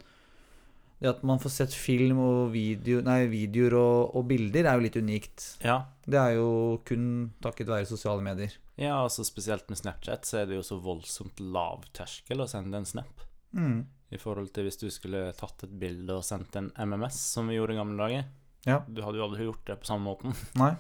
det 0.99 1.11
at 1.13 1.21
man 1.27 1.39
får 1.39 1.53
sett 1.55 1.75
film 1.79 2.19
og 2.23 2.39
video, 2.51 2.99
nei, 3.07 3.21
videoer 3.31 3.77
og, 3.79 4.17
og 4.19 4.25
bilder, 4.31 4.67
er 4.67 4.79
jo 4.79 4.87
litt 4.87 4.99
unikt. 4.99 5.45
Ja. 5.63 5.77
Det 6.03 6.19
er 6.19 6.33
jo 6.41 6.49
kun 6.89 7.05
takket 7.45 7.71
være 7.71 7.87
sosiale 7.87 8.25
medier. 8.25 8.57
ja, 8.75 8.97
altså 9.05 9.27
spesielt 9.27 9.69
med 9.71 9.79
Snapchat 9.79 10.27
så 10.27 10.41
er 10.41 10.51
det 10.51 10.59
jo 10.59 10.67
så 10.67 10.81
voldsomt 10.83 11.39
lav 11.39 11.87
terskel 11.95 12.43
å 12.43 12.49
sende 12.51 12.81
en 12.81 12.89
snap. 12.89 13.23
Mm. 13.55 13.87
I 14.09 14.21
forhold 14.21 14.53
til 14.55 14.65
hvis 14.65 14.81
du 14.81 14.87
skulle 14.93 15.27
tatt 15.37 15.67
et 15.67 15.75
bilde 15.81 16.15
og 16.17 16.25
sendt 16.25 16.57
en 16.57 16.71
MMS, 16.73 17.19
som 17.35 17.51
vi 17.51 17.59
gjorde 17.59 17.77
i 17.77 17.81
gamle 17.81 18.01
dager. 18.01 18.29
Ja. 18.67 18.81
Du 18.89 19.03
hadde 19.05 19.21
jo 19.21 19.27
aldri 19.27 19.45
gjort 19.47 19.67
det 19.69 19.77
på 19.83 19.91
samme 19.91 20.09
måten. 20.09 20.37
Nei. 20.63 20.73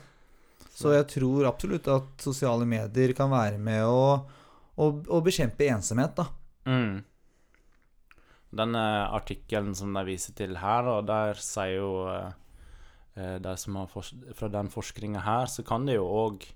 Så 0.79 0.93
jeg 0.95 1.09
tror 1.11 1.49
absolutt 1.49 1.89
at 1.91 2.23
sosiale 2.23 2.67
medier 2.69 3.13
kan 3.19 3.31
være 3.33 3.59
med 3.63 3.85
å, 3.85 4.03
å, 4.79 4.87
å 4.87 5.21
bekjempe 5.25 5.67
ensomhet, 5.73 6.19
da. 6.19 6.29
Mm. 6.69 7.01
Denne 8.59 8.83
artikkelen 9.13 9.75
som 9.77 9.93
de 9.97 10.05
viser 10.09 10.37
til 10.39 10.57
her, 10.61 10.87
og 10.89 11.09
der 11.09 11.41
sier 11.43 11.81
jo 11.83 11.91
eh, 12.13 12.31
eh, 13.19 13.35
de 13.45 13.57
som 13.61 13.77
har 13.77 13.91
Fra 13.93 14.49
den 14.53 14.71
forskninga 14.73 15.25
her, 15.27 15.51
så 15.53 15.65
kan 15.67 15.85
det 15.89 15.99
jo 15.99 16.07
òg 16.09 16.47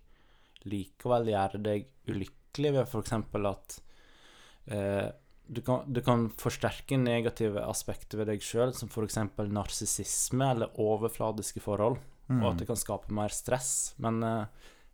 likevel 0.71 1.29
gjøre 1.33 1.61
deg 1.61 1.89
ulykkelig 2.09 2.73
ved 2.79 2.87
f.eks. 2.87 3.13
at 3.51 3.77
eh, 4.71 5.09
du, 5.47 5.61
kan, 5.65 5.83
du 5.93 6.01
kan 6.05 6.29
forsterke 6.39 6.97
negative 7.01 7.63
aspekter 7.67 8.21
ved 8.23 8.31
deg 8.33 8.45
sjøl, 8.45 8.73
som 8.77 8.89
f.eks. 8.93 9.19
narsissisme 9.51 10.51
eller 10.55 10.79
overfladiske 10.81 11.63
forhold, 11.65 11.99
Mm. 12.31 12.39
og 12.39 12.53
at 12.53 12.61
det 12.63 12.67
kan 12.69 12.79
skape 12.79 13.11
mer 13.13 13.33
stress. 13.35 13.95
Men 14.01 14.23
uh, 14.25 14.47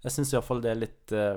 jeg 0.03 0.15
syns 0.15 0.33
iallfall 0.33 0.63
det 0.65 0.71
er 0.73 0.79
litt 0.81 1.13
uh, 1.15 1.37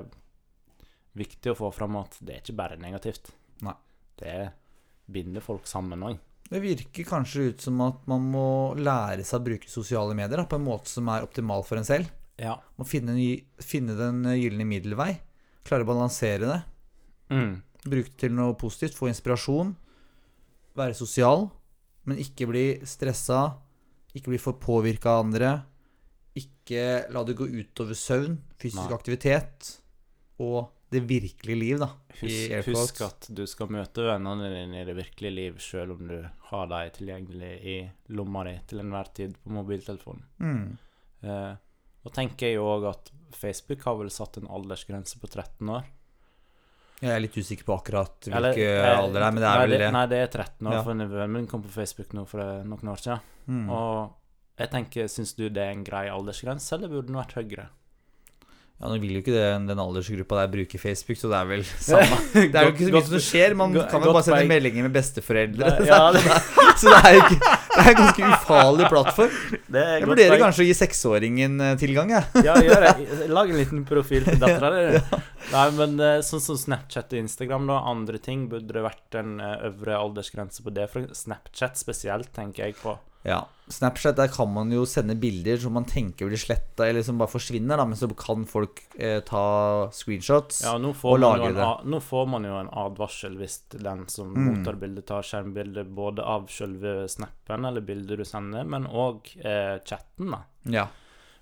viktig 1.20 1.52
å 1.52 1.58
få 1.58 1.68
fram 1.76 1.98
at 2.00 2.16
det 2.24 2.34
er 2.34 2.40
ikke 2.40 2.56
bare 2.58 2.78
negativt. 2.80 3.28
Nei. 3.62 3.74
Det 4.18 4.38
binder 5.12 5.44
folk 5.44 5.68
sammen 5.68 6.02
òg. 6.08 6.16
Det 6.48 6.62
virker 6.64 7.06
kanskje 7.06 7.44
ut 7.52 7.62
som 7.68 7.78
at 7.84 8.00
man 8.10 8.24
må 8.32 8.46
lære 8.80 9.22
seg 9.24 9.38
å 9.42 9.46
bruke 9.46 9.70
sosiale 9.70 10.16
medier 10.16 10.40
da, 10.42 10.46
på 10.48 10.58
en 10.58 10.66
måte 10.66 10.90
som 10.90 11.06
er 11.12 11.24
optimal 11.28 11.62
for 11.68 11.78
en 11.78 11.86
selv. 11.86 12.10
Ja. 12.40 12.56
Må 12.80 12.88
finne, 12.88 13.14
finne 13.62 13.94
den 14.00 14.24
gylne 14.40 14.66
middelvei. 14.66 15.12
Klare 15.68 15.86
å 15.86 15.90
balansere 15.92 16.48
det. 16.48 16.60
Mm. 17.36 17.54
Bruke 17.82 18.12
det 18.12 18.18
til 18.24 18.34
noe 18.36 18.54
positivt. 18.58 18.96
Få 18.98 19.10
inspirasjon. 19.10 19.74
Være 20.78 20.96
sosial, 20.96 21.48
men 22.08 22.20
ikke 22.22 22.48
bli 22.50 22.66
stressa. 22.88 23.44
Ikke 24.16 24.32
bli 24.32 24.40
for 24.40 24.60
påvirka 24.60 25.16
av 25.16 25.26
andre. 25.26 25.54
Ikke 26.38 27.08
la 27.12 27.24
det 27.28 27.36
gå 27.36 27.48
utover 27.48 27.96
søvn, 27.98 28.38
fysisk 28.60 28.88
Nei. 28.88 28.96
aktivitet 28.96 29.74
og 30.42 30.70
det 30.92 31.00
virkelige 31.08 31.56
liv, 31.56 31.78
da. 31.80 31.88
Husk, 32.20 32.68
husk 32.68 33.00
at 33.06 33.28
du 33.32 33.46
skal 33.48 33.70
møte 33.72 34.04
vennene 34.04 34.50
dine 34.52 34.82
i 34.82 34.86
det 34.88 34.94
virkelige 34.96 35.32
liv, 35.32 35.60
sjøl 35.62 35.94
om 35.94 36.02
du 36.10 36.18
har 36.50 36.68
dem 36.68 36.90
tilgjengelig 36.98 37.52
i 37.64 37.76
lomma 38.12 38.44
di 38.48 38.54
til 38.68 38.82
enhver 38.82 39.08
tid 39.16 39.38
på 39.40 39.54
mobiltelefonen. 39.56 40.26
Mm. 40.44 40.66
Eh, 41.24 41.54
og 42.02 42.12
tenker 42.12 42.52
jeg 42.52 42.60
òg 42.60 42.88
at 42.90 43.12
Facebook 43.32 43.86
har 43.88 43.96
vel 44.02 44.12
satt 44.12 44.36
en 44.40 44.50
aldersgrense 44.52 45.20
på 45.22 45.30
13 45.30 45.72
år. 45.72 45.88
Jeg 47.02 47.10
er 47.10 47.22
litt 47.24 47.34
usikker 47.36 47.66
på 47.66 47.74
akkurat 47.74 48.28
hvilken 48.30 48.62
eh, 48.62 48.88
alder 48.94 49.18
det 49.18 49.26
er, 49.26 49.32
men 49.34 49.42
det 49.42 49.48
er 49.48 49.58
nei, 49.58 49.66
vel 49.66 49.72
det. 49.82 49.92
Nei, 49.96 50.02
det 50.12 50.18
er 50.22 50.28
13 50.30 50.66
år, 50.68 50.74
Ja. 50.76 50.82
for 50.86 50.94
nevøen 50.94 51.32
min 51.34 51.46
kom 51.50 51.62
på 51.64 51.72
Facebook 51.74 52.12
nå 52.14 52.22
for 52.30 52.42
eh, 52.44 52.62
noen 52.62 52.92
år 52.94 53.00
siden. 53.02 53.24
Mm. 53.50 53.64
Og 53.74 54.60
jeg 54.62 54.70
tenker, 54.70 55.08
syns 55.10 55.34
du 55.34 55.48
det 55.48 55.64
er 55.64 55.72
en 55.74 55.82
grei 55.86 56.04
aldersgrense, 56.12 56.76
eller 56.76 56.92
burde 56.92 57.10
den 57.10 57.18
vært 57.18 57.34
høyere? 57.40 57.66
Ja, 58.82 58.88
Nå 58.90 58.96
vil 58.98 59.12
jo 59.14 59.20
ikke 59.22 59.34
den, 59.36 59.68
den 59.70 59.78
aldersgruppa 59.78 60.40
der 60.40 60.48
bruke 60.50 60.78
Facebook, 60.82 61.18
så 61.20 61.28
det 61.30 61.36
er 61.38 61.46
vel 61.46 61.60
samme. 61.86 62.16
Det 62.34 62.48
er 62.50 62.64
jo 62.66 62.72
ikke 62.72 62.88
så 62.88 62.94
mye 62.96 63.02
som 63.06 63.20
skjer. 63.22 63.54
Man 63.60 63.76
kan 63.78 64.02
jo 64.02 64.14
bare 64.16 64.24
sende 64.26 64.48
meldinger 64.50 64.88
med 64.88 64.96
besteforeldre. 64.96 65.70
Ja, 65.86 66.00
det, 66.16 66.22
Så 66.82 66.90
det 66.90 66.98
er 66.98 67.18
ikke 67.20 67.36
Det 67.38 67.82
er 67.84 67.90
en 67.92 67.98
ganske 68.00 68.30
ufarlig 68.32 68.88
plattform. 68.90 69.36
det 69.76 69.84
Jeg 69.86 70.08
vurderer 70.10 70.42
kanskje 70.42 70.64
å 70.64 70.66
gi 70.66 70.74
seksåringen 70.80 71.54
eh, 71.62 71.76
tilgang, 71.80 72.10
jeg. 72.16 72.42
Ja, 72.48 72.56
gjør 72.58 72.88
det. 72.88 73.30
Lag 73.30 73.52
en 73.54 73.60
liten 73.62 73.86
profil 73.88 74.26
til 74.26 74.42
dattera 74.42 74.72
di. 74.74 74.98
Nei, 75.52 75.68
men 75.78 75.94
eh, 76.02 76.18
sånn 76.26 76.42
som 76.42 76.58
Snapchat 76.58 77.14
og 77.14 77.22
Instagram, 77.22 77.70
da. 77.70 77.78
Andre 77.92 78.18
ting 78.24 78.48
burde 78.50 78.74
det 78.74 78.82
vært 78.84 79.20
en 79.22 79.38
eh, 79.38 79.54
øvre 79.70 80.02
aldersgrense 80.02 80.66
på 80.66 80.74
det. 80.74 80.90
For 80.90 81.06
Snapchat 81.16 81.78
spesielt, 81.80 82.34
tenker 82.34 82.66
jeg 82.66 82.80
på. 82.82 82.98
Ja. 83.24 83.44
Snapchat, 83.72 84.16
der 84.18 84.28
kan 84.28 84.50
man 84.52 84.72
jo 84.74 84.82
sende 84.84 85.14
bilder 85.16 85.56
som 85.62 85.72
man 85.72 85.84
tenker 85.88 86.26
blir 86.28 86.36
sletta, 86.36 86.84
eller 86.88 87.02
som 87.06 87.16
bare 87.16 87.30
forsvinner, 87.30 87.78
da, 87.78 87.84
men 87.88 87.96
så 87.96 88.08
kan 88.18 88.42
folk 88.44 88.82
eh, 88.98 89.20
ta 89.24 89.88
screenshots. 89.94 90.58
Ja, 90.66 90.74
Og 90.76 91.20
lagre 91.22 91.52
det. 91.54 91.68
nå 91.88 92.00
får 92.02 92.26
man 92.28 92.44
jo 92.44 92.56
en 92.58 92.68
advarsel 92.68 93.38
hvis 93.38 93.60
den 93.70 94.06
som 94.08 94.34
Mm. 94.34 94.48
mottar 94.58 94.74
bildet, 94.76 95.06
tar 95.06 95.22
skjermbilde 95.22 95.84
både 95.94 96.20
av 96.22 96.48
selve 96.50 97.06
snappen 97.08 97.64
eller 97.64 97.80
bildet 97.80 98.18
du 98.18 98.24
sender, 98.24 98.64
men 98.64 98.84
òg 98.86 99.30
eh, 99.44 99.78
chatten, 99.86 100.30
da. 100.34 100.42
Ja. 100.68 100.88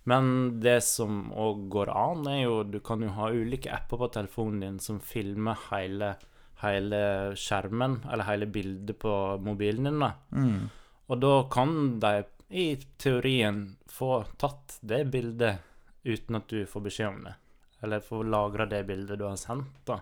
Men 0.04 0.60
det 0.60 0.82
som 0.84 1.32
òg 1.32 1.68
går 1.68 1.88
an, 1.92 2.26
er 2.28 2.42
jo 2.44 2.62
Du 2.64 2.78
kan 2.80 3.00
jo 3.02 3.08
ha 3.08 3.28
ulike 3.30 3.72
apper 3.72 3.98
på 3.98 4.08
telefonen 4.12 4.60
din 4.60 4.78
som 4.78 5.00
filmer 5.00 5.56
hele, 5.70 6.14
hele 6.62 7.34
skjermen, 7.34 8.00
eller 8.10 8.24
hele 8.24 8.46
bildet 8.46 8.98
på 8.98 9.12
mobilen 9.42 9.84
din, 9.84 9.98
da. 10.00 10.12
Mm. 10.32 10.70
Og 11.10 11.18
da 11.18 11.34
kan 11.50 11.98
de 12.02 12.22
i 12.50 12.76
teorien 13.02 13.76
få 13.90 14.22
tatt 14.38 14.78
det 14.80 15.04
bildet 15.10 15.58
uten 16.06 16.38
at 16.38 16.48
du 16.48 16.62
får 16.66 16.84
beskjed 16.86 17.08
om 17.08 17.24
det. 17.26 17.34
Eller 17.82 18.04
få 18.04 18.22
lagra 18.22 18.66
det 18.66 18.84
bildet 18.86 19.18
du 19.18 19.26
har 19.26 19.38
sendt, 19.40 19.82
da. 19.88 20.00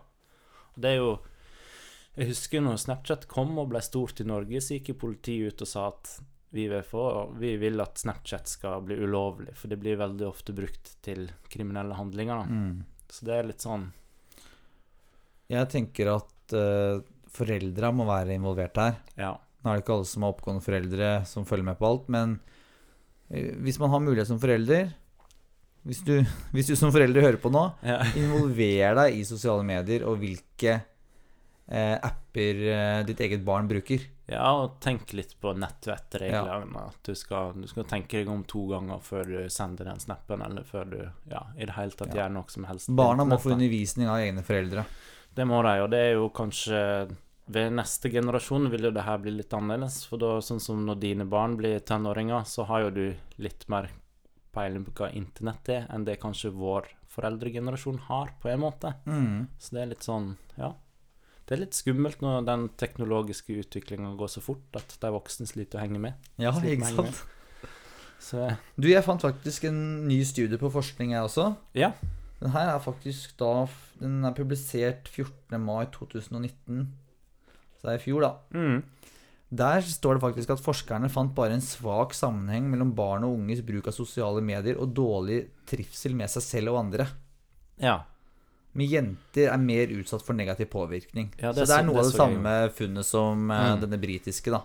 Og 0.74 0.80
det 0.84 0.94
er 0.94 1.02
jo 1.02 1.18
Jeg 2.18 2.32
husker 2.32 2.62
når 2.64 2.80
Snapchat 2.82 3.28
kom 3.30 3.52
og 3.62 3.68
ble 3.70 3.80
stort 3.84 4.20
i 4.20 4.26
Norge, 4.26 4.60
så 4.60 4.74
gikk 4.74 4.96
politiet 4.98 5.54
ut 5.54 5.62
og 5.62 5.70
sa 5.70 5.84
at 5.92 6.16
vi 6.50 6.64
vil, 6.66 6.82
få, 6.82 7.04
vi 7.38 7.52
vil 7.60 7.78
at 7.84 8.00
Snapchat 8.00 8.48
skal 8.48 8.82
bli 8.82 8.96
ulovlig, 8.98 9.52
for 9.54 9.70
det 9.70 9.78
blir 9.78 10.00
veldig 10.00 10.26
ofte 10.26 10.54
brukt 10.56 10.96
til 11.04 11.28
kriminelle 11.52 11.94
handlinger. 11.94 12.40
Da. 12.42 12.44
Mm. 12.48 13.04
Så 13.06 13.28
det 13.28 13.36
er 13.36 13.46
litt 13.48 13.64
sånn 13.64 13.84
Jeg 15.48 15.68
tenker 15.72 16.10
at 16.16 16.56
uh, 16.56 17.04
foreldra 17.32 17.92
må 17.94 18.08
være 18.08 18.34
involvert 18.36 18.80
her. 18.82 18.98
Ja. 19.20 19.36
Nå 19.62 19.70
er 19.72 19.78
det 19.78 19.84
ikke 19.84 19.96
alle 19.96 20.08
som 20.08 20.24
har 20.24 20.34
oppgående 20.34 20.62
foreldre 20.64 21.10
som 21.26 21.46
følger 21.48 21.66
med 21.66 21.78
på 21.80 21.88
alt, 21.88 22.08
men 22.14 22.36
eh, 23.30 23.54
hvis 23.64 23.80
man 23.82 23.90
har 23.94 24.04
mulighet 24.04 24.30
som 24.30 24.38
forelder 24.42 24.92
hvis 25.88 26.02
du, 26.04 26.14
hvis 26.54 26.68
du 26.70 26.76
som 26.76 26.92
forelder 26.94 27.24
hører 27.24 27.40
på 27.42 27.50
nå, 27.54 27.64
ja. 27.86 27.98
involver 28.20 28.94
deg 29.02 29.18
i 29.18 29.24
sosiale 29.26 29.64
medier 29.66 30.04
og 30.08 30.18
hvilke 30.22 30.76
eh, 30.78 31.96
apper 31.96 32.62
eh, 32.74 33.00
ditt 33.08 33.20
eget 33.24 33.44
barn 33.46 33.68
bruker. 33.70 34.04
Ja, 34.28 34.50
og 34.60 34.74
tenk 34.84 35.14
litt 35.16 35.32
på 35.40 35.54
nettvettreglene. 35.56 36.82
At 36.90 36.98
du 37.08 37.14
skal, 37.16 37.54
du 37.56 37.64
skal 37.70 37.86
tenke 37.88 38.20
deg 38.20 38.28
om 38.28 38.42
to 38.48 38.66
ganger 38.68 39.00
før 39.00 39.24
du 39.24 39.38
sender 39.52 39.88
den 39.88 40.02
snappen, 40.02 40.42
eller 40.44 40.66
før 40.68 40.90
du 40.90 40.98
ja, 41.32 41.46
i 41.56 41.64
det 41.64 41.76
hele 41.78 41.96
tatt 41.96 42.12
Ja. 42.12 42.26
gjør 42.26 42.34
noe 42.36 42.52
som 42.52 42.66
helst. 42.68 42.92
Barna 42.92 43.24
må 43.24 43.38
få 43.40 43.54
undervisning 43.56 44.10
av 44.12 44.20
egne 44.20 44.44
foreldre. 44.44 44.84
Det 45.38 45.46
må 45.48 45.62
de, 45.64 45.74
og 45.80 45.88
det 45.94 46.02
er 46.02 46.12
jo 46.18 46.28
kanskje 46.34 46.82
Ved 47.48 47.72
neste 47.72 48.10
generasjon 48.12 48.68
vil 48.72 48.88
jo 48.88 48.92
det 48.92 49.06
her 49.06 49.20
bli 49.22 49.32
litt 49.38 49.54
annerledes. 49.56 50.02
For 50.08 50.20
da, 50.20 50.34
sånn 50.44 50.60
som 50.60 50.82
når 50.84 51.00
dine 51.00 51.24
barn 51.28 51.56
blir 51.56 51.80
tenåringer, 51.80 52.44
så 52.44 52.66
har 52.68 52.86
jo 52.86 52.90
du 52.92 53.04
litt 53.40 53.64
mer 53.72 53.88
peiling 54.52 54.84
på 54.84 54.92
hva 54.98 55.08
internett 55.16 55.70
er, 55.72 55.86
enn 55.92 56.04
det 56.04 56.18
kanskje 56.20 56.52
vår 56.52 56.90
foreldregenerasjon 57.12 58.02
har, 58.08 58.34
på 58.42 58.50
en 58.52 58.62
måte. 58.66 58.92
Mm. 59.08 59.48
Så 59.58 59.74
det 59.76 59.82
er 59.82 59.90
litt 59.94 60.04
sånn, 60.06 60.34
ja. 60.58 60.74
Det 61.48 61.56
er 61.56 61.62
litt 61.62 61.76
skummelt 61.78 62.20
når 62.20 62.44
den 62.44 62.66
teknologiske 62.76 63.56
utviklinga 63.62 64.12
går 64.20 64.28
så 64.28 64.42
fort 64.44 64.76
at 64.76 64.98
de 65.00 65.10
voksne 65.14 65.48
sliter 65.48 65.80
å 65.80 65.84
henge 65.86 66.00
med. 66.02 66.28
Ja, 66.36 66.52
ikke 66.52 66.92
sant? 66.92 67.24
Så 68.20 68.50
Du, 68.76 68.90
jeg 68.90 69.04
fant 69.06 69.22
faktisk 69.24 69.64
en 69.70 69.80
ny 70.08 70.18
studie 70.28 70.60
på 70.60 70.68
forskning, 70.74 71.16
jeg 71.16 71.24
også. 71.24 71.54
ja. 71.78 71.94
Den 72.38 72.52
her 72.54 72.68
er 72.70 72.78
faktisk 72.78 73.32
da 73.40 73.66
Den 73.98 74.20
er 74.22 74.30
publisert 74.30 75.08
14. 75.10 75.58
mai 75.58 75.88
2019. 75.90 76.84
Så 77.78 77.86
det 77.86 77.94
er 77.94 78.00
i 78.00 78.04
fjor, 78.04 78.24
da. 78.26 78.32
Mm. 78.54 78.82
Der 79.58 79.80
står 79.86 80.18
det 80.18 80.24
faktisk 80.26 80.50
at 80.52 80.60
forskerne 80.60 81.08
fant 81.08 81.32
bare 81.36 81.54
en 81.56 81.62
svak 81.64 82.12
sammenheng 82.16 82.66
mellom 82.68 82.90
barn 82.98 83.24
og 83.24 83.38
unges 83.38 83.62
bruk 83.64 83.86
av 83.88 83.94
sosiale 83.96 84.42
medier 84.44 84.76
og 84.82 84.90
dårlig 84.96 85.38
trivsel 85.70 86.14
med 86.18 86.28
seg 86.28 86.44
selv 86.44 86.74
og 86.74 86.80
andre. 86.82 87.06
Ja. 87.80 88.00
Men 88.76 88.90
jenter 88.90 89.48
er 89.54 89.62
mer 89.62 89.88
utsatt 89.96 90.22
for 90.26 90.36
negativ 90.36 90.68
påvirkning. 90.74 91.30
Ja, 91.40 91.54
det 91.56 91.64
så 91.64 91.70
det 91.72 91.78
er 91.78 91.86
noe 91.86 91.96
det 91.96 92.02
av 92.02 92.10
det 92.10 92.18
samme 92.18 92.52
jeg 92.58 92.74
funnet 92.82 93.06
som 93.08 93.50
eh, 93.50 93.70
Mm. 93.72 93.80
denne 93.86 93.98
britiske, 94.02 94.50
da. 94.52 94.60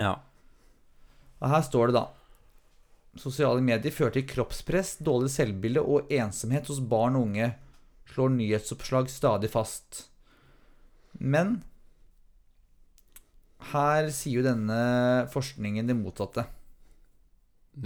Ja. 0.00 0.14
Og 1.42 1.48
her 1.52 1.62
står 1.66 1.90
det 1.92 1.98
da 2.00 2.06
Sosiale 3.20 3.60
medier 3.60 3.92
fører 3.92 4.14
til 4.14 4.24
kroppspress, 4.24 4.94
dårlig 5.04 5.28
selvbilde 5.34 5.82
og 5.84 6.08
ensomhet 6.16 6.64
hos 6.70 6.78
barn 6.80 7.18
og 7.18 7.26
unge, 7.26 7.50
slår 8.08 8.30
nyhetsoppslag 8.38 9.10
stadig 9.12 9.50
fast. 9.52 10.06
Men 11.20 11.58
her 13.70 14.10
sier 14.14 14.40
jo 14.40 14.46
denne 14.46 14.80
forskningen 15.32 15.88
det 15.88 15.96
motsatte. 15.98 16.46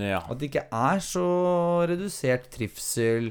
Ja. 0.00 0.22
At 0.24 0.40
det 0.40 0.50
ikke 0.50 0.66
er 0.74 1.02
så 1.04 1.26
redusert 1.86 2.48
trivsel 2.54 3.30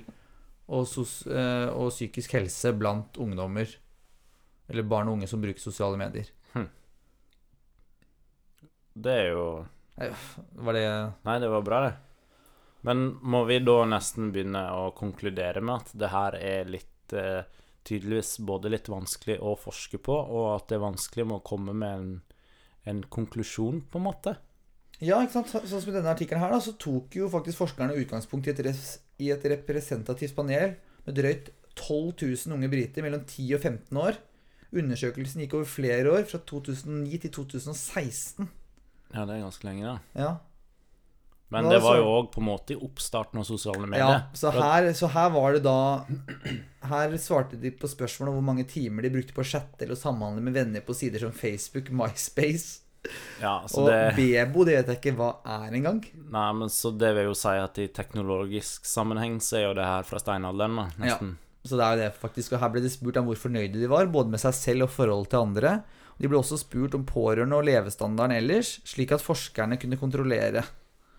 og, 0.71 0.85
sos, 0.89 1.19
eh, 1.27 1.67
og 1.73 1.91
psykisk 1.91 2.37
helse 2.37 2.71
blant 2.77 3.19
ungdommer. 3.21 3.69
Eller 4.71 4.87
barn 4.87 5.11
og 5.11 5.19
unge 5.19 5.29
som 5.29 5.43
bruker 5.43 5.61
sosiale 5.61 5.99
medier. 5.99 6.31
Det 8.95 9.11
er 9.11 9.33
jo 9.33 9.45
Var 9.95 10.75
det 10.75 10.85
Nei, 11.27 11.39
det 11.43 11.51
var 11.51 11.63
bra, 11.67 11.81
det. 11.83 11.93
Men 12.87 13.05
må 13.21 13.43
vi 13.49 13.59
da 13.59 13.81
nesten 13.89 14.31
begynne 14.31 14.61
å 14.77 14.91
konkludere 14.95 15.63
med 15.63 15.81
at 15.81 15.93
det 15.99 16.11
her 16.13 16.37
er 16.39 16.69
litt 16.69 17.15
eh, 17.17 17.43
Tydeligvis 17.85 18.39
både 18.41 18.71
litt 18.73 18.87
vanskelig 18.89 19.35
å 19.45 19.51
forske 19.61 19.99
på, 20.01 20.13
og 20.15 20.45
at 20.55 20.71
det 20.71 20.79
er 20.79 20.87
vanskelig 20.87 21.25
med 21.29 21.35
å 21.37 21.45
komme 21.45 21.73
med 21.77 21.91
en, 21.93 22.07
en 22.89 23.01
konklusjon, 23.11 23.81
på 23.91 24.01
en 24.01 24.05
måte? 24.05 24.35
Ja, 25.03 25.19
ikke 25.19 25.41
sant? 25.41 25.51
Sånn 25.51 25.81
som 25.81 25.91
i 25.91 25.95
denne 25.97 26.13
artikkelen 26.13 26.41
her, 26.43 26.53
da, 26.53 26.61
så 26.63 26.75
tok 26.79 27.17
jo 27.17 27.27
faktisk 27.31 27.59
forskerne 27.63 27.97
utgangspunkt 27.99 28.47
i 28.47 28.53
et, 28.53 28.81
i 29.19 29.31
et 29.33 29.47
representativt 29.51 30.35
panel 30.37 30.77
med 31.05 31.17
drøyt 31.17 31.51
12 31.75 32.13
000 32.47 32.55
unge 32.55 32.71
briter 32.71 33.03
mellom 33.03 33.25
10 33.27 33.57
og 33.57 33.65
15 33.67 33.99
år. 33.99 34.19
Undersøkelsen 34.75 35.43
gikk 35.43 35.57
over 35.57 35.67
flere 35.69 36.11
år, 36.11 36.23
fra 36.29 36.39
2009 36.47 37.19
til 37.25 37.33
2016. 37.35 38.47
Ja, 39.13 39.23
det 39.23 39.35
er 39.35 39.43
ganske 39.43 39.67
lenge, 39.67 39.87
da. 39.87 39.97
Ja, 40.15 40.31
Men 41.53 41.69
det 41.69 41.77
var 41.83 41.99
jo 41.99 42.07
òg 42.09 42.31
på 42.33 42.41
en 42.41 42.47
måte 42.47 42.73
i 42.73 42.79
oppstarten 42.81 43.39
av 43.39 43.45
sosiale 43.47 43.85
ja 43.85 43.91
medier. 43.91 44.23
så, 44.33 44.49
her, 44.55 44.87
så 44.97 45.07
her 45.13 45.29
var 45.35 45.53
det 45.55 45.61
da 45.67 45.75
Her 46.89 47.13
svarte 47.21 47.59
de 47.59 47.71
på 47.75 47.89
spørsmål 47.89 48.31
om 48.31 48.39
hvor 48.39 48.47
mange 48.53 48.65
timer 48.69 49.05
de 49.05 49.13
brukte 49.13 49.35
på 49.35 49.43
å 49.43 49.47
chatte 49.47 49.85
eller 49.85 49.97
å 49.97 49.99
samhandle 49.99 50.43
med 50.45 50.55
venner 50.57 50.83
på 50.85 50.95
sider 50.97 51.23
som 51.23 51.33
Facebook, 51.35 51.91
MySpace 51.91 52.81
Ja, 53.41 53.59
så 53.69 53.83
og 53.83 53.89
det 53.91 54.15
Bebo. 54.17 54.65
Det 54.65 54.79
vet 54.79 54.91
jeg 54.93 55.01
ikke 55.01 55.15
hva 55.19 55.31
er 55.57 55.75
engang. 55.77 55.99
Nei, 56.33 56.47
men 56.59 56.71
så 56.73 56.91
det 56.95 57.11
vil 57.17 57.29
jo 57.29 57.35
si 57.37 57.53
at 57.61 57.81
i 57.81 57.89
teknologisk 57.93 58.87
sammenheng 58.89 59.37
så 59.43 59.59
er 59.59 59.67
jo 59.67 59.75
det 59.77 59.89
her 59.89 60.07
fra 60.07 60.21
steinalderen, 60.21 60.79
nesten. 61.01 61.35
Så 61.65 61.77
det 61.77 61.85
er 61.85 61.95
jo 61.95 62.01
det 62.03 62.21
faktisk, 62.21 62.53
og 62.53 62.61
Her 62.61 62.71
ble 62.73 62.81
de 62.83 62.91
spurt 62.93 63.17
om 63.17 63.29
hvor 63.29 63.39
fornøyde 63.41 63.81
de 63.81 63.89
var, 63.89 64.09
både 64.13 64.33
med 64.33 64.41
seg 64.41 64.53
selv 64.57 64.85
og 64.85 64.93
forholdet 64.93 65.31
til 65.33 65.45
andre. 65.47 65.75
De 66.21 66.29
ble 66.31 66.39
også 66.39 66.59
spurt 66.61 66.95
om 66.95 67.05
pårørende 67.07 67.57
og 67.57 67.65
levestandarden 67.67 68.37
ellers, 68.37 68.77
slik 68.87 69.11
at 69.15 69.23
forskerne 69.23 69.79
kunne 69.81 69.99
kontrollere. 69.99 70.63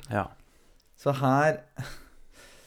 Ja. 0.09 0.29
Så 0.97 1.13
her 1.19 1.61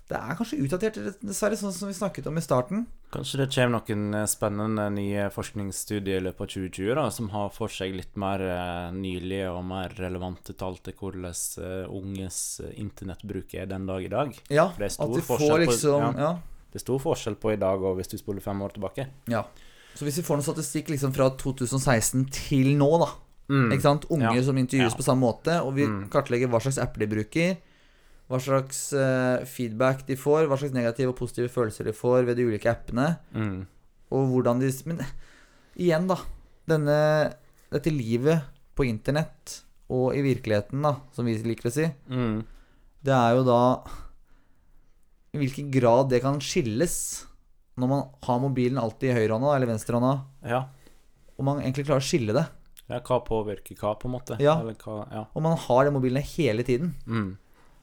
Det 0.09 0.17
er 0.17 0.37
kanskje 0.39 0.57
utdatert, 0.65 0.95
dessverre, 1.21 1.57
sånn 1.59 1.71
som 1.75 1.87
vi 1.87 1.93
snakket 1.93 2.25
om 2.31 2.37
i 2.39 2.41
starten. 2.41 2.87
Kanskje 3.13 3.37
det 3.43 3.47
kommer 3.53 3.75
noen 3.77 4.15
eh, 4.17 4.25
spennende 4.25 4.87
nye 4.95 5.27
forskningsstudier 5.29 6.17
i 6.17 6.23
løpet 6.25 6.41
av 6.41 6.49
2020 6.49 6.95
da, 6.97 7.03
som 7.13 7.29
har 7.29 7.51
for 7.53 7.69
seg 7.69 7.93
litt 7.93 8.17
mer 8.17 8.41
eh, 8.41 8.89
nylige 8.95 9.51
og 9.53 9.61
mer 9.69 9.93
relevante 10.01 10.55
tall 10.57 10.79
til 10.81 10.97
hvordan 10.97 11.29
eh, 11.29 11.85
unges 11.93 12.39
internettbruk 12.73 13.53
er 13.61 13.69
den 13.69 13.85
dag 13.85 14.01
i 14.03 14.09
dag. 14.09 14.33
Ja, 14.49 14.71
det 14.81 14.89
At 14.89 14.97
stor 14.97 15.13
får 15.21 15.29
forskjell 15.35 15.53
på- 15.65 15.71
liksom 15.75 16.01
ja. 16.01 16.11
ja. 16.25 16.33
Det 16.69 16.81
er 16.81 16.85
stor 16.87 16.99
forskjell 17.05 17.35
på 17.41 17.53
i 17.53 17.61
dag 17.61 17.81
og 17.85 17.95
hvis 18.01 18.09
du 18.11 18.17
spoler 18.17 18.41
fem 18.45 18.61
år 18.65 18.73
tilbake. 18.79 19.07
ja. 19.29 19.45
Så 19.97 20.05
hvis 20.05 20.19
vi 20.21 20.23
får 20.23 20.37
noe 20.37 20.45
statistikk 20.45 20.91
liksom 20.93 21.11
fra 21.15 21.25
2016 21.37 22.27
til 22.31 22.75
nå, 22.77 22.91
da 23.05 23.09
Mm. 23.49 23.71
Ikke 23.73 23.81
sant? 23.81 24.03
Unge 24.13 24.43
som 24.45 24.57
intervjues 24.61 24.93
på 24.93 25.01
samme 25.01 25.25
måte, 25.25 25.55
og 25.65 25.73
vi 25.73 25.87
Mm. 25.87 26.03
kartlegger 26.13 26.47
hva 26.47 26.59
slags 26.61 26.77
apper 26.77 26.99
de 27.01 27.07
bruker, 27.07 27.57
hva 28.29 28.37
slags 28.39 28.93
uh, 28.93 29.43
feedback 29.49 30.03
de 30.07 30.15
får, 30.19 30.45
hva 30.47 30.57
slags 30.59 30.73
negative 30.75 31.09
og 31.09 31.17
positive 31.17 31.49
følelser 31.49 31.85
de 31.89 31.93
får 31.97 32.25
ved 32.27 32.37
de 32.37 32.45
ulike 32.45 32.69
appene, 32.69 33.17
Mm. 33.33 33.65
og 34.11 34.27
hvordan 34.29 34.59
de 34.61 34.69
Men 34.85 34.99
igjen, 35.77 36.07
da. 36.07 36.17
Denne, 36.69 37.33
dette 37.71 37.89
livet 37.89 38.43
på 38.77 38.85
internett 38.85 39.63
og 39.89 40.13
i 40.13 40.21
virkeligheten, 40.21 40.81
da, 40.85 40.95
som 41.11 41.25
vi 41.25 41.33
liker 41.41 41.69
å 41.69 41.73
si, 41.73 41.87
Mm. 42.07 42.43
det 43.03 43.13
er 43.13 43.35
jo 43.35 43.43
da 43.43 43.59
I 45.33 45.37
hvilken 45.37 45.71
grad 45.71 46.09
det 46.09 46.21
kan 46.23 46.39
skilles 46.41 47.25
når 47.79 47.87
man 47.87 48.07
har 48.25 48.39
mobilen 48.43 48.77
alltid 48.81 49.11
i 49.11 49.13
høyrehånda 49.15 49.55
eller 49.55 49.67
venstrehånda, 49.69 50.13
Ja. 50.45 50.65
og 51.37 51.45
man 51.45 51.61
egentlig 51.61 51.85
klarer 51.85 52.01
å 52.01 52.09
skille 52.09 52.33
det. 52.33 52.47
ja. 52.89 52.99
Hva 52.99 53.19
påvirker 53.25 53.77
hva, 53.77 53.93
på 53.99 54.05
en 54.09 54.11
måte? 54.17 54.37
Ja. 54.41 54.59
Eller 54.59 54.73
hva 54.73 55.07
Ja. 55.11 55.25
Og 55.35 55.41
man 55.41 55.55
har 55.57 55.85
den 55.85 55.93
mobilen 55.93 56.21
hele 56.21 56.63
tiden. 56.63 56.95
Mm. 57.07 57.37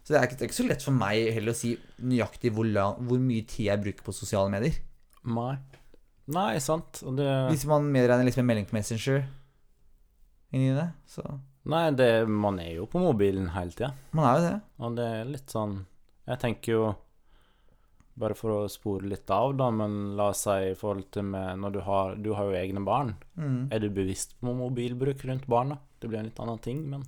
Så 0.06 0.14
det 0.14 0.20
er, 0.20 0.28
ikke, 0.28 0.36
det 0.38 0.44
er 0.44 0.50
ikke 0.52 0.60
så 0.60 0.68
lett 0.68 0.84
for 0.86 0.94
meg 0.94 1.32
heller 1.34 1.50
å 1.50 1.58
si 1.58 1.72
nøyaktig 2.06 2.52
hvor, 2.54 2.68
lang, 2.70 3.00
hvor 3.08 3.18
mye 3.18 3.42
tid 3.50 3.72
jeg 3.72 3.82
bruker 3.82 4.06
på 4.06 4.14
sosiale 4.14 4.52
medier. 4.52 4.76
Nei. 5.26 5.56
Nei, 6.30 6.52
sant. 6.62 7.00
Det 7.18 7.26
Hvis 7.50 7.64
man 7.66 7.88
medregner 7.90 8.26
liksom 8.26 8.44
en 8.44 8.48
melding 8.52 8.68
på 8.70 8.76
Messenger 8.78 9.24
inni 10.54 10.70
det, 10.76 10.86
så 11.10 11.24
Nei, 11.66 11.88
det, 11.98 12.28
man 12.30 12.60
er 12.62 12.76
jo 12.76 12.86
på 12.86 13.02
mobilen 13.02 13.48
hele 13.56 13.74
tida. 13.74 13.90
Man 14.14 14.28
er 14.28 14.36
jo 14.36 14.44
det. 14.44 14.54
Og 14.78 14.94
det 14.94 15.08
er 15.16 15.32
litt 15.32 15.50
sånn 15.50 15.80
Jeg 16.28 16.38
tenker 16.42 16.76
jo 16.76 16.84
Bare 18.16 18.36
for 18.38 18.54
å 18.54 18.70
spore 18.70 19.10
litt 19.10 19.28
av, 19.34 19.50
da, 19.58 19.66
men 19.74 20.14
la 20.16 20.30
oss 20.30 20.44
si 20.46 20.70
i 20.70 20.76
forhold 20.78 21.10
til 21.12 21.26
med 21.34 21.58
Når 21.64 21.74
du 21.74 21.80
har 21.88 22.14
Du 22.22 22.30
har 22.38 22.46
jo 22.46 22.56
egne 22.62 22.84
barn. 22.86 23.16
Mm. 23.34 23.66
Er 23.74 23.82
du 23.82 23.90
bevisst 23.90 24.38
på 24.38 24.54
mobilbruk 24.54 25.26
rundt 25.26 25.50
barna? 25.50 25.80
Det 25.98 26.06
blir 26.06 26.22
en 26.22 26.30
litt 26.30 26.40
annen 26.42 26.62
ting, 26.62 26.86
men 26.86 27.02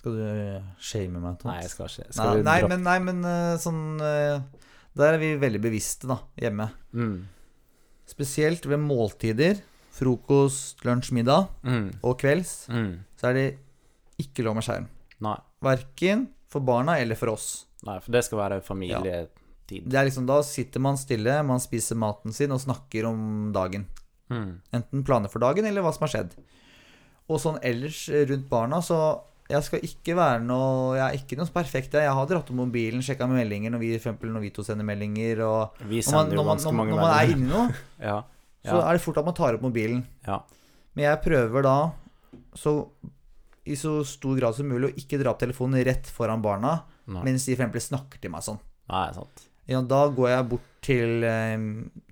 Skal 0.00 0.14
du 0.16 0.62
shame 0.80 1.20
meg? 1.20 1.42
Nei, 1.44 1.58
jeg 1.60 1.70
skal 1.74 1.90
ikke. 1.90 2.06
Nei, 2.08 2.14
Skal 2.16 2.38
vi 2.38 2.44
nei, 2.46 2.58
men, 2.72 2.82
nei, 2.86 2.98
men 3.04 3.18
eh, 3.28 3.56
sånn 3.60 3.82
eh, 4.00 4.40
Der 4.96 5.14
er 5.14 5.20
vi 5.20 5.34
veldig 5.42 5.60
bevisste, 5.62 6.08
da, 6.10 6.16
hjemme. 6.40 6.70
mm. 6.96 7.18
Spesielt 8.10 8.64
ved 8.66 8.80
måltider. 8.82 9.60
Frokost, 9.94 10.80
lunsj, 10.86 11.12
middag 11.12 11.48
Mm. 11.66 11.90
og 12.02 12.16
kvelds. 12.18 12.66
Mm. 12.72 13.04
Så 13.20 13.28
er 13.28 13.34
det 13.36 13.58
ikke 14.18 14.42
lov 14.46 14.56
med 14.56 14.64
skjerm. 14.64 14.86
Nei. 15.20 15.36
Verken 15.62 16.28
for 16.48 16.60
barna 16.64 16.96
eller 16.98 17.14
for 17.20 17.28
oss. 17.34 17.66
nei, 17.84 17.98
for 18.00 18.12
det 18.12 18.24
skal 18.24 18.38
være 18.38 18.62
familietid. 18.64 19.28
Det 19.68 19.94
er 19.94 20.04
liksom 20.08 20.26
Da 20.26 20.40
sitter 20.42 20.80
man 20.80 20.96
stille, 20.96 21.42
man 21.46 21.60
spiser 21.60 21.94
maten 21.96 22.32
sin 22.34 22.50
og 22.52 22.60
snakker 22.60 23.06
om 23.06 23.52
dagen. 23.52 23.86
Mm. 24.30 24.60
Enten 24.72 25.04
planer 25.04 25.28
for 25.30 25.38
dagen 25.40 25.64
eller 25.64 25.82
hva 25.82 25.92
som 25.94 26.06
har 26.08 26.14
skjedd. 26.14 26.34
Og 27.28 27.38
sånn 27.38 27.60
ellers 27.62 28.08
rundt 28.08 28.48
barna, 28.48 28.80
så 28.82 29.20
jeg 29.50 29.62
skal 29.66 29.80
ikke 29.86 30.14
være 30.16 30.40
noe 30.46 30.94
Jeg 30.96 31.04
er 31.06 31.18
ikke 31.20 31.36
noe 31.40 31.50
perfekt. 31.54 31.92
Jeg 31.98 32.12
har 32.16 32.26
dratt 32.30 32.48
opp 32.50 32.56
mobilen, 32.56 33.02
sjekka 33.02 33.26
meldinger 33.30 33.70
når 33.74 33.82
vi, 33.82 33.90
eksempel 33.98 34.30
når 34.32 34.40
vi 34.46 34.50
to 34.54 34.62
sender 34.66 34.86
meldinger. 34.86 35.42
Og 35.46 35.80
Vi 35.90 36.00
når 36.00 36.12
man, 36.12 36.12
sender 36.14 36.36
jo 36.40 36.44
ganske 36.48 36.72
mange 36.74 36.94
når 36.94 37.02
man 37.02 37.16
er 37.18 37.34
inni 37.34 37.48
noe, 37.50 37.74
Ja. 38.10 38.18
så 38.64 38.80
er 38.84 38.92
det 38.98 39.02
fort 39.02 39.18
at 39.18 39.24
man 39.24 39.34
tar 39.34 39.54
opp 39.58 39.62
mobilen. 39.66 40.04
ja. 40.26 40.40
Men 40.94 41.04
jeg 41.06 41.20
prøver 41.22 41.62
da 41.62 41.74
så, 42.58 42.72
i 43.64 43.76
så 43.78 44.00
stor 44.04 44.34
grad 44.40 44.56
som 44.56 44.66
mulig 44.66 44.88
å 44.90 44.96
ikke 44.98 45.20
dra 45.22 45.30
opp 45.30 45.38
telefonen 45.38 45.84
rett 45.86 46.08
foran 46.10 46.42
barna 46.42 46.80
Nei. 47.06 47.22
mens 47.28 47.44
de 47.46 47.54
for 47.54 47.62
eksempel 47.62 47.84
snakker 47.84 48.18
til 48.20 48.30
meg 48.34 48.42
sånn. 48.42 48.58
Nei, 48.90 49.04
sant. 49.14 49.44
Ja, 49.70 49.80
da 49.86 50.00
går 50.10 50.28
jeg 50.32 50.48
bort 50.50 50.66
til, 50.82 51.22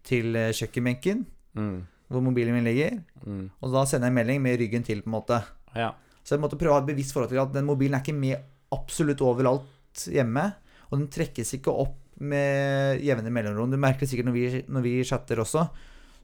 til 0.06 0.36
eh, 0.38 0.52
kjøkkenbenken 0.54 1.24
Mm. 1.58 1.80
hvor 2.08 2.22
mobilen 2.22 2.54
min 2.54 2.64
ligger, 2.68 3.00
Mm. 3.26 3.48
og 3.60 3.72
da 3.74 3.82
sender 3.84 4.06
jeg 4.08 4.14
melding 4.14 4.40
med 4.44 4.60
ryggen 4.60 4.84
til, 4.86 5.00
på 5.02 5.10
en 5.10 5.16
måte. 5.18 5.40
Ja. 5.74 5.90
Så 6.28 6.36
jeg 6.36 6.42
måtte 6.44 6.58
prøve 6.60 6.74
å 6.74 6.76
ha 6.76 6.82
et 6.84 6.90
bevisst 6.90 7.14
forhold 7.16 7.32
til 7.32 7.40
at 7.40 7.54
den 7.54 7.64
mobilen 7.64 7.96
er 7.96 8.02
ikke 8.04 8.12
med 8.18 8.36
absolutt 8.76 9.22
overalt 9.24 10.02
hjemme. 10.12 10.44
Og 10.90 10.98
den 10.98 11.08
trekkes 11.12 11.54
ikke 11.56 11.72
opp 11.72 11.96
med 12.20 13.00
jevne 13.06 13.32
mellomrom. 13.32 13.70
Du 13.72 13.78
merker 13.80 14.04
det 14.04 14.10
sikkert 14.10 14.28
når 14.28 14.36
vi, 14.36 14.44
når 14.68 14.84
vi 14.84 14.92
chatter 15.08 15.40
også. 15.40 15.64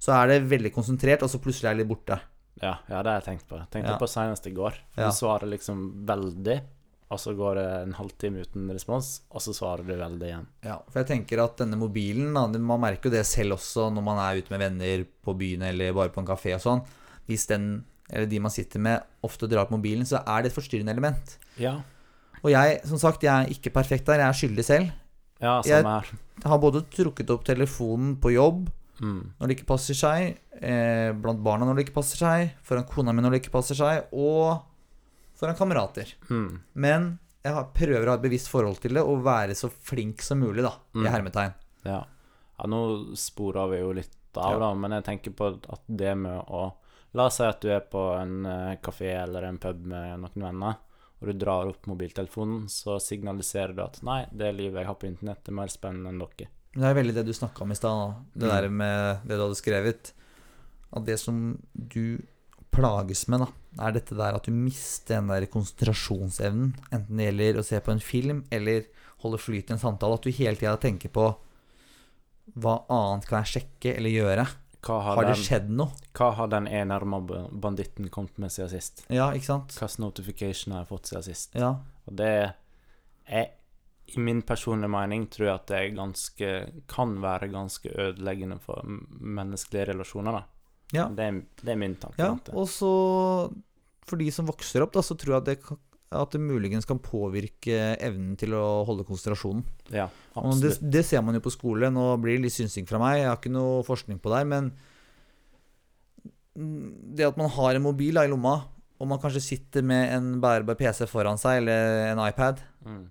Så 0.04 0.12
er 0.12 0.28
det 0.34 0.38
veldig 0.50 0.74
konsentrert, 0.74 1.22
og 1.24 1.30
så 1.32 1.40
plutselig 1.40 1.70
er 1.70 1.76
det 1.78 1.84
litt 1.84 1.92
borte. 1.94 2.18
Ja, 2.60 2.74
ja, 2.90 3.00
det 3.00 3.10
har 3.14 3.20
jeg 3.22 3.26
tenkt 3.30 3.48
på. 3.48 3.58
Tenkte 3.72 3.94
Ja. 3.94 3.98
på 3.98 4.08
senest 4.10 4.46
i 4.46 4.52
går. 4.54 4.76
Du 4.96 5.00
Ja. 5.02 5.10
Svarer 5.10 5.48
liksom 5.48 6.04
veldig, 6.06 6.60
og 7.10 7.18
så 7.18 7.34
går 7.36 7.54
det 7.54 7.66
en 7.86 7.92
halvtime 7.94 8.42
uten 8.44 8.68
respons, 8.70 9.22
og 9.30 9.40
så 9.40 9.54
svarer 9.54 9.86
du 9.86 9.94
veldig 9.96 10.28
igjen. 10.28 10.46
Ja, 10.62 10.78
for 10.90 11.00
jeg 11.02 11.08
tenker 11.08 11.42
at 11.44 11.56
denne 11.56 11.78
mobilen, 11.78 12.34
da, 12.34 12.46
man 12.58 12.80
merker 12.80 13.08
jo 13.10 13.16
det 13.16 13.24
selv 13.26 13.56
også 13.56 13.88
når 13.94 14.02
man 14.02 14.18
er 14.18 14.42
ute 14.42 14.50
med 14.50 14.60
venner 14.60 15.06
på 15.24 15.36
byen 15.38 15.62
eller 15.62 15.92
bare 15.94 16.10
på 16.10 16.20
en 16.20 16.26
kafé 16.26 16.54
og 16.54 16.60
sånn. 16.60 16.84
Hvis 17.26 17.46
den, 17.48 17.84
eller 18.10 18.26
de 18.26 18.38
man 18.40 18.50
sitter 18.50 18.78
med, 18.80 19.02
ofte 19.24 19.48
drar 19.48 19.66
på 19.66 19.76
mobilen, 19.78 20.04
så 20.04 20.20
er 20.26 20.42
det 20.42 20.52
et 20.52 20.56
forstyrrende 20.58 20.92
element. 20.92 21.38
Ja. 21.58 21.78
Og 22.44 22.50
jeg, 22.52 22.80
som 22.84 22.98
sagt, 22.98 23.22
jeg 23.24 23.32
er 23.32 23.48
ikke 23.54 23.72
perfekt 23.72 24.04
der. 24.06 24.18
Jeg 24.20 24.28
er 24.28 24.32
skyldig 24.32 24.64
selv. 24.64 24.92
Ja, 25.40 25.60
Jeg- 25.64 25.84
har 26.44 26.58
både 26.58 26.82
trukket 26.90 27.30
opp 27.30 27.44
telefonen 27.44 28.16
på 28.16 28.32
jobb 28.34 28.68
Mm. 29.00 29.32
når 29.40 29.48
det 29.48 29.56
ikke 29.58 29.66
passer 29.66 29.94
seg, 29.94 30.36
eh, 30.62 31.12
blant 31.12 31.42
barna 31.42 31.64
når 31.66 31.74
det 31.76 31.86
ikke 31.88 31.94
passer 32.00 32.16
seg, 32.16 32.52
foran 32.62 32.84
kona 32.86 33.12
mi 33.12 33.22
når 33.22 33.30
det 33.32 33.42
ikke 33.42 33.50
passer 33.52 33.74
seg, 33.74 34.04
og 34.12 34.62
foran 35.36 35.56
kamerater. 35.56 36.12
Mm. 36.30 36.60
Men 36.74 37.18
jeg 37.44 37.52
har, 37.54 37.64
prøver 37.74 38.04
å 38.06 38.08
ha 38.10 38.14
et 38.14 38.22
bevisst 38.22 38.48
forhold 38.48 38.78
til 38.80 38.94
det 38.94 39.02
og 39.02 39.24
være 39.24 39.50
så 39.58 39.68
flink 39.70 40.22
som 40.22 40.38
mulig, 40.40 40.62
da, 40.62 40.72
Mm. 40.94 41.06
i 41.06 41.10
hermetegn. 41.10 41.54
Ja. 41.84 42.04
ja, 42.58 42.66
nå 42.66 43.14
sporer 43.16 43.68
vi 43.70 43.78
jo 43.80 43.92
litt 43.92 44.14
av, 44.36 44.52
Ja. 44.52 44.58
da, 44.58 44.74
men 44.74 44.90
jeg 44.92 45.04
tenker 45.04 45.34
på 45.34 45.58
at 45.72 45.80
det 45.88 46.16
med 46.16 46.44
å 46.46 46.72
La 47.14 47.28
oss 47.30 47.36
si 47.38 47.44
at 47.46 47.60
du 47.62 47.68
er 47.70 47.84
på 47.86 48.00
en 48.18 48.44
eh, 48.50 48.76
kafé 48.82 49.12
eller 49.22 49.46
en 49.46 49.58
pub 49.62 49.84
med 49.86 50.18
noen 50.24 50.44
venner, 50.48 50.80
og 51.20 51.28
du 51.30 51.32
drar 51.38 51.68
opp 51.70 51.86
mobiltelefonen, 51.86 52.66
så 52.68 52.96
signaliserer 53.00 53.72
du 53.76 53.82
at 53.84 54.00
nei, 54.02 54.24
det 54.34 54.50
livet 54.56 54.82
jeg 54.82 54.88
har 54.90 54.98
på 54.98 55.06
internett, 55.08 55.46
er 55.48 55.54
mer 55.60 55.70
spennende 55.72 56.10
enn 56.10 56.18
dere. 56.24 56.48
Det 56.74 56.88
er 56.88 56.96
veldig 56.98 57.14
det 57.14 57.22
du 57.28 57.32
snakka 57.36 57.62
om 57.62 57.70
i 57.70 57.78
stad, 57.78 58.16
det 58.34 58.48
Mm. 58.48 58.54
der 58.54 58.68
med 58.68 59.20
det 59.28 59.36
du 59.38 59.42
hadde 59.44 59.60
skrevet. 59.60 60.12
At 60.92 61.04
det 61.06 61.18
som 61.22 61.58
du 61.72 62.18
plages 62.74 63.28
med, 63.30 63.44
da, 63.44 63.48
er 63.86 63.92
dette 63.94 64.16
der 64.18 64.34
at 64.34 64.42
du 64.44 64.50
mister 64.50 65.14
den 65.20 65.28
der 65.30 65.46
konsentrasjonsevnen. 65.46 66.74
Enten 66.90 67.16
det 67.16 67.28
gjelder 67.30 67.60
å 67.60 67.64
se 67.64 67.78
på 67.80 67.92
en 67.94 68.00
film 68.02 68.44
eller 68.50 68.84
holde 69.22 69.38
flyt 69.38 69.70
i 69.70 69.74
en 69.74 69.78
samtale. 69.78 70.14
At 70.18 70.22
du 70.26 70.30
hele 70.34 70.56
tida 70.58 70.74
tenker 70.82 71.08
på 71.14 71.28
hva 72.58 72.74
annet 72.90 73.26
kan 73.30 73.44
jeg 73.44 73.52
sjekke 73.54 73.94
eller 73.96 74.10
gjøre? 74.10 74.46
Hva 74.84 74.98
har, 75.00 75.16
Har 75.16 75.24
det 75.24 75.34
den, 75.36 75.44
skjedd 75.46 75.68
noe? 75.72 75.94
hva 76.18 76.30
har 76.36 76.48
den 76.52 76.66
enarma 76.68 77.20
banditten 77.50 78.08
kommet 78.12 78.36
med 78.42 78.52
siden 78.52 78.68
sist? 78.74 79.04
Ja, 79.08 79.30
ikke 79.32 79.46
sant? 79.48 79.72
Hvilken 79.78 80.04
notification 80.04 80.74
har 80.76 80.82
jeg 80.84 80.90
fått 80.92 81.08
siden 81.12 81.24
sist? 81.30 81.54
Ja. 81.56 81.70
Og 82.04 82.18
det 82.20 82.30
er 83.24 83.46
I 84.14 84.20
min 84.20 84.42
personlige 84.44 84.92
mening 84.92 85.24
tror 85.32 85.46
jeg 85.46 85.54
at 85.54 85.66
det 85.70 85.78
er 85.78 85.94
ganske 85.96 86.50
kan 86.92 87.14
være 87.22 87.48
ganske 87.48 87.88
ødeleggende 87.88 88.58
for 88.60 88.84
menneskelige 88.84 89.86
relasjoner, 89.94 90.36
da. 90.36 90.42
Ja. 90.92 91.06
Det, 91.08 91.24
er, 91.24 91.38
det 91.64 91.72
er 91.72 91.80
min 91.80 91.96
tanke. 91.96 92.20
ja. 92.20 92.34
Og 92.52 92.68
så, 92.68 92.90
for 94.04 94.20
de 94.20 94.28
som 94.30 94.46
vokser 94.46 94.84
opp, 94.84 94.92
da, 94.92 95.00
så 95.02 95.16
tror 95.16 95.38
jeg 95.38 95.40
at 95.40 95.48
det, 95.48 95.78
at 96.16 96.34
det 96.34 96.40
muligens 96.42 96.86
kan 96.88 96.98
påvirke 97.02 97.76
evnen 98.02 98.36
til 98.40 98.54
å 98.56 98.84
holde 98.88 99.04
konsentrasjonen. 99.08 99.64
Ja, 99.92 100.08
det, 100.62 100.74
det 100.94 101.02
ser 101.08 101.22
man 101.26 101.34
jo 101.38 101.42
på 101.44 101.52
skole. 101.54 101.90
Nå 101.92 102.08
blir 102.22 102.36
det 102.38 102.46
litt 102.46 102.56
synsing 102.56 102.86
fra 102.88 103.00
meg. 103.02 103.20
Jeg 103.22 103.28
har 103.30 103.38
ikke 103.40 103.52
noe 103.54 103.82
forskning 103.86 104.20
på 104.24 104.32
det, 104.34 104.42
men 104.50 104.72
det 106.54 107.26
at 107.26 107.38
man 107.40 107.50
har 107.50 107.74
en 107.74 107.82
mobil 107.84 108.14
da, 108.14 108.24
i 108.26 108.30
lomma, 108.30 108.54
og 109.02 109.08
man 109.10 109.18
kanskje 109.22 109.42
sitter 109.42 109.82
med 109.86 110.12
en 110.14 110.28
bærbar 110.42 110.76
PC 110.78 111.06
foran 111.10 111.38
seg, 111.40 111.62
eller 111.64 112.12
en 112.12 112.22
iPad, 112.28 112.62
Mm. 112.84 113.06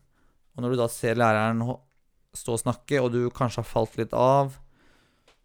og 0.55 0.61
når 0.63 0.69
du 0.69 0.77
da 0.77 0.87
ser 0.87 1.15
læreren 1.17 1.63
stå 2.33 2.53
og 2.53 2.59
snakke, 2.61 3.01
og 3.01 3.11
du 3.11 3.29
kanskje 3.33 3.63
har 3.63 3.67
falt 3.67 3.97
litt 3.97 4.13
av, 4.13 4.53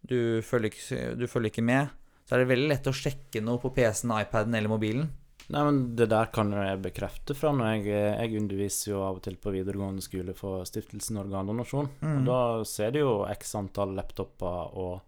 du 0.05 0.39
følger 0.45 0.69
ikke, 0.69 0.99
du 1.19 1.25
følger 1.27 1.49
ikke 1.51 1.65
med, 1.65 1.89
så 2.25 2.35
er 2.35 2.43
det 2.43 2.51
veldig 2.53 2.69
lett 2.69 2.87
å 2.87 2.93
sjekke 2.93 3.41
noe 3.41 3.57
på 3.59 3.71
PC-en, 3.73 4.13
iPaden 4.21 4.53
eller 4.55 4.69
mobilen. 4.69 5.09
Nei, 5.49 5.63
men 5.65 5.95
Det 5.95 6.05
der 6.11 6.25
kan 6.31 6.51
jo 6.53 6.61
jeg 6.61 6.81
bekrefte 6.81 7.33
fra 7.35 7.49
når 7.51 7.71
jeg, 7.83 7.85
jeg 8.19 8.41
underviser 8.41 8.91
jo 8.91 8.99
av 9.01 9.15
og 9.17 9.21
til 9.25 9.35
på 9.41 9.51
videregående 9.55 10.01
skole 10.05 10.33
for 10.37 10.63
Stiftelsen 10.69 11.17
Organdonasjon. 11.17 11.89
Mm. 12.01 12.17
Og 12.19 12.25
da 12.29 12.63
ser 12.69 12.91
du 12.93 12.99
jo 12.99 13.13
x 13.33 13.55
antall 13.57 13.95
laptoper 13.97 14.75
og 14.77 14.99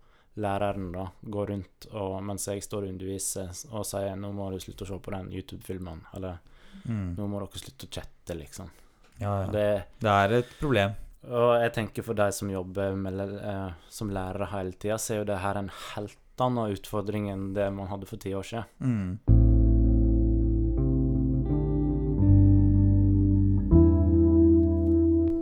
læreren 0.42 0.92
da 0.96 1.06
går 1.22 1.48
rundt 1.52 1.88
og, 1.92 2.24
mens 2.24 2.48
jeg 2.48 2.64
står 2.64 2.88
og 2.88 2.94
underviser 2.96 3.50
og 3.72 3.86
sier 3.86 4.16
'nå 4.16 4.32
må 4.34 4.50
du 4.52 4.58
slutte 4.64 4.86
å 4.86 4.88
se 4.88 4.98
på 5.00 5.12
den 5.12 5.30
YouTube-filmen', 5.32 6.02
eller 6.16 6.40
Mm. 6.86 7.16
'nå 7.18 7.28
må 7.28 7.40
dere 7.40 7.60
slutte 7.60 7.86
å 7.86 7.90
chatte', 7.92 8.34
liksom. 8.40 8.70
Ja, 9.20 9.42
ja. 9.44 9.48
Det, 9.52 9.84
Det 10.00 10.10
er 10.10 10.32
et 10.40 10.50
problem. 10.60 10.96
og 11.30 11.62
jeg 11.62 11.74
tenker 11.74 12.04
for 12.04 12.14
de 12.16 12.32
som 12.32 12.50
jobber 12.50 12.96
med, 12.96 13.20
eh, 13.20 13.74
som 13.90 14.10
lærere 14.10 14.48
hele 14.50 14.72
tida, 14.72 14.96
så 14.98 15.14
er 15.14 15.18
jo 15.20 15.26
det 15.26 15.40
her 15.40 15.56
en 15.58 15.70
helt 15.96 16.18
annen 16.40 16.72
utfordring 16.74 17.30
enn 17.30 17.54
det 17.54 17.72
man 17.74 17.88
hadde 17.88 18.08
for 18.08 18.18
ti 18.18 18.32
år 18.34 18.42
siden. 18.44 18.66
Mm. 18.82 19.20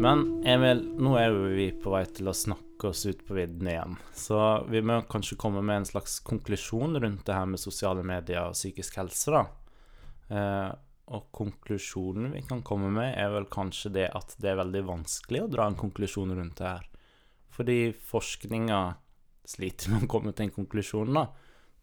Men 0.10 0.42
Emil, 0.42 0.80
nå 0.98 1.12
er 1.22 1.28
jo 1.30 1.50
vi 1.54 1.68
på 1.78 1.92
vei 1.94 2.02
til 2.10 2.32
å 2.32 2.34
snakke 2.34 2.90
oss 2.90 3.04
ut 3.06 3.20
på 3.28 3.36
vidden 3.38 3.68
igjen. 3.70 3.92
Så 4.18 4.40
vi 4.66 4.80
må 4.82 4.96
kanskje 5.06 5.36
komme 5.38 5.62
med 5.62 5.84
en 5.84 5.86
slags 5.86 6.16
konklusjon 6.26 6.98
rundt 6.98 7.28
det 7.28 7.36
her 7.38 7.46
med 7.46 7.62
sosiale 7.62 8.02
medier 8.02 8.48
og 8.48 8.56
psykisk 8.58 8.98
helse, 8.98 9.36
da. 9.36 9.44
Eh, 10.34 10.72
og 11.14 11.28
konklusjonen 11.38 12.34
vi 12.34 12.42
kan 12.48 12.64
komme 12.66 12.90
med, 12.96 13.12
er 13.22 13.30
vel 13.36 13.46
kanskje 13.54 13.92
det 14.00 14.08
at 14.18 14.34
det 14.42 14.50
er 14.50 14.58
veldig 14.64 14.82
vanskelig 14.88 15.44
å 15.44 15.52
dra 15.54 15.70
en 15.70 15.78
konklusjon 15.78 16.34
rundt 16.40 16.58
det 16.58 16.72
her. 16.72 16.90
Fordi 17.54 17.78
forskninga 18.10 18.82
sliter 19.54 19.94
med 19.94 20.08
å 20.08 20.12
komme 20.16 20.34
til 20.34 20.48
en 20.48 20.56
konklusjon, 20.58 21.14
da. 21.20 21.28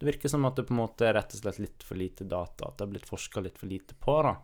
Det 0.00 0.10
virker 0.10 0.34
som 0.34 0.50
at 0.50 0.58
det 0.58 0.66
på 0.66 0.74
en 0.74 0.82
måte 0.82 1.06
er 1.06 1.14
rett 1.20 1.30
og 1.30 1.44
slett 1.44 1.62
litt 1.62 1.86
for 1.86 2.02
lite 2.02 2.26
data, 2.26 2.72
at 2.72 2.74
det 2.74 2.88
har 2.88 2.94
blitt 2.96 3.06
forska 3.06 3.46
litt 3.46 3.62
for 3.62 3.70
lite 3.70 3.94
på, 3.94 4.18
da. 4.26 4.34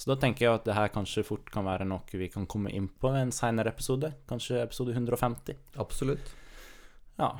Så 0.00 0.08
da 0.08 0.14
tenker 0.16 0.46
jeg 0.46 0.56
at 0.56 0.64
det 0.64 0.72
her 0.72 0.88
kanskje 0.88 1.20
fort 1.28 1.50
kan 1.52 1.66
være 1.68 1.84
noe 1.84 2.16
vi 2.16 2.30
kan 2.32 2.46
komme 2.48 2.70
inn 2.72 2.86
på 2.88 3.10
en 3.12 3.28
seinere 3.36 3.68
episode. 3.68 4.08
Kanskje 4.30 4.62
episode 4.62 4.94
150. 4.96 5.58
Absolutt. 5.76 6.30
Ja. 7.20 7.34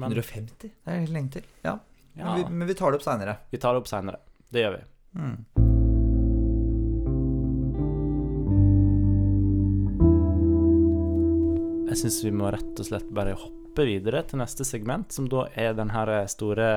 Men 0.00 0.14
150? 0.14 0.54
Det 0.62 0.70
er 0.88 1.02
helt 1.02 1.12
lenge 1.12 1.34
til. 1.34 1.50
Ja. 1.60 1.74
ja, 2.16 2.24
Men, 2.24 2.38
vi, 2.38 2.44
men 2.48 2.70
vi 2.70 2.76
tar 2.78 2.94
det 2.94 2.96
opp 2.96 3.04
seinere. 3.04 3.34
vi 3.50 3.60
tar 3.60 3.76
det 3.76 3.82
opp 3.82 3.90
seinere. 3.90 4.22
Det 4.48 4.62
gjør 4.62 4.78
vi. 4.78 4.80
Mm. 5.20 5.36
Jeg 11.90 11.98
syns 12.00 12.16
vi 12.24 12.32
må 12.32 12.48
rett 12.54 12.80
og 12.80 12.88
slett 12.88 13.10
bare 13.12 13.34
hoppe 13.36 13.84
videre 13.84 14.22
til 14.30 14.40
neste 14.40 14.64
segment, 14.64 15.12
som 15.12 15.28
da 15.28 15.44
er 15.60 15.76
den 15.76 15.92
her 15.92 16.14
store 16.32 16.70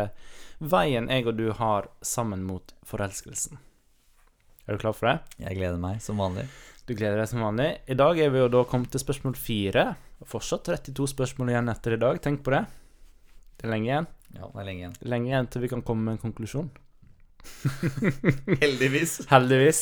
veien 0.60 1.08
jeg 1.08 1.24
og 1.32 1.40
du 1.40 1.48
har 1.56 1.88
sammen 2.04 2.44
mot 2.44 2.76
forelskelsen. 2.84 3.64
Er 4.66 4.74
du 4.74 4.82
klar 4.82 4.96
for 4.98 5.12
det? 5.12 5.20
Jeg 5.44 5.60
gleder 5.60 5.78
meg, 5.78 6.00
som 6.02 6.18
vanlig. 6.18 6.48
Du 6.90 6.96
gleder 6.98 7.20
deg 7.22 7.30
som 7.30 7.44
vanlig. 7.46 7.68
I 7.86 7.98
dag 7.98 8.18
er 8.22 8.32
vi 8.34 8.42
jo 8.42 8.48
da 8.50 8.64
kommet 8.66 8.90
til 8.94 9.02
spørsmål 9.02 9.36
fire. 9.38 9.84
Fortsatt 10.26 10.66
32 10.72 11.12
spørsmål 11.14 11.52
igjen 11.54 11.70
etter 11.70 11.94
i 11.94 12.00
dag. 12.02 12.18
Tenk 12.24 12.42
på 12.46 12.54
det. 12.54 12.64
Det 13.60 13.68
er 13.68 13.74
lenge 13.76 13.92
igjen. 13.92 14.10
Ja, 14.34 14.50
det 14.50 14.64
er 14.64 14.68
lenge 14.68 14.82
igjen. 14.82 14.98
Lenge 15.14 15.30
igjen 15.30 15.50
til 15.54 15.66
vi 15.66 15.70
kan 15.70 15.86
komme 15.86 16.08
med 16.08 16.18
en 16.18 16.24
konklusjon. 16.24 16.72
Heldigvis. 18.64 19.20
Heldigvis. 19.30 19.82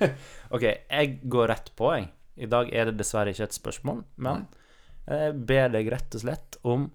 ok, 0.54 0.66
jeg 0.66 1.16
går 1.30 1.50
rett 1.54 1.70
på, 1.78 1.92
jeg. 1.94 2.10
I 2.36 2.50
dag 2.50 2.74
er 2.74 2.90
det 2.90 2.98
dessverre 2.98 3.30
ikke 3.30 3.46
et 3.46 3.56
spørsmål, 3.56 4.02
men 4.20 4.42
jeg 5.06 5.38
ber 5.48 5.70
deg 5.72 5.86
rett 5.94 6.18
og 6.18 6.22
slett 6.26 6.58
om 6.66 6.90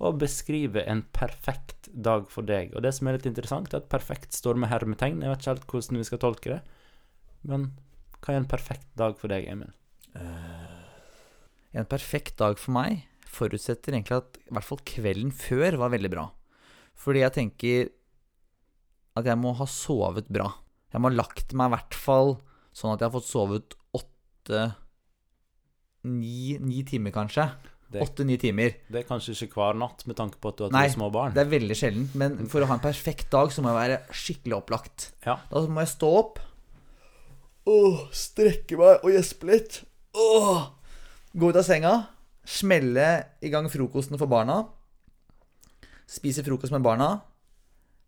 å 0.00 0.14
beskrive 0.16 0.82
en 0.88 1.02
perfekt 1.12 1.90
dag 1.92 2.28
for 2.32 2.46
deg. 2.48 2.72
Og 2.72 2.84
det 2.84 2.94
som 2.96 3.08
er 3.08 3.18
litt 3.18 3.28
interessant, 3.28 3.68
er 3.72 3.82
at 3.82 3.90
perfekt 3.92 4.32
står 4.36 4.56
med 4.60 4.70
hermetegn. 4.72 5.20
Jeg 5.20 5.32
vet 5.32 5.42
ikke 5.42 5.52
helt 5.52 5.66
hvordan 5.74 6.00
vi 6.00 6.08
skal 6.08 6.22
tolke 6.22 6.54
det. 6.54 6.60
Men 7.50 7.70
hva 8.20 8.32
er 8.32 8.40
en 8.40 8.48
perfekt 8.48 8.88
dag 9.00 9.16
for 9.20 9.32
deg, 9.32 9.48
Emil? 9.52 9.72
En 11.76 11.88
perfekt 11.88 12.38
dag 12.40 12.58
for 12.58 12.74
meg 12.74 13.04
forutsetter 13.30 13.94
egentlig 13.94 14.16
at 14.18 14.40
i 14.42 14.54
hvert 14.56 14.66
fall 14.66 14.80
kvelden 14.88 15.30
før 15.36 15.76
var 15.84 15.92
veldig 15.92 16.10
bra. 16.12 16.26
Fordi 16.98 17.22
jeg 17.22 17.36
tenker 17.36 17.92
at 19.20 19.28
jeg 19.28 19.38
må 19.38 19.52
ha 19.58 19.66
sovet 19.68 20.28
bra. 20.32 20.48
Jeg 20.90 21.02
må 21.02 21.10
ha 21.12 21.20
lagt 21.20 21.54
meg 21.54 21.70
i 21.70 21.74
hvert 21.76 21.96
fall 21.98 22.34
sånn 22.74 22.94
at 22.94 23.02
jeg 23.02 23.10
har 23.10 23.14
fått 23.18 23.28
sovet 23.30 23.76
åtte 23.96 24.70
Ni, 26.00 26.56
ni 26.64 26.80
timer, 26.88 27.12
kanskje. 27.12 27.44
Åtte-ni 27.98 28.36
timer. 28.38 28.76
det 28.86 29.00
er 29.00 29.06
kanskje 29.08 29.34
ikke 29.34 29.58
hver 29.58 29.74
natt 29.74 30.04
med 30.06 30.14
tanke 30.14 30.38
på 30.38 30.52
at 30.52 30.58
du 30.58 30.62
har 30.62 30.70
to 30.70 30.76
Nei, 30.76 30.86
små 30.92 31.08
barn. 31.10 31.34
Det 31.34 31.42
er 31.42 31.50
veldig 31.50 31.76
sjeldent, 31.76 32.14
men 32.14 32.36
for 32.52 32.62
å 32.62 32.68
ha 32.70 32.76
en 32.78 32.84
perfekt 32.84 33.30
dag 33.34 33.50
så 33.50 33.64
må 33.64 33.72
jeg 33.72 33.80
være 33.80 33.98
skikkelig 34.14 34.56
opplagt. 34.60 35.08
Ja. 35.26 35.40
Da 35.50 35.64
må 35.66 35.82
jeg 35.82 35.90
stå 35.96 36.10
opp. 36.20 36.38
Åh, 37.70 38.04
strekke 38.14 38.78
meg 38.78 39.02
og 39.02 39.10
gjespe 39.10 39.50
litt. 39.50 39.80
Åh, 40.14 40.62
gå 41.34 41.50
ut 41.50 41.58
av 41.58 41.66
senga. 41.66 41.94
Smelle 42.46 43.08
i 43.42 43.50
gang 43.52 43.66
frokosten 43.70 44.18
for 44.20 44.30
barna. 44.30 44.62
Spise 46.10 46.46
frokost 46.46 46.72
med 46.74 46.86
barna. 46.86 47.10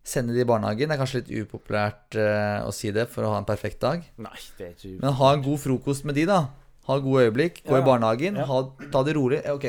Sende 0.03 0.33
de 0.35 0.41
i 0.43 0.47
barnehagen. 0.47 0.89
Det 0.89 0.95
er 0.97 0.99
kanskje 0.99 1.21
litt 1.21 1.45
upopulært 1.45 2.17
eh, 2.19 2.59
å 2.67 2.71
si 2.75 2.91
det 2.91 3.05
for 3.11 3.23
å 3.23 3.35
ha 3.35 3.37
en 3.39 3.47
perfekt 3.47 3.79
dag. 3.85 4.03
Nei, 4.19 4.35
det 4.57 4.65
er 4.65 4.73
ikke 4.75 4.97
Men 4.99 5.15
ha 5.19 5.29
en 5.31 5.45
god 5.45 5.61
frokost 5.63 6.03
med 6.07 6.19
de, 6.19 6.25
da. 6.27 6.41
Ha 6.87 6.97
gode 6.99 7.23
øyeblikk. 7.27 7.61
Gå 7.67 7.77
i 7.79 7.83
barnehagen. 7.85 8.35
Ha, 8.49 8.61
ta 8.91 9.03
det 9.07 9.15
rolig. 9.15 9.41
Eh, 9.45 9.53
Ok. 9.53 9.65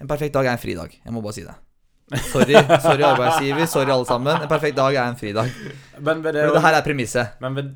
En 0.00 0.08
perfekt 0.10 0.34
dag 0.34 0.46
er 0.46 0.52
en 0.56 0.58
fridag. 0.58 0.90
Jeg 1.04 1.12
må 1.14 1.20
bare 1.22 1.32
si 1.36 1.44
det. 1.46 1.54
Sorry, 2.32 2.52
sorry 2.82 3.04
arbeidsgiver. 3.06 3.66
Sorry 3.70 3.90
alle 3.94 4.04
sammen. 4.08 4.42
En 4.42 4.48
perfekt 4.50 4.76
dag 4.76 4.94
er 4.98 5.06
en 5.08 5.16
fridag. 5.16 5.52
Men 6.02 6.20
det, 6.22 6.34
det 6.34 6.60
her 6.62 6.74
er 6.74 6.82
premisset. 6.84 7.38
men 7.40 7.54
ved, 7.56 7.70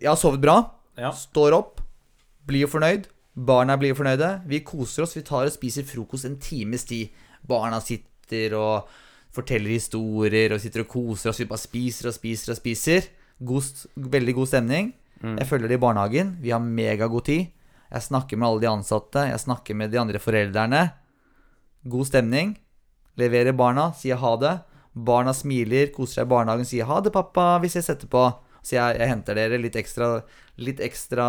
Jeg 0.00 0.10
har 0.10 0.16
sovet 0.18 0.40
bra. 0.42 0.56
ja. 0.98 1.12
Står 1.12 1.54
opp. 1.56 1.80
Blir 2.46 2.66
fornøyd. 2.66 3.06
Barna 3.36 3.76
blir 3.78 3.94
fornøyde. 3.94 4.42
Vi 4.50 4.58
koser 4.66 5.02
oss. 5.06 5.14
Vi 5.16 5.22
tar 5.22 5.46
og 5.46 5.52
spiser 5.54 5.86
frokost 5.86 6.26
en 6.26 6.36
times 6.42 6.84
tid. 6.84 7.08
Barna 7.46 7.78
sitter 7.80 8.54
og 8.58 8.88
forteller 9.32 9.70
historier 9.70 10.52
og 10.52 10.60
sitter 10.60 10.82
og 10.82 10.88
koser 10.90 11.30
oss. 11.30 11.38
Vi 11.40 11.46
bare 11.46 11.62
spiser 11.62 12.08
og 12.10 12.14
spiser 12.18 12.52
og 12.52 12.58
spiser. 12.58 13.06
God, 13.40 13.86
veldig 13.96 14.34
god 14.34 14.46
stemning. 14.50 14.92
Mm. 15.22 15.38
Jeg 15.38 15.46
følger 15.46 15.68
det 15.68 15.78
i 15.78 15.84
barnehagen. 15.86 16.34
Vi 16.42 16.50
har 16.50 16.58
megagod 16.60 17.24
tid. 17.30 17.46
Jeg 17.90 18.06
snakker 18.06 18.38
med 18.38 18.48
alle 18.48 18.62
de 18.62 18.70
ansatte. 18.70 19.26
Jeg 19.30 19.42
snakker 19.42 19.76
med 19.76 19.90
de 19.90 19.98
andre 20.00 20.20
foreldrene. 20.22 20.82
God 21.90 22.06
stemning. 22.06 22.54
Leverer 23.18 23.56
barna, 23.56 23.90
sier 23.96 24.20
ha 24.20 24.34
det. 24.40 24.54
Barna 24.94 25.34
smiler, 25.34 25.90
koser 25.94 26.20
seg 26.20 26.28
i 26.28 26.30
barnehagen, 26.30 26.66
sier 26.66 26.88
ha 26.88 27.00
det, 27.02 27.12
pappa, 27.14 27.58
vi 27.62 27.70
ses 27.70 27.90
etterpå. 27.92 28.24
Så 28.60 28.76
jeg, 28.76 28.98
jeg 29.00 29.08
henter 29.08 29.38
dere 29.38 29.58
litt 29.60 29.76
ekstra, 29.78 30.08
litt 30.60 30.82
ekstra 30.84 31.28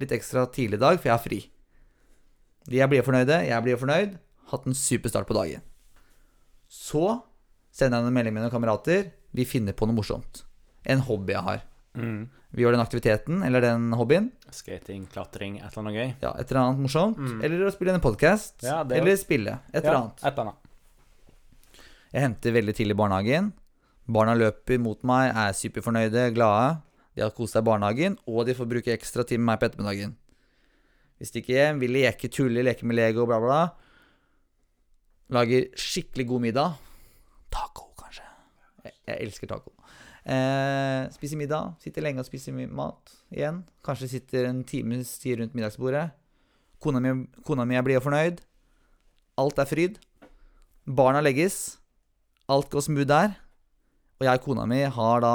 Litt 0.00 0.14
ekstra 0.16 0.46
tidlig 0.54 0.78
i 0.78 0.84
dag, 0.84 1.00
for 1.00 1.10
jeg 1.10 1.16
har 1.16 1.24
fri. 1.24 1.40
De 2.70 2.80
er 2.80 2.90
blir 2.90 3.04
fornøyde, 3.04 3.42
jeg 3.48 3.66
blir 3.66 3.80
fornøyd. 3.80 4.14
Hatt 4.52 4.66
en 4.66 4.76
super 4.76 5.12
start 5.12 5.28
på 5.28 5.36
dagen. 5.36 5.64
Så 6.70 7.20
sender 7.74 8.00
jeg 8.00 8.10
en 8.10 8.16
melding 8.16 8.36
med 8.36 8.44
noen 8.44 8.54
kamerater. 8.54 9.10
Vi 9.34 9.46
finner 9.48 9.76
på 9.76 9.86
noe 9.88 9.98
morsomt. 9.98 10.44
En 10.86 11.02
hobby 11.06 11.34
jeg 11.34 11.46
har. 11.46 11.64
Mm. 11.98 12.28
Vi 12.50 12.64
gjør 12.64 12.74
den 12.74 12.82
aktiviteten, 12.82 13.42
eller 13.46 13.62
den 13.62 13.92
hobbyen. 13.94 14.30
Skating, 14.50 15.04
klatring, 15.12 15.60
et 15.60 15.68
eller 15.68 15.84
annet 15.84 15.98
gøy. 15.98 16.08
Ja, 16.24 16.32
et 16.34 16.50
eller 16.50 16.60
annet 16.64 16.82
morsomt. 16.82 17.20
Mm. 17.20 17.38
Eller 17.46 17.62
å 17.68 17.70
spille 17.70 17.94
en 17.94 18.02
podkast. 18.02 18.56
Ja, 18.66 18.80
det 18.82 18.96
er 18.96 19.04
eller 19.04 19.18
spille. 19.20 19.54
Et 19.70 19.84
eller 19.84 20.00
annet. 20.00 20.24
Et 20.24 20.32
eller 20.32 20.48
annet. 20.48 21.84
Jeg 22.10 22.24
henter 22.26 22.56
veldig 22.56 22.74
tidlig 22.74 22.96
i 22.96 22.98
barnehagen. 22.98 23.52
Barna 24.10 24.34
løper 24.34 24.80
mot 24.82 24.98
meg, 25.06 25.30
er 25.30 25.54
superfornøyde, 25.54 26.26
glade. 26.34 26.80
De 27.14 27.22
har 27.22 27.30
kost 27.36 27.54
seg 27.54 27.62
i 27.62 27.68
barnehagen, 27.70 28.18
og 28.26 28.42
de 28.48 28.56
får 28.58 28.70
bruke 28.72 28.94
ekstra 28.96 29.22
tid 29.22 29.38
med 29.38 29.52
meg 29.52 29.62
på 29.62 29.70
ettermiddagen. 29.70 30.16
Vi 31.20 31.28
stikker 31.28 31.54
hjem, 31.54 31.82
vil 31.84 31.94
leke, 31.94 32.32
tulle, 32.32 32.64
leke 32.66 32.88
med 32.88 32.98
Lego, 32.98 33.28
bla, 33.30 33.38
bla. 33.44 33.60
Lager 35.36 35.68
skikkelig 35.78 36.26
god 36.32 36.46
middag. 36.48 36.78
Taco, 37.54 37.92
kanskje. 38.00 38.26
Jeg, 38.88 38.96
jeg 39.06 39.28
elsker 39.28 39.52
taco. 39.52 39.76
Eh, 40.30 41.08
spiser 41.10 41.40
middag, 41.40 41.74
sitter 41.82 42.04
lenge 42.04 42.22
og 42.22 42.28
spiser 42.28 42.54
mat 42.54 43.14
igjen. 43.34 43.64
Kanskje 43.86 44.12
sitter 44.12 44.46
en 44.46 44.62
times 44.62 45.16
tid 45.18 45.40
rundt 45.40 45.56
middagsbordet. 45.58 46.12
Kona 46.80 47.02
mi, 47.02 47.14
kona 47.46 47.66
mi 47.66 47.78
er 47.78 47.84
blid 47.84 47.98
og 47.98 48.06
fornøyd. 48.06 48.38
Alt 49.40 49.58
er 49.58 49.68
fryd. 49.68 49.98
Barna 50.86 51.22
legges. 51.24 51.80
Alt 52.50 52.70
går 52.70 52.86
smooth 52.86 53.10
der. 53.10 53.34
Og 54.20 54.28
jeg 54.28 54.38
og 54.38 54.46
kona 54.46 54.68
mi 54.70 54.84
har 54.86 55.24
da 55.24 55.34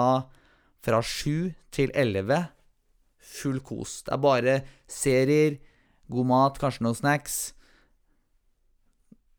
fra 0.85 1.01
sju 1.03 1.51
til 1.75 1.91
elleve 1.97 2.45
full 3.25 3.59
kos. 3.65 4.03
Det 4.05 4.13
er 4.13 4.21
bare 4.21 4.55
serier, 4.87 5.57
god 6.11 6.29
mat, 6.29 6.59
kanskje 6.61 6.85
noen 6.85 6.97
snacks. 6.97 7.39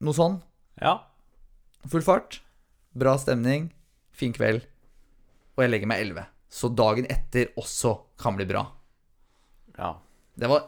Noe 0.05 0.17
sånn. 0.17 0.41
Ja. 0.83 0.99
Full 1.89 2.05
fart. 2.05 2.41
Bra 2.99 3.17
stemning. 3.21 3.71
Fin 4.17 4.35
kveld. 4.37 4.67
Og 5.57 5.63
jeg 5.65 5.71
legger 5.73 5.89
meg 5.91 6.03
elleve. 6.05 6.27
Så 6.53 6.69
dagen 6.77 7.07
etter 7.11 7.51
også 7.59 7.95
kan 8.21 8.37
bli 8.37 8.45
bra. 8.49 8.67
Ja. 9.79 9.95
Det 10.37 10.49
var 10.53 10.67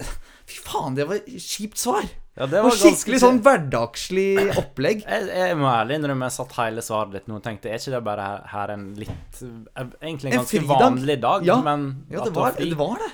Fy 0.49 0.63
faen, 0.65 0.95
det 0.97 1.05
var 1.09 1.19
kjipt 1.29 1.77
svar. 1.77 2.07
ja 2.39 2.47
det 2.49 2.63
var 2.63 2.71
var 2.71 2.77
skikkelig 2.81 3.19
sånn 3.21 3.41
hverdagslig 3.45 4.29
opplegg. 4.57 5.03
jeg, 5.05 5.27
jeg 5.29 5.57
må 5.61 5.69
ærlig 5.69 5.99
innrømme 5.99 6.29
jeg 6.31 6.37
satt 6.39 6.55
hele 6.57 6.81
svaret 6.87 7.13
ditt 7.19 7.27
nå 7.29 7.37
og 7.37 7.43
tenkte 7.45 7.69
Er 7.69 7.77
ikke 7.83 7.93
det 7.97 8.01
bare 8.07 8.25
her, 8.31 8.47
her 8.55 8.73
en 8.77 8.87
litt 8.97 9.41
Egentlig 9.43 10.31
en 10.33 10.39
En 10.39 10.41
ganske 10.41 10.63
en 10.63 10.69
vanlig 10.71 11.19
dag, 11.21 11.45
Ja. 11.45 11.59
men 11.61 12.07
Ja, 12.09 12.25
det 12.25 12.33
var 12.35 12.53
det. 12.57 12.71
Var 12.79 12.97
det. 13.05 13.11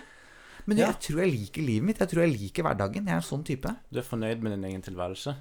Men 0.66 0.78
Ja. 0.78 0.86
jeg 0.92 1.00
tror 1.08 1.24
jeg 1.24 1.32
liker 1.34 1.62
livet 1.62 1.84
mitt. 1.84 1.98
Jeg 1.98 2.08
tror 2.08 2.22
jeg 2.24 2.38
liker 2.38 2.62
hverdagen. 2.62 3.04
Jeg 3.04 3.12
er 3.12 3.20
en 3.20 3.30
sånn 3.30 3.44
type. 3.44 3.74
Du 3.92 3.98
er 3.98 4.06
fornøyd 4.06 4.40
med 4.40 4.52
din 4.54 4.64
egen 4.70 4.82
tilværelse. 4.82 5.34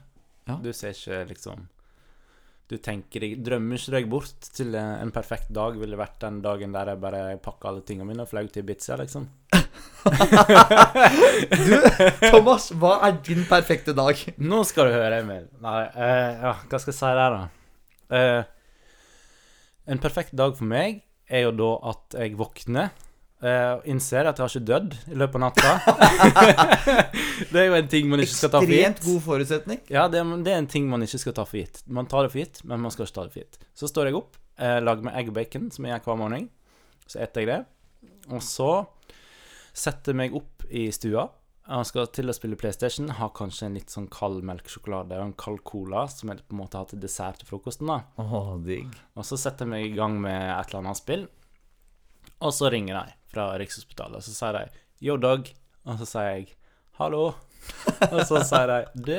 Ja. 0.48 0.56
Du 0.58 0.74
ser 0.74 0.90
ikke 0.92 1.28
liksom 1.30 1.68
Du 2.72 2.78
tenker 2.80 3.26
deg 3.26 3.42
Drømmer 3.44 3.80
ikke 3.80 3.94
deg 3.98 4.06
bort 4.12 4.48
til 4.56 4.76
en 4.80 5.12
perfekt 5.14 5.50
dag 5.54 5.76
ville 5.80 6.00
vært 6.00 6.22
den 6.24 6.40
dagen 6.44 6.74
der 6.76 6.94
jeg 6.94 7.02
bare 7.04 7.24
pakka 7.44 7.70
alle 7.70 7.84
tingene 7.86 8.08
mine 8.08 8.24
og 8.24 8.32
fløy 8.32 8.48
til 8.48 8.64
Ibiza, 8.64 8.96
liksom. 9.02 9.28
du, 11.68 11.74
Thomas, 12.24 12.70
hva 12.80 12.98
er 13.08 13.20
din 13.26 13.44
perfekte 13.50 13.96
dag? 13.96 14.20
Nå 14.40 14.64
skal 14.68 14.90
du 14.90 14.96
høre, 14.96 15.22
Emil. 15.22 15.46
Nei, 15.64 15.84
uh, 15.96 16.32
ja, 16.48 16.54
hva 16.70 16.80
skal 16.80 16.94
jeg 16.94 17.00
si 17.00 17.12
der, 17.20 17.38
da? 17.38 17.44
Uh, 18.14 18.44
en 19.94 20.00
perfekt 20.04 20.36
dag 20.40 20.56
for 20.56 20.68
meg 20.70 21.04
er 21.28 21.48
jo 21.48 21.54
da 21.56 21.72
at 21.92 22.16
jeg 22.20 22.38
våkner 22.40 22.94
eh, 23.44 23.70
og 23.76 23.86
innser 23.92 24.30
at 24.30 24.40
jeg 24.40 24.46
har 24.46 24.54
ikke 24.54 24.70
dødd 24.72 24.96
i 25.14 25.18
løpet 25.20 25.38
av 25.38 25.44
natta. 25.44 25.74
det 27.52 27.60
er 27.64 27.68
jo 27.70 27.76
en 27.78 27.90
ting 27.92 28.10
man 28.12 28.24
ikke 28.24 28.36
skal 28.38 28.54
ta 28.54 28.62
for 28.64 28.72
Ekstremt 28.74 29.04
god 29.06 29.22
forutsetning. 29.28 29.82
Ja, 29.94 30.08
det, 30.12 30.22
er- 30.24 30.42
det 30.48 30.54
er 30.56 30.62
en 30.64 30.72
ting 30.72 30.88
man 30.92 31.06
ikke 31.06 31.22
skal 31.26 31.36
ta 31.38 31.46
for 31.50 31.60
gitt. 31.62 31.84
Man 31.88 32.10
tar 32.12 32.26
det 32.28 32.34
for 32.34 32.44
gitt, 32.44 32.64
men 32.68 32.82
man 32.84 32.94
skal 32.96 33.08
ikke 33.08 33.18
ta 33.20 33.28
det 33.28 33.36
for 33.36 33.44
gitt. 33.46 33.62
Så 33.78 33.90
står 33.92 34.10
jeg 34.12 34.20
opp, 34.20 34.40
uh, 34.62 34.80
lager 34.84 35.06
meg 35.10 35.20
egg 35.22 35.32
og 35.34 35.38
bacon, 35.38 35.70
som 35.76 35.88
jeg 35.88 35.96
gjør 35.98 36.10
hver 36.12 36.20
morgen. 36.24 36.50
Så 37.10 37.22
eter 37.24 37.44
jeg 37.46 37.52
det. 37.52 37.62
Og 38.32 38.44
så 38.46 38.72
setter 39.76 40.14
jeg 40.14 40.22
meg 40.24 40.36
opp 40.38 40.68
i 40.72 40.88
stua. 40.96 41.28
Jeg 41.64 41.88
skal 41.88 42.10
til 42.12 42.28
å 42.28 42.34
spille 42.36 42.58
PlayStation. 42.60 43.08
Har 43.16 43.30
kanskje 43.36 43.70
en 43.70 43.78
litt 43.80 43.92
sånn 43.94 44.10
kald 44.12 44.42
melkesjokolade 44.44 45.16
og 45.16 45.30
en 45.30 45.36
kald 45.40 45.62
cola, 45.68 46.02
som 46.12 46.32
jeg 46.34 46.42
på 46.44 46.56
en 46.58 46.60
måte 46.60 46.76
har 46.80 46.90
til 46.92 47.00
dessert 47.00 47.40
til 47.40 47.48
frokosten. 47.48 47.88
da. 47.88 48.02
Oh, 48.20 48.58
digg. 48.60 48.92
Og 49.16 49.24
så 49.28 49.40
setter 49.40 49.64
jeg 49.64 49.72
meg 49.72 49.86
i 49.88 49.94
gang 49.96 50.18
med 50.22 50.36
et 50.52 50.68
eller 50.74 50.82
annet 50.84 51.00
spill. 51.00 51.24
Og 52.44 52.54
så 52.54 52.70
ringer 52.74 52.98
de 53.00 53.16
fra 53.34 53.52
Rikshospitalet, 53.60 54.20
og 54.20 54.26
så 54.26 54.36
sier 54.36 54.58
de 54.58 54.64
'Yo, 55.04 55.18
Dog'. 55.18 55.54
Og 55.86 56.00
så 56.00 56.08
sier 56.08 56.30
jeg 56.30 56.56
'hallo'. 57.00 57.36
Og 58.12 58.20
så 58.28 58.44
sier 58.44 58.68
de 58.68 58.80
'du, 58.96 59.18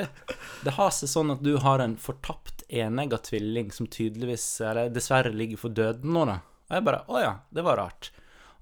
det 0.64 0.76
har 0.76 0.90
seg 0.92 1.08
sånn 1.08 1.32
at 1.32 1.42
du 1.42 1.56
har 1.58 1.80
en 1.80 1.96
fortapt 1.96 2.66
enegga 2.68 3.18
tvilling 3.18 3.72
som 3.72 3.86
tydeligvis, 3.86 4.60
eller 4.60 4.92
dessverre, 4.92 5.32
ligger 5.32 5.60
for 5.60 5.72
døden 5.72 6.12
nå', 6.12 6.26
da. 6.28 6.38
Og 6.68 6.76
jeg 6.76 6.84
bare 6.84 7.04
'å 7.08 7.20
ja, 7.20 7.34
det 7.52 7.64
var 7.64 7.80
rart'. 7.80 8.12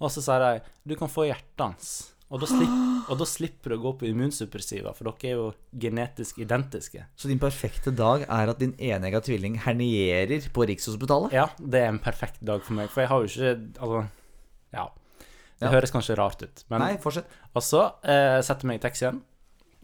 Og 0.01 0.11
så 0.11 0.23
sier 0.23 0.41
de 0.41 0.63
'du 0.87 0.97
kan 0.97 1.09
få 1.09 1.27
hjertet 1.27 1.59
hans'. 1.67 2.13
Og 2.33 2.41
da, 2.41 2.47
slipp, 2.49 2.77
og 3.13 3.19
da 3.21 3.27
slipper 3.29 3.71
du 3.71 3.77
å 3.77 3.83
gå 3.83 3.91
på 4.01 4.07
immunsuppressiva, 4.09 4.95
for 4.97 5.05
dere 5.05 5.29
er 5.29 5.35
jo 5.37 5.49
genetisk 5.77 6.39
identiske. 6.41 7.05
Så 7.13 7.29
din 7.29 7.39
perfekte 7.43 7.93
dag 7.93 8.25
er 8.25 8.49
at 8.49 8.59
din 8.63 8.73
enegga 8.81 9.21
tvilling 9.21 9.59
hernierer 9.67 10.49
på 10.49 10.65
Rikshospitalet? 10.65 11.35
Ja, 11.37 11.51
det 11.61 11.83
er 11.83 11.91
en 11.93 12.01
perfekt 12.01 12.41
dag 12.41 12.65
for 12.65 12.73
meg, 12.79 12.89
for 12.89 13.05
jeg 13.05 13.13
har 13.13 13.21
jo 13.21 13.29
ikke 13.29 13.53
Altså, 13.83 14.01
ja. 14.73 14.89
Det 15.61 15.69
Ja. 15.69 15.75
høres 15.77 15.93
kanskje 15.95 16.17
rart 16.19 16.43
ut, 16.43 16.65
men 16.71 16.81
Nei, 16.83 16.97
fortsett. 16.99 17.27
Og 17.55 17.63
så 17.63 17.85
eh, 18.03 18.41
setter 18.43 18.67
meg 18.67 18.81
i 18.81 18.83
taxien 18.83 19.21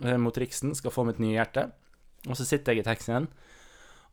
eh, 0.04 0.16
mot 0.18 0.34
Riksen, 0.36 0.74
skal 0.74 0.90
få 0.90 1.04
mitt 1.06 1.20
nye 1.22 1.36
hjerte. 1.36 1.68
Og 2.28 2.34
så 2.36 2.44
sitter 2.48 2.74
jeg 2.74 2.82
i 2.82 2.88
taxien, 2.88 3.28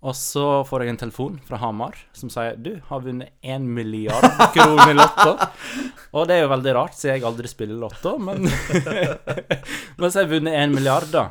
og 0.05 0.13
så 0.13 0.61
får 0.67 0.83
jeg 0.83 0.89
en 0.93 0.99
telefon 1.01 1.39
fra 1.47 1.57
Hamar 1.57 1.95
som 2.13 2.29
sier 2.29 2.53
Du 2.61 2.75
har 2.91 2.99
vunnet 3.01 3.31
én 3.41 3.65
milliard 3.65 4.21
kroner 4.53 4.91
i 4.91 4.97
Lotto. 4.99 5.31
Og 6.13 6.27
det 6.29 6.35
er 6.37 6.43
jo 6.43 6.51
veldig 6.53 6.73
rart, 6.77 6.93
siden 6.93 7.15
jeg 7.17 7.25
aldri 7.25 7.49
spiller 7.49 7.79
Lotto, 7.81 8.17
men 8.21 8.45
Men 9.97 10.11
så 10.11 10.19
har 10.19 10.27
jeg 10.27 10.33
vunnet 10.35 10.53
én 10.59 10.75
milliard, 10.75 11.09
da. 11.11 11.29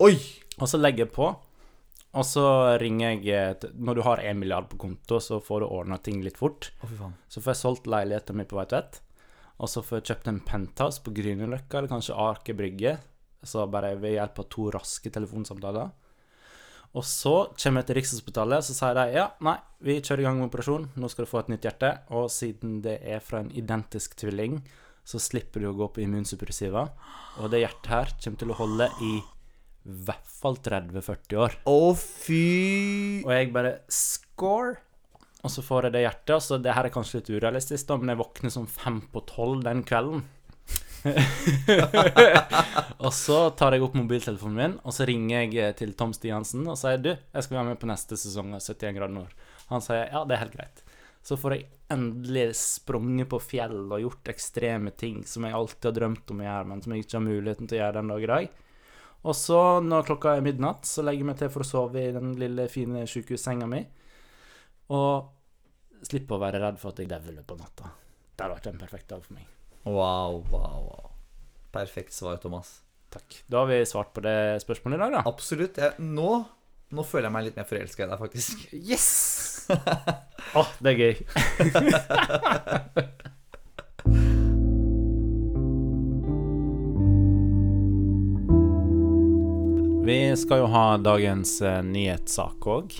Oi! 0.00 0.14
Og 0.56 0.68
så 0.70 0.80
legger 0.80 1.04
jeg 1.04 1.12
på, 1.12 1.28
og 2.16 2.24
så 2.24 2.44
ringer 2.80 3.18
jeg 3.20 3.26
eh, 3.36 3.66
Når 3.76 3.98
du 3.98 4.02
har 4.06 4.22
én 4.24 4.38
milliard 4.40 4.70
på 4.70 4.78
konto, 4.80 5.20
så 5.20 5.40
får 5.42 5.62
du 5.62 5.66
ordna 5.68 5.98
ting 6.00 6.22
litt 6.24 6.38
fort. 6.40 6.70
Oh. 6.84 7.10
Så 7.28 7.42
får 7.42 7.52
jeg 7.52 7.62
solgt 7.62 7.90
leiligheten 7.90 8.38
min 8.38 8.48
på 8.48 8.58
Veitvet. 8.58 9.02
Og 9.60 9.70
så 9.72 9.82
får 9.84 10.00
jeg 10.00 10.08
kjøpt 10.10 10.30
en 10.32 10.40
penthouse 10.44 11.02
på 11.04 11.12
Grünerløkka, 11.16 11.78
eller 11.78 11.92
kanskje 11.92 12.16
Aker 12.16 12.56
Brygge. 12.56 12.96
Så 13.46 13.64
bare 13.70 13.94
ved 14.00 14.16
hjelp 14.16 14.40
av 14.42 14.48
to 14.52 14.70
raske 14.74 15.12
telefonsamtaler. 15.12 15.92
Og 16.96 17.04
så 17.04 17.34
kommer 17.58 17.82
jeg 17.82 17.90
til 17.90 17.98
Rikshospitalet, 17.98 18.64
så 18.64 18.74
sier 18.76 18.96
de 18.96 19.18
ja, 19.18 19.26
nei, 19.44 19.56
vi 19.84 19.98
kjører 20.00 20.22
i 20.22 20.26
gang 20.26 20.40
med 20.40 20.48
operasjon. 20.48 20.88
Nå 20.96 21.10
skal 21.12 21.26
du 21.26 21.30
få 21.30 21.42
et 21.42 21.50
nytt 21.52 21.68
hjerte. 21.68 21.92
Og 22.16 22.30
siden 22.32 22.80
det 22.84 22.98
er 23.04 23.20
fra 23.24 23.42
en 23.42 23.52
identisk 23.52 24.16
tvilling, 24.20 24.62
så 25.06 25.20
slipper 25.22 25.62
du 25.62 25.70
å 25.70 25.76
gå 25.76 25.90
på 25.92 26.02
immunsuppressiva. 26.06 26.86
Og 27.42 27.52
det 27.52 27.62
hjertet 27.66 27.92
her 27.92 28.14
kommer 28.16 28.40
til 28.40 28.52
å 28.52 28.60
holde 28.60 28.88
i 29.04 29.12
hvert 29.86 30.26
fall 30.40 30.58
30-40 30.62 31.40
år. 31.40 31.56
Å, 31.70 31.78
fy 31.96 32.42
Og 33.24 33.32
jeg 33.32 33.52
bare 33.54 33.78
score. 33.92 34.76
Og 35.46 35.52
så 35.52 35.62
får 35.62 35.88
jeg 35.88 35.96
det 35.96 36.06
hjertet. 36.06 36.42
Så 36.42 36.58
det 36.62 36.74
her 36.74 36.88
er 36.88 36.94
kanskje 36.94 37.20
litt 37.20 37.30
urealistisk, 37.36 37.86
da, 37.88 37.98
men 38.00 38.12
jeg 38.12 38.22
våkner 38.22 38.52
sånn 38.52 38.70
fem 38.70 39.02
på 39.12 39.22
tolv 39.28 39.62
den 39.66 39.84
kvelden. 39.86 40.24
og 43.04 43.12
så 43.14 43.36
tar 43.54 43.76
jeg 43.76 43.84
opp 43.86 43.94
mobiltelefonen 43.94 44.56
min, 44.58 44.74
og 44.82 44.94
så 44.96 45.06
ringer 45.06 45.44
jeg 45.44 45.52
eh, 45.62 45.74
til 45.78 45.92
Tom 45.98 46.10
Stiansen 46.16 46.64
og 46.66 46.78
sier 46.80 46.98
du, 46.98 47.12
jeg 47.14 47.46
skal 47.46 47.60
være 47.60 47.68
med 47.68 47.78
på 47.78 47.86
neste 47.86 48.18
sesong 48.18 48.56
av 48.56 48.64
71 48.64 48.96
grader 48.96 49.14
nord. 49.14 49.36
Han 49.70 49.84
sier 49.84 50.08
ja, 50.10 50.24
det 50.26 50.34
er 50.34 50.42
helt 50.42 50.56
greit. 50.56 50.82
Så 51.26 51.38
får 51.38 51.56
jeg 51.56 51.66
endelig 51.94 52.48
sprunget 52.58 53.30
på 53.30 53.40
fjell 53.42 53.78
og 53.84 54.02
gjort 54.02 54.30
ekstreme 54.30 54.92
ting 54.98 55.22
som 55.26 55.46
jeg 55.46 55.56
alltid 55.58 55.90
har 55.90 55.96
drømt 56.00 56.30
om 56.34 56.42
å 56.42 56.46
gjøre, 56.46 56.68
men 56.70 56.82
som 56.82 56.94
jeg 56.94 57.02
ikke 57.02 57.18
har 57.18 57.26
muligheten 57.26 57.70
til 57.70 57.78
å 57.78 57.80
gjøre 57.82 57.98
den 57.98 58.12
dag 58.12 58.26
i 58.26 58.30
dag. 58.32 58.44
Og 59.26 59.34
så, 59.34 59.58
når 59.82 60.06
klokka 60.06 60.36
er 60.36 60.44
midnatt, 60.46 60.86
så 60.86 61.02
legger 61.02 61.24
jeg 61.24 61.28
meg 61.32 61.38
til 61.40 61.50
for 61.50 61.64
å 61.64 61.66
sove 61.66 62.02
i 62.02 62.14
den 62.14 62.36
lille, 62.38 62.68
fine 62.70 63.02
sjukehussenga 63.10 63.66
mi. 63.70 63.80
Og 64.94 66.06
slippe 66.06 66.36
å 66.36 66.42
være 66.42 66.60
redd 66.62 66.78
for 66.78 66.94
at 66.94 67.02
jeg 67.02 67.10
dauer 67.10 67.42
på 67.46 67.58
natta. 67.58 67.90
Det 68.36 68.44
har 68.44 68.52
vært 68.54 68.68
en 68.70 68.78
perfekt 68.78 69.08
dag 69.10 69.24
for 69.24 69.34
meg. 69.34 69.48
Wow, 69.86 70.44
wow, 70.52 70.78
wow. 70.86 71.10
Perfekt 71.74 72.14
svar, 72.14 72.38
Thomas. 72.42 72.68
Takk. 73.10 73.42
Da 73.50 73.64
har 73.64 73.70
vi 73.70 73.80
svart 73.88 74.12
på 74.14 74.22
det 74.22 74.62
spørsmålet 74.62 75.00
i 75.00 75.02
dag, 75.02 75.18
da. 75.18 75.24
Absolutt. 75.26 75.80
Jeg, 75.82 75.98
nå, 75.98 76.32
nå 76.94 77.06
føler 77.06 77.26
jeg 77.26 77.36
meg 77.38 77.48
litt 77.48 77.58
mer 77.58 77.66
forelska 77.70 78.06
i 78.06 78.10
deg, 78.12 78.18
faktisk. 78.22 78.66
Yes! 78.78 79.08
Å, 80.54 80.66
det 80.78 80.94
er 80.94 80.98
gøy. 81.02 81.14
Vi 90.06 90.36
skal 90.36 90.60
jo 90.60 90.66
ha 90.70 90.96
dagens 91.02 91.56
eh, 91.66 91.80
nyhetssak 91.82 92.66
òg. 92.70 92.92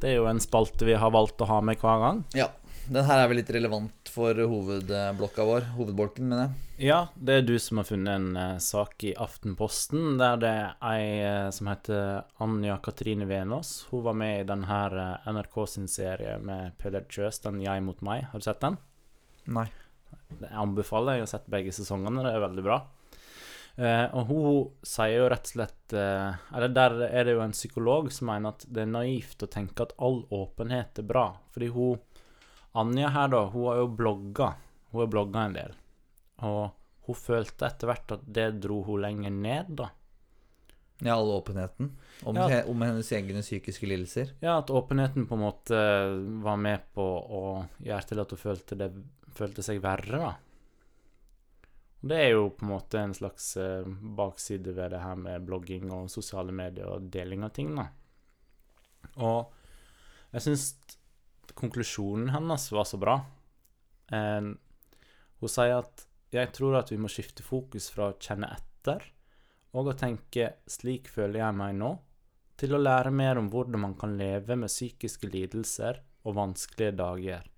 Det 0.00 0.08
er 0.08 0.14
jo 0.16 0.28
en 0.30 0.38
spalte 0.40 0.86
vi 0.88 0.94
har 0.96 1.10
valgt 1.12 1.42
å 1.44 1.48
ha 1.50 1.58
med 1.60 1.76
hver 1.76 1.98
gang. 2.00 2.22
Ja. 2.32 2.46
Den 2.88 3.04
her 3.04 3.20
er 3.20 3.28
vel 3.28 3.38
litt 3.42 3.52
relevant 3.52 4.08
for 4.12 4.32
hovedblokka 4.32 5.44
vår. 5.44 5.66
Hovedbolken, 5.76 6.24
mener 6.30 6.46
jeg. 6.46 6.88
Ja, 6.88 6.98
det 7.20 7.36
er 7.36 7.44
du 7.44 7.52
som 7.60 7.82
har 7.82 7.88
funnet 7.90 8.16
en 8.16 8.40
uh, 8.40 8.56
sak 8.64 9.04
i 9.04 9.12
Aftenposten 9.12 10.16
der 10.20 10.40
det 10.40 10.54
er 10.62 10.72
ei 10.88 11.04
uh, 11.20 11.52
som 11.52 11.68
heter 11.68 12.24
Anja 12.44 12.78
Katrine 12.84 13.28
Venås. 13.28 13.76
Hun 13.90 14.06
var 14.08 14.16
med 14.24 14.40
i 14.40 14.48
den 14.48 14.64
her 14.68 14.96
uh, 14.96 15.30
NRK 15.36 15.60
sin 15.76 15.88
serie 15.88 16.38
med 16.40 16.78
Peder 16.80 17.04
Kjøs, 17.04 17.44
den 17.44 17.60
'Jeg 17.60 17.84
mot 17.84 18.00
meg'. 18.00 18.30
Har 18.32 18.40
du 18.40 18.48
sett 18.48 18.64
den? 18.64 18.80
Nei. 19.52 19.68
Jeg 20.40 20.52
anbefaler 20.64 21.18
jeg. 21.18 21.26
Jeg 21.26 21.28
har 21.28 21.34
sett 21.36 21.56
begge 21.60 21.76
sesongene. 21.76 22.24
Det 22.24 22.32
er 22.32 22.46
veldig 22.48 22.68
bra. 22.72 22.84
Eh, 23.76 24.04
og 24.14 24.28
hun 24.30 24.58
sier 24.86 25.16
jo 25.18 25.28
rett 25.32 25.48
og 25.48 25.50
slett 25.56 25.94
eh, 25.98 26.36
Eller 26.54 26.70
der 26.70 26.92
er 27.08 27.24
det 27.26 27.32
jo 27.34 27.40
en 27.42 27.50
psykolog 27.56 28.06
som 28.14 28.28
mener 28.30 28.52
at 28.54 28.62
det 28.70 28.84
er 28.84 28.92
naivt 28.92 29.42
å 29.42 29.48
tenke 29.50 29.82
at 29.82 29.96
all 29.98 30.20
åpenhet 30.30 31.00
er 31.02 31.08
bra. 31.08 31.24
Fordi 31.54 31.72
hun 31.74 31.98
Anja 32.78 33.08
her, 33.14 33.28
da, 33.30 33.40
hun 33.50 33.66
har 33.68 33.76
jo 33.82 33.88
blogga. 33.98 34.52
Hun 34.92 35.00
har 35.04 35.10
blogga 35.10 35.42
en 35.48 35.52
del. 35.58 35.74
Og 36.46 36.72
hun 37.06 37.18
følte 37.18 37.68
etter 37.68 37.86
hvert 37.90 38.14
at 38.16 38.24
det 38.34 38.48
dro 38.64 38.80
hun 38.86 39.02
lenger 39.04 39.30
ned, 39.30 39.74
da. 39.78 39.90
Ja, 41.02 41.16
all 41.18 41.30
åpenheten 41.34 41.90
om, 42.24 42.36
Ja. 42.38 42.46
at, 42.48 42.66
om 42.70 42.82
hennes 42.82 43.10
egne 43.12 43.42
psykiske 43.42 43.86
lidelser. 43.86 44.32
Ja, 44.42 44.58
at 44.58 44.70
åpenheten 44.70 45.26
på 45.26 45.34
en 45.38 45.42
måte 45.44 45.78
var 46.42 46.56
med 46.56 46.82
på 46.94 47.02
å 47.04 47.42
gjøre 47.82 48.08
til 48.10 48.22
at 48.22 48.30
hun 48.34 48.42
følte, 48.42 48.78
det, 48.78 48.90
følte 49.34 49.62
seg 49.66 49.82
verre, 49.82 50.18
da. 50.22 50.32
Og 52.04 52.10
det 52.10 52.18
er 52.20 52.34
jo 52.34 52.50
på 52.52 52.66
en 52.66 52.72
måte 52.74 53.00
en 53.00 53.14
slags 53.16 53.54
eh, 53.56 53.86
bakside 53.88 54.74
ved 54.76 54.92
det 54.92 55.00
her 55.00 55.16
med 55.16 55.46
blogging 55.48 55.88
og 55.88 56.10
sosiale 56.12 56.52
medier 56.52 56.90
og 56.92 57.06
deling 57.08 57.46
av 57.46 57.54
ting, 57.56 57.70
da. 57.78 57.86
Og 59.24 60.34
jeg 60.34 60.44
syns 60.44 60.66
konklusjonen 61.56 62.28
hennes 62.34 62.68
var 62.76 62.84
så 62.90 63.00
bra. 63.00 63.14
Eh, 64.12 64.50
hun 65.40 65.54
sier 65.54 65.78
at 65.78 66.04
jeg 66.34 66.52
tror 66.52 66.76
at 66.82 66.92
vi 66.92 67.00
må 67.00 67.08
skifte 67.08 67.46
fokus 67.46 67.88
fra 67.94 68.10
å 68.10 68.18
kjenne 68.20 68.52
etter 68.52 69.08
og 69.72 69.88
å 69.88 69.96
tenke 69.96 70.52
'slik 70.68 71.08
føler 71.08 71.40
jeg 71.40 71.56
meg 71.56 71.74
nå', 71.80 71.96
til 72.60 72.76
å 72.76 72.84
lære 72.84 73.16
mer 73.16 73.40
om 73.40 73.48
hvordan 73.48 73.80
man 73.80 73.96
kan 73.98 74.18
leve 74.20 74.60
med 74.60 74.68
psykiske 74.68 75.32
lidelser 75.32 76.04
og 76.28 76.36
vanskelige 76.36 76.98
dager. 77.00 77.48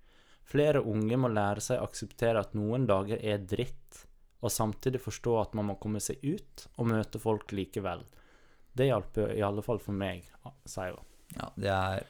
Flere 0.47 0.79
unge 0.79 1.19
må 1.19 1.27
lære 1.27 1.61
seg 1.61 1.81
å 1.81 1.89
akseptere 1.91 2.39
at 2.39 2.55
noen 2.55 2.87
dager 2.87 3.19
er 3.19 3.43
dritt, 3.43 4.06
og 4.41 4.53
samtidig 4.53 5.01
forstå 5.01 5.33
at 5.41 5.55
man 5.57 5.71
må 5.71 5.77
komme 5.81 6.01
seg 6.03 6.21
ut 6.23 6.67
og 6.77 6.89
møte 6.91 7.19
folk 7.21 7.51
likevel. 7.57 8.03
Det 8.77 8.89
hjalp 8.91 9.17
i 9.33 9.41
alle 9.41 9.63
fall 9.65 9.79
for 9.81 9.97
meg, 9.97 10.27
sier 10.69 10.93
hun. 10.93 11.05
Ja, 11.37 11.47
det 11.57 11.71
er 11.73 12.03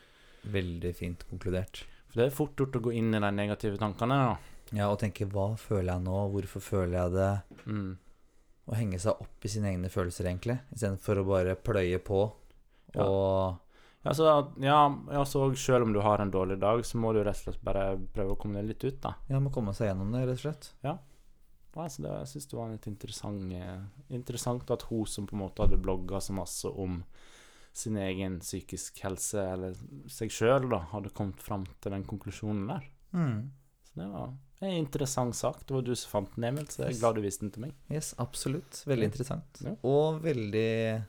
veldig 0.51 0.91
fint 0.95 1.23
konkludert. 1.29 1.85
For 2.11 2.19
det 2.21 2.27
er 2.27 2.35
fort 2.35 2.59
gjort 2.59 2.75
å 2.79 2.83
gå 2.83 2.93
inn 2.99 3.13
i 3.15 3.21
de 3.23 3.31
negative 3.35 3.79
tankene. 3.79 4.17
da. 4.27 4.57
Ja, 4.75 4.89
og 4.91 4.99
tenke 4.99 5.27
hva 5.31 5.53
føler 5.59 5.93
jeg 5.93 6.03
nå, 6.03 6.17
hvorfor 6.33 6.63
føler 6.63 6.97
jeg 6.99 7.15
det? 7.15 7.31
Mm. 7.71 7.93
Å 8.67 8.75
henge 8.75 8.99
seg 8.99 9.23
opp 9.23 9.47
i 9.47 9.51
sine 9.51 9.71
egne 9.71 9.91
følelser, 9.91 10.27
egentlig, 10.27 10.57
istedenfor 10.75 11.21
å 11.21 11.27
bare 11.29 11.55
pløye 11.55 12.01
på. 12.03 12.25
Og 12.99 13.63
Ja, 14.03 14.13
så, 14.15 14.27
ja, 14.63 14.77
altså, 15.19 15.49
selv 15.59 15.87
om 15.87 15.93
du 15.95 15.99
har 16.03 16.19
en 16.23 16.31
dårlig 16.31 16.59
dag, 16.61 16.83
så 16.85 16.99
må 16.99 17.11
du 17.15 17.21
rett 17.23 17.35
og 17.41 17.47
slett 17.47 17.63
bare 17.63 17.97
prøve 18.13 18.35
å 18.35 18.39
komme 18.39 18.61
deg 18.61 18.69
litt 18.71 18.83
ut, 18.85 18.99
da. 19.03 19.15
ja, 19.27 19.39
må 19.43 19.51
komme 19.51 19.73
seg 19.75 19.89
gjennom 19.89 20.13
det, 20.15 20.21
rett 20.29 20.39
og 20.39 20.43
slett. 20.45 20.69
Altså, 21.77 22.01
det, 22.03 22.11
jeg 22.19 22.27
syns 22.33 22.47
det 22.51 22.57
var 22.57 22.71
litt 22.71 22.87
interessant, 22.87 23.53
eh, 23.53 23.81
interessant 24.09 24.71
at 24.71 24.81
hun 24.89 25.05
som 25.05 25.27
på 25.27 25.35
en 25.35 25.43
måte 25.45 25.61
hadde 25.65 25.77
blogga 25.81 26.17
så 26.23 26.33
masse 26.33 26.65
om 26.69 27.03
sin 27.77 27.97
egen 28.01 28.39
psykisk 28.41 28.97
helse, 29.03 29.37
eller 29.53 29.75
seg 30.09 30.31
sjøl, 30.33 30.65
hadde 30.91 31.11
kommet 31.13 31.41
fram 31.45 31.67
til 31.79 31.91
den 31.93 32.03
konklusjonen 32.09 32.67
der. 32.71 32.87
Mm. 33.13 33.51
Så 33.85 33.99
det 34.01 34.07
var 34.09 34.31
en 34.61 34.73
interessant 34.79 35.35
sak. 35.37 35.59
Det 35.67 35.75
var 35.75 35.81
du 35.85 35.93
som 35.95 36.09
fant 36.15 36.33
den, 36.35 36.43
Emil, 36.49 36.65
så 36.65 36.81
jeg 36.81 36.87
er 36.87 36.91
Yes. 36.95 36.99
glad 37.03 37.15
du 37.15 37.21
viste 37.21 37.41
den 37.45 37.51
til 37.51 37.61
meg. 37.67 37.73
Yes, 37.91 38.15
absolutt. 38.17 38.81
Veldig 38.89 39.03
Ja. 39.05 39.09
interessant. 39.11 39.61
Ja. 39.61 39.75
Og 39.83 40.21
veldig, 40.23 41.03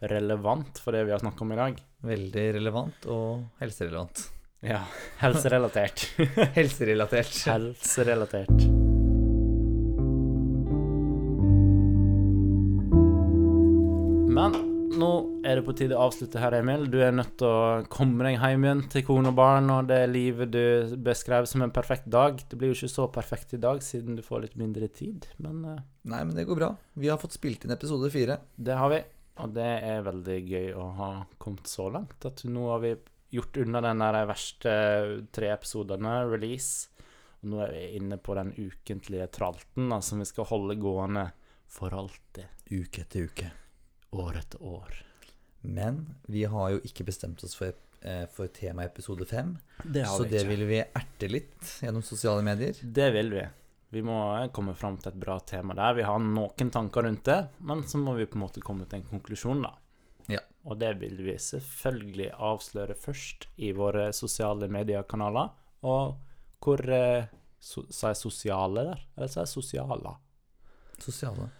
Relevant 0.00 0.78
for 0.78 0.92
det 0.92 1.04
vi 1.06 1.10
har 1.10 1.18
snakka 1.18 1.42
om 1.42 1.52
i 1.52 1.56
dag. 1.56 1.80
veldig 2.02 2.54
relevant 2.54 3.06
og 3.06 3.44
helserelevant. 3.60 4.30
Ja. 4.62 4.84
Helserelatert. 5.20 6.06
Helserelatert. 6.54 7.34
Helserelatert. 7.44 8.77
Er 15.48 15.58
det 15.58 15.64
på 15.64 15.74
tide 15.76 15.96
å 15.96 16.04
avslutte 16.06 16.40
her, 16.42 16.54
Emil. 16.58 16.86
Du 16.92 16.98
er 17.00 17.14
nødt 17.14 17.38
til 17.40 17.48
å 17.48 17.84
komme 17.92 18.26
deg 18.26 18.36
hjem 18.36 18.66
igjen 18.66 18.82
til 18.92 19.04
kone 19.06 19.32
og 19.32 19.38
barn 19.38 19.70
og 19.72 19.88
det 19.88 20.00
livet 20.10 20.52
du 20.52 20.96
beskrev 21.04 21.48
som 21.48 21.64
en 21.64 21.72
perfekt 21.74 22.08
dag. 22.12 22.40
Det 22.50 22.58
blir 22.58 22.72
jo 22.72 22.76
ikke 22.76 22.92
så 22.92 23.06
perfekt 23.12 23.54
i 23.56 23.60
dag, 23.62 23.80
siden 23.84 24.18
du 24.18 24.24
får 24.24 24.44
litt 24.44 24.58
mindre 24.60 24.90
tid, 24.92 25.30
men 25.42 25.62
uh, 25.64 25.78
Nei, 26.08 26.20
men 26.24 26.36
det 26.36 26.46
går 26.48 26.60
bra. 26.60 26.72
Vi 26.96 27.10
har 27.10 27.20
fått 27.20 27.36
spilt 27.36 27.64
inn 27.64 27.74
episode 27.74 28.10
fire. 28.12 28.38
det 28.56 28.76
har 28.76 28.92
vi. 28.92 29.00
Og 29.38 29.54
det 29.54 29.70
er 29.86 30.06
veldig 30.06 30.38
gøy 30.50 30.70
å 30.74 30.86
ha 30.98 31.10
kommet 31.38 31.70
så 31.70 31.88
langt. 31.94 32.24
At 32.26 32.42
nå 32.48 32.68
har 32.72 32.82
vi 32.82 32.94
gjort 33.34 33.60
unna 33.62 33.82
den 33.84 34.02
der 34.02 34.20
verste 34.28 34.72
tre 35.34 35.52
episodene, 35.54 36.14
release. 36.26 36.90
Og 37.42 37.52
nå 37.52 37.60
er 37.66 37.74
vi 37.76 37.84
inne 38.00 38.18
på 38.18 38.34
den 38.38 38.54
ukentlige 38.56 39.28
tralten 39.38 39.92
da, 39.92 40.00
som 40.02 40.20
vi 40.20 40.28
skal 40.28 40.48
holde 40.50 40.80
gående 40.80 41.28
for 41.70 41.94
alltid. 41.94 42.50
Uke 42.72 43.04
etter 43.04 43.28
uke. 43.28 43.52
År 44.18 44.40
etter 44.40 44.64
år. 44.64 45.04
Men 45.68 46.00
vi 46.26 46.46
har 46.48 46.70
jo 46.72 46.80
ikke 46.86 47.04
bestemt 47.04 47.42
oss 47.44 47.54
for, 47.58 47.76
eh, 48.00 48.24
for 48.32 48.48
tema 48.48 48.86
episode 48.88 49.26
fem. 49.28 49.56
Det 49.84 50.06
Så 50.06 50.24
det 50.28 50.46
vil 50.48 50.64
vi 50.66 50.80
erte 50.80 51.28
litt 51.28 51.80
gjennom 51.82 52.02
sosiale 52.02 52.42
medier. 52.42 52.74
Det 52.82 53.10
vil 53.12 53.30
vi. 53.30 53.44
Vi 53.90 54.02
må 54.04 54.16
komme 54.52 54.74
fram 54.76 54.96
til 55.00 55.12
et 55.12 55.20
bra 55.20 55.38
tema 55.40 55.74
der. 55.74 55.94
Vi 55.94 56.02
har 56.02 56.18
noen 56.20 56.70
tanker 56.70 57.02
rundt 57.02 57.24
det, 57.24 57.48
men 57.60 57.82
så 57.84 58.00
må 58.00 58.16
vi 58.16 58.26
på 58.26 58.36
en 58.36 58.44
måte 58.46 58.64
komme 58.64 58.88
til 58.88 59.00
en 59.00 59.08
konklusjon, 59.08 59.62
da. 59.62 59.74
Ja. 60.28 60.40
Og 60.64 60.78
det 60.78 60.94
vil 61.00 61.16
vi 61.24 61.36
selvfølgelig 61.40 62.32
avsløre 62.32 62.96
først 62.96 63.48
i 63.56 63.72
våre 63.72 64.10
sosiale 64.12 64.68
mediekanaler. 64.68 65.52
Og 65.88 66.16
hvor 66.64 66.80
eh, 66.92 67.28
so, 67.60 67.84
Sa 67.90 68.12
jeg 68.12 68.22
sosiale 68.24 68.84
der? 68.90 69.06
Eller 69.16 69.32
sa 69.32 69.44
jeg 69.44 69.52
sosiala? 69.52 70.16
Sosiale. 70.98 71.50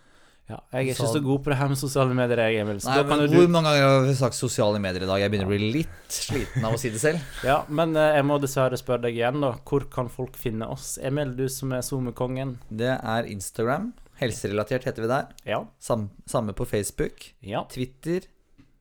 Ja, 0.49 0.59
jeg 0.73 0.79
er 0.79 0.95
ikke 0.95 1.09
så 1.13 1.21
god 1.21 1.43
på 1.45 1.53
det 1.53 1.59
her 1.61 1.69
med 1.69 1.77
sosiale 1.77 2.15
medier, 2.17 2.41
jeg, 2.49 2.63
Emil. 2.63 2.79
Så 2.81 2.89
Nei, 2.89 3.03
men 3.05 3.23
Hvor 3.29 3.45
du 3.45 3.53
mange 3.53 3.69
ganger 3.69 3.85
har 3.85 4.07
vi 4.07 4.15
sagt 4.17 4.39
sosiale 4.39 4.81
medier 4.81 5.05
i 5.05 5.09
dag? 5.11 5.21
Jeg 5.21 5.33
begynner 5.35 5.51
å 5.51 5.53
bli 5.53 5.69
litt 5.75 6.15
sliten 6.17 6.65
av 6.65 6.77
å 6.77 6.81
si 6.81 6.93
det 6.95 7.03
selv. 7.03 7.21
Ja, 7.51 7.59
men 7.69 7.93
eh, 8.01 8.15
jeg 8.17 8.25
må 8.31 8.39
dessverre 8.41 8.79
spørre 8.81 9.05
deg 9.05 9.21
igjen, 9.21 9.43
da. 9.45 9.53
Hvor 9.69 9.85
kan 9.93 10.09
folk 10.13 10.41
finne 10.41 10.71
oss? 10.73 10.95
Emil, 11.05 11.35
du 11.37 11.45
som 11.53 11.75
er 11.77 11.85
SoMe-kongen. 11.85 12.57
Det 12.73 12.95
er 12.97 13.29
Instagram. 13.29 13.93
Helserelatert 14.23 14.89
heter 14.89 15.05
vi 15.05 15.13
der. 15.13 15.29
Ja. 15.47 15.61
Sam, 15.85 16.09
samme 16.27 16.57
på 16.57 16.65
Facebook. 16.69 17.29
Ja. 17.45 17.67
Twitter. 17.69 18.25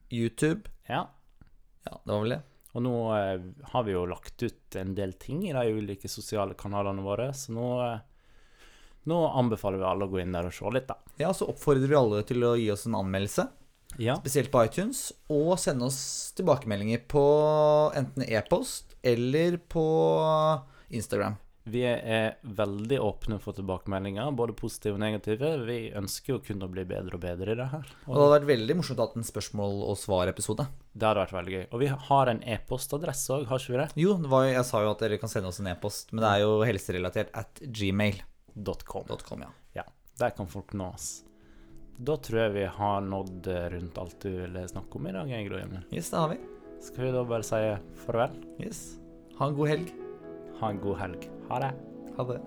YouTube. 0.07 0.72
ja. 0.88 1.09
Ja, 1.88 2.01
det 2.03 2.11
var 2.11 2.24
vel 2.24 2.34
det. 2.36 2.41
Og 2.76 2.84
nå 2.84 2.95
eh, 3.15 3.43
har 3.72 3.86
vi 3.88 3.93
jo 3.93 4.03
lagt 4.09 4.43
ut 4.43 4.76
en 4.78 4.93
del 4.95 5.13
ting 5.20 5.45
i 5.47 5.53
de 5.55 5.63
ulike 5.80 6.09
sosiale 6.11 6.55
kanalene 6.59 7.03
våre, 7.03 7.32
så 7.34 7.53
nå, 7.55 7.68
eh, 7.86 8.01
nå 9.08 9.22
anbefaler 9.39 9.80
vi 9.82 9.88
alle 9.89 10.08
å 10.08 10.12
gå 10.12 10.22
inn 10.22 10.36
der 10.36 10.49
og 10.49 10.53
se 10.55 10.70
litt, 10.76 10.88
da. 10.89 10.97
Ja, 11.22 11.32
så 11.34 11.47
oppfordrer 11.49 11.88
vi 11.88 11.95
alle 11.99 12.24
til 12.28 12.43
å 12.43 12.53
gi 12.60 12.70
oss 12.74 12.86
en 12.89 12.97
anmeldelse, 12.99 13.47
Ja. 13.97 14.18
spesielt 14.20 14.51
på 14.51 14.66
iTunes, 14.68 15.12
og 15.32 15.58
sende 15.60 15.88
oss 15.88 16.34
tilbakemeldinger 16.38 17.08
på 17.10 17.24
enten 17.95 18.24
e-post 18.28 18.95
eller 19.03 19.58
på 19.72 19.88
Instagram. 20.91 21.38
Vi 21.68 21.82
er 21.84 22.38
veldig 22.47 22.95
åpne 23.03 23.41
for 23.43 23.51
tilbakemeldinger, 23.58 24.30
både 24.39 24.53
positive 24.55 24.93
og 24.95 25.01
negative. 25.03 25.49
Vi 25.68 25.91
ønsker 25.99 26.36
jo 26.36 26.38
kun 26.39 26.62
å 26.64 26.70
bli 26.72 26.86
bedre 26.88 27.18
og 27.18 27.20
bedre 27.26 27.51
i 27.51 27.58
det 27.60 27.66
her. 27.74 27.89
Og 28.08 28.14
det 28.16 28.22
hadde 28.22 28.36
vært 28.38 28.47
veldig 28.53 28.78
morsomt 28.80 29.01
å 29.03 29.08
ha 29.10 29.20
en 29.20 29.28
spørsmål- 29.28 29.84
og 29.89 29.97
svar-episode. 29.99 30.64
Det 30.95 31.03
hadde 31.10 31.26
vært 31.26 31.36
veldig 31.36 31.55
gøy. 31.58 31.66
Og 31.74 31.80
vi 31.84 31.88
har 32.08 32.32
en 32.32 32.39
e-postadresse 32.55 33.36
òg, 33.36 33.45
har 33.51 33.60
ikke 33.60 33.74
vi 33.76 33.82
det? 33.84 33.89
Jo, 33.99 34.16
det 34.16 34.32
var, 34.32 34.45
jeg 34.47 34.64
sa 34.64 34.80
jo 34.86 34.91
at 34.93 34.99
dere 35.03 35.18
kan 35.20 35.28
sende 35.34 35.51
oss 35.51 35.60
en 35.60 35.68
e-post, 35.68 36.14
men 36.14 36.24
det 36.24 36.32
er 36.38 36.45
jo 36.45 36.55
helserelatert 36.64 37.36
at 37.36 37.60
gmail.com. 37.68 38.24
.com. 38.66 39.41
Ja. 39.41 39.49
Ja, 39.74 39.84
der 40.20 40.30
kan 40.36 40.47
folk 40.47 40.74
nå 40.74 40.89
oss. 40.93 41.24
Da 41.97 42.18
tror 42.22 42.39
jeg 42.43 42.53
vi 42.53 42.66
har 42.66 43.01
nådd 43.01 43.47
eh, 43.49 43.70
rundt 43.74 43.97
alt 43.97 44.20
du 44.22 44.30
ville 44.30 44.68
snakke 44.70 44.99
om 44.99 45.08
i 45.10 45.16
dag, 45.16 45.32
Gro 45.47 45.58
Emil. 45.58 45.82
Yes, 45.91 46.12
det 46.14 46.18
har 46.18 46.30
vi. 46.30 46.38
Skal 46.82 47.08
vi 47.08 47.12
da 47.16 47.24
bare 47.26 47.45
si 47.45 47.62
farvel? 48.05 48.38
Yes. 48.62 48.84
Ha 49.39 49.49
en 49.49 49.58
god 49.58 49.74
helg. 49.74 49.89
Ha 50.60 50.70
en 50.74 50.82
god 50.84 51.01
helg. 51.01 51.30
Ha 51.49 51.60
det. 51.66 51.74
Ha 52.18 52.28
det. 52.30 52.41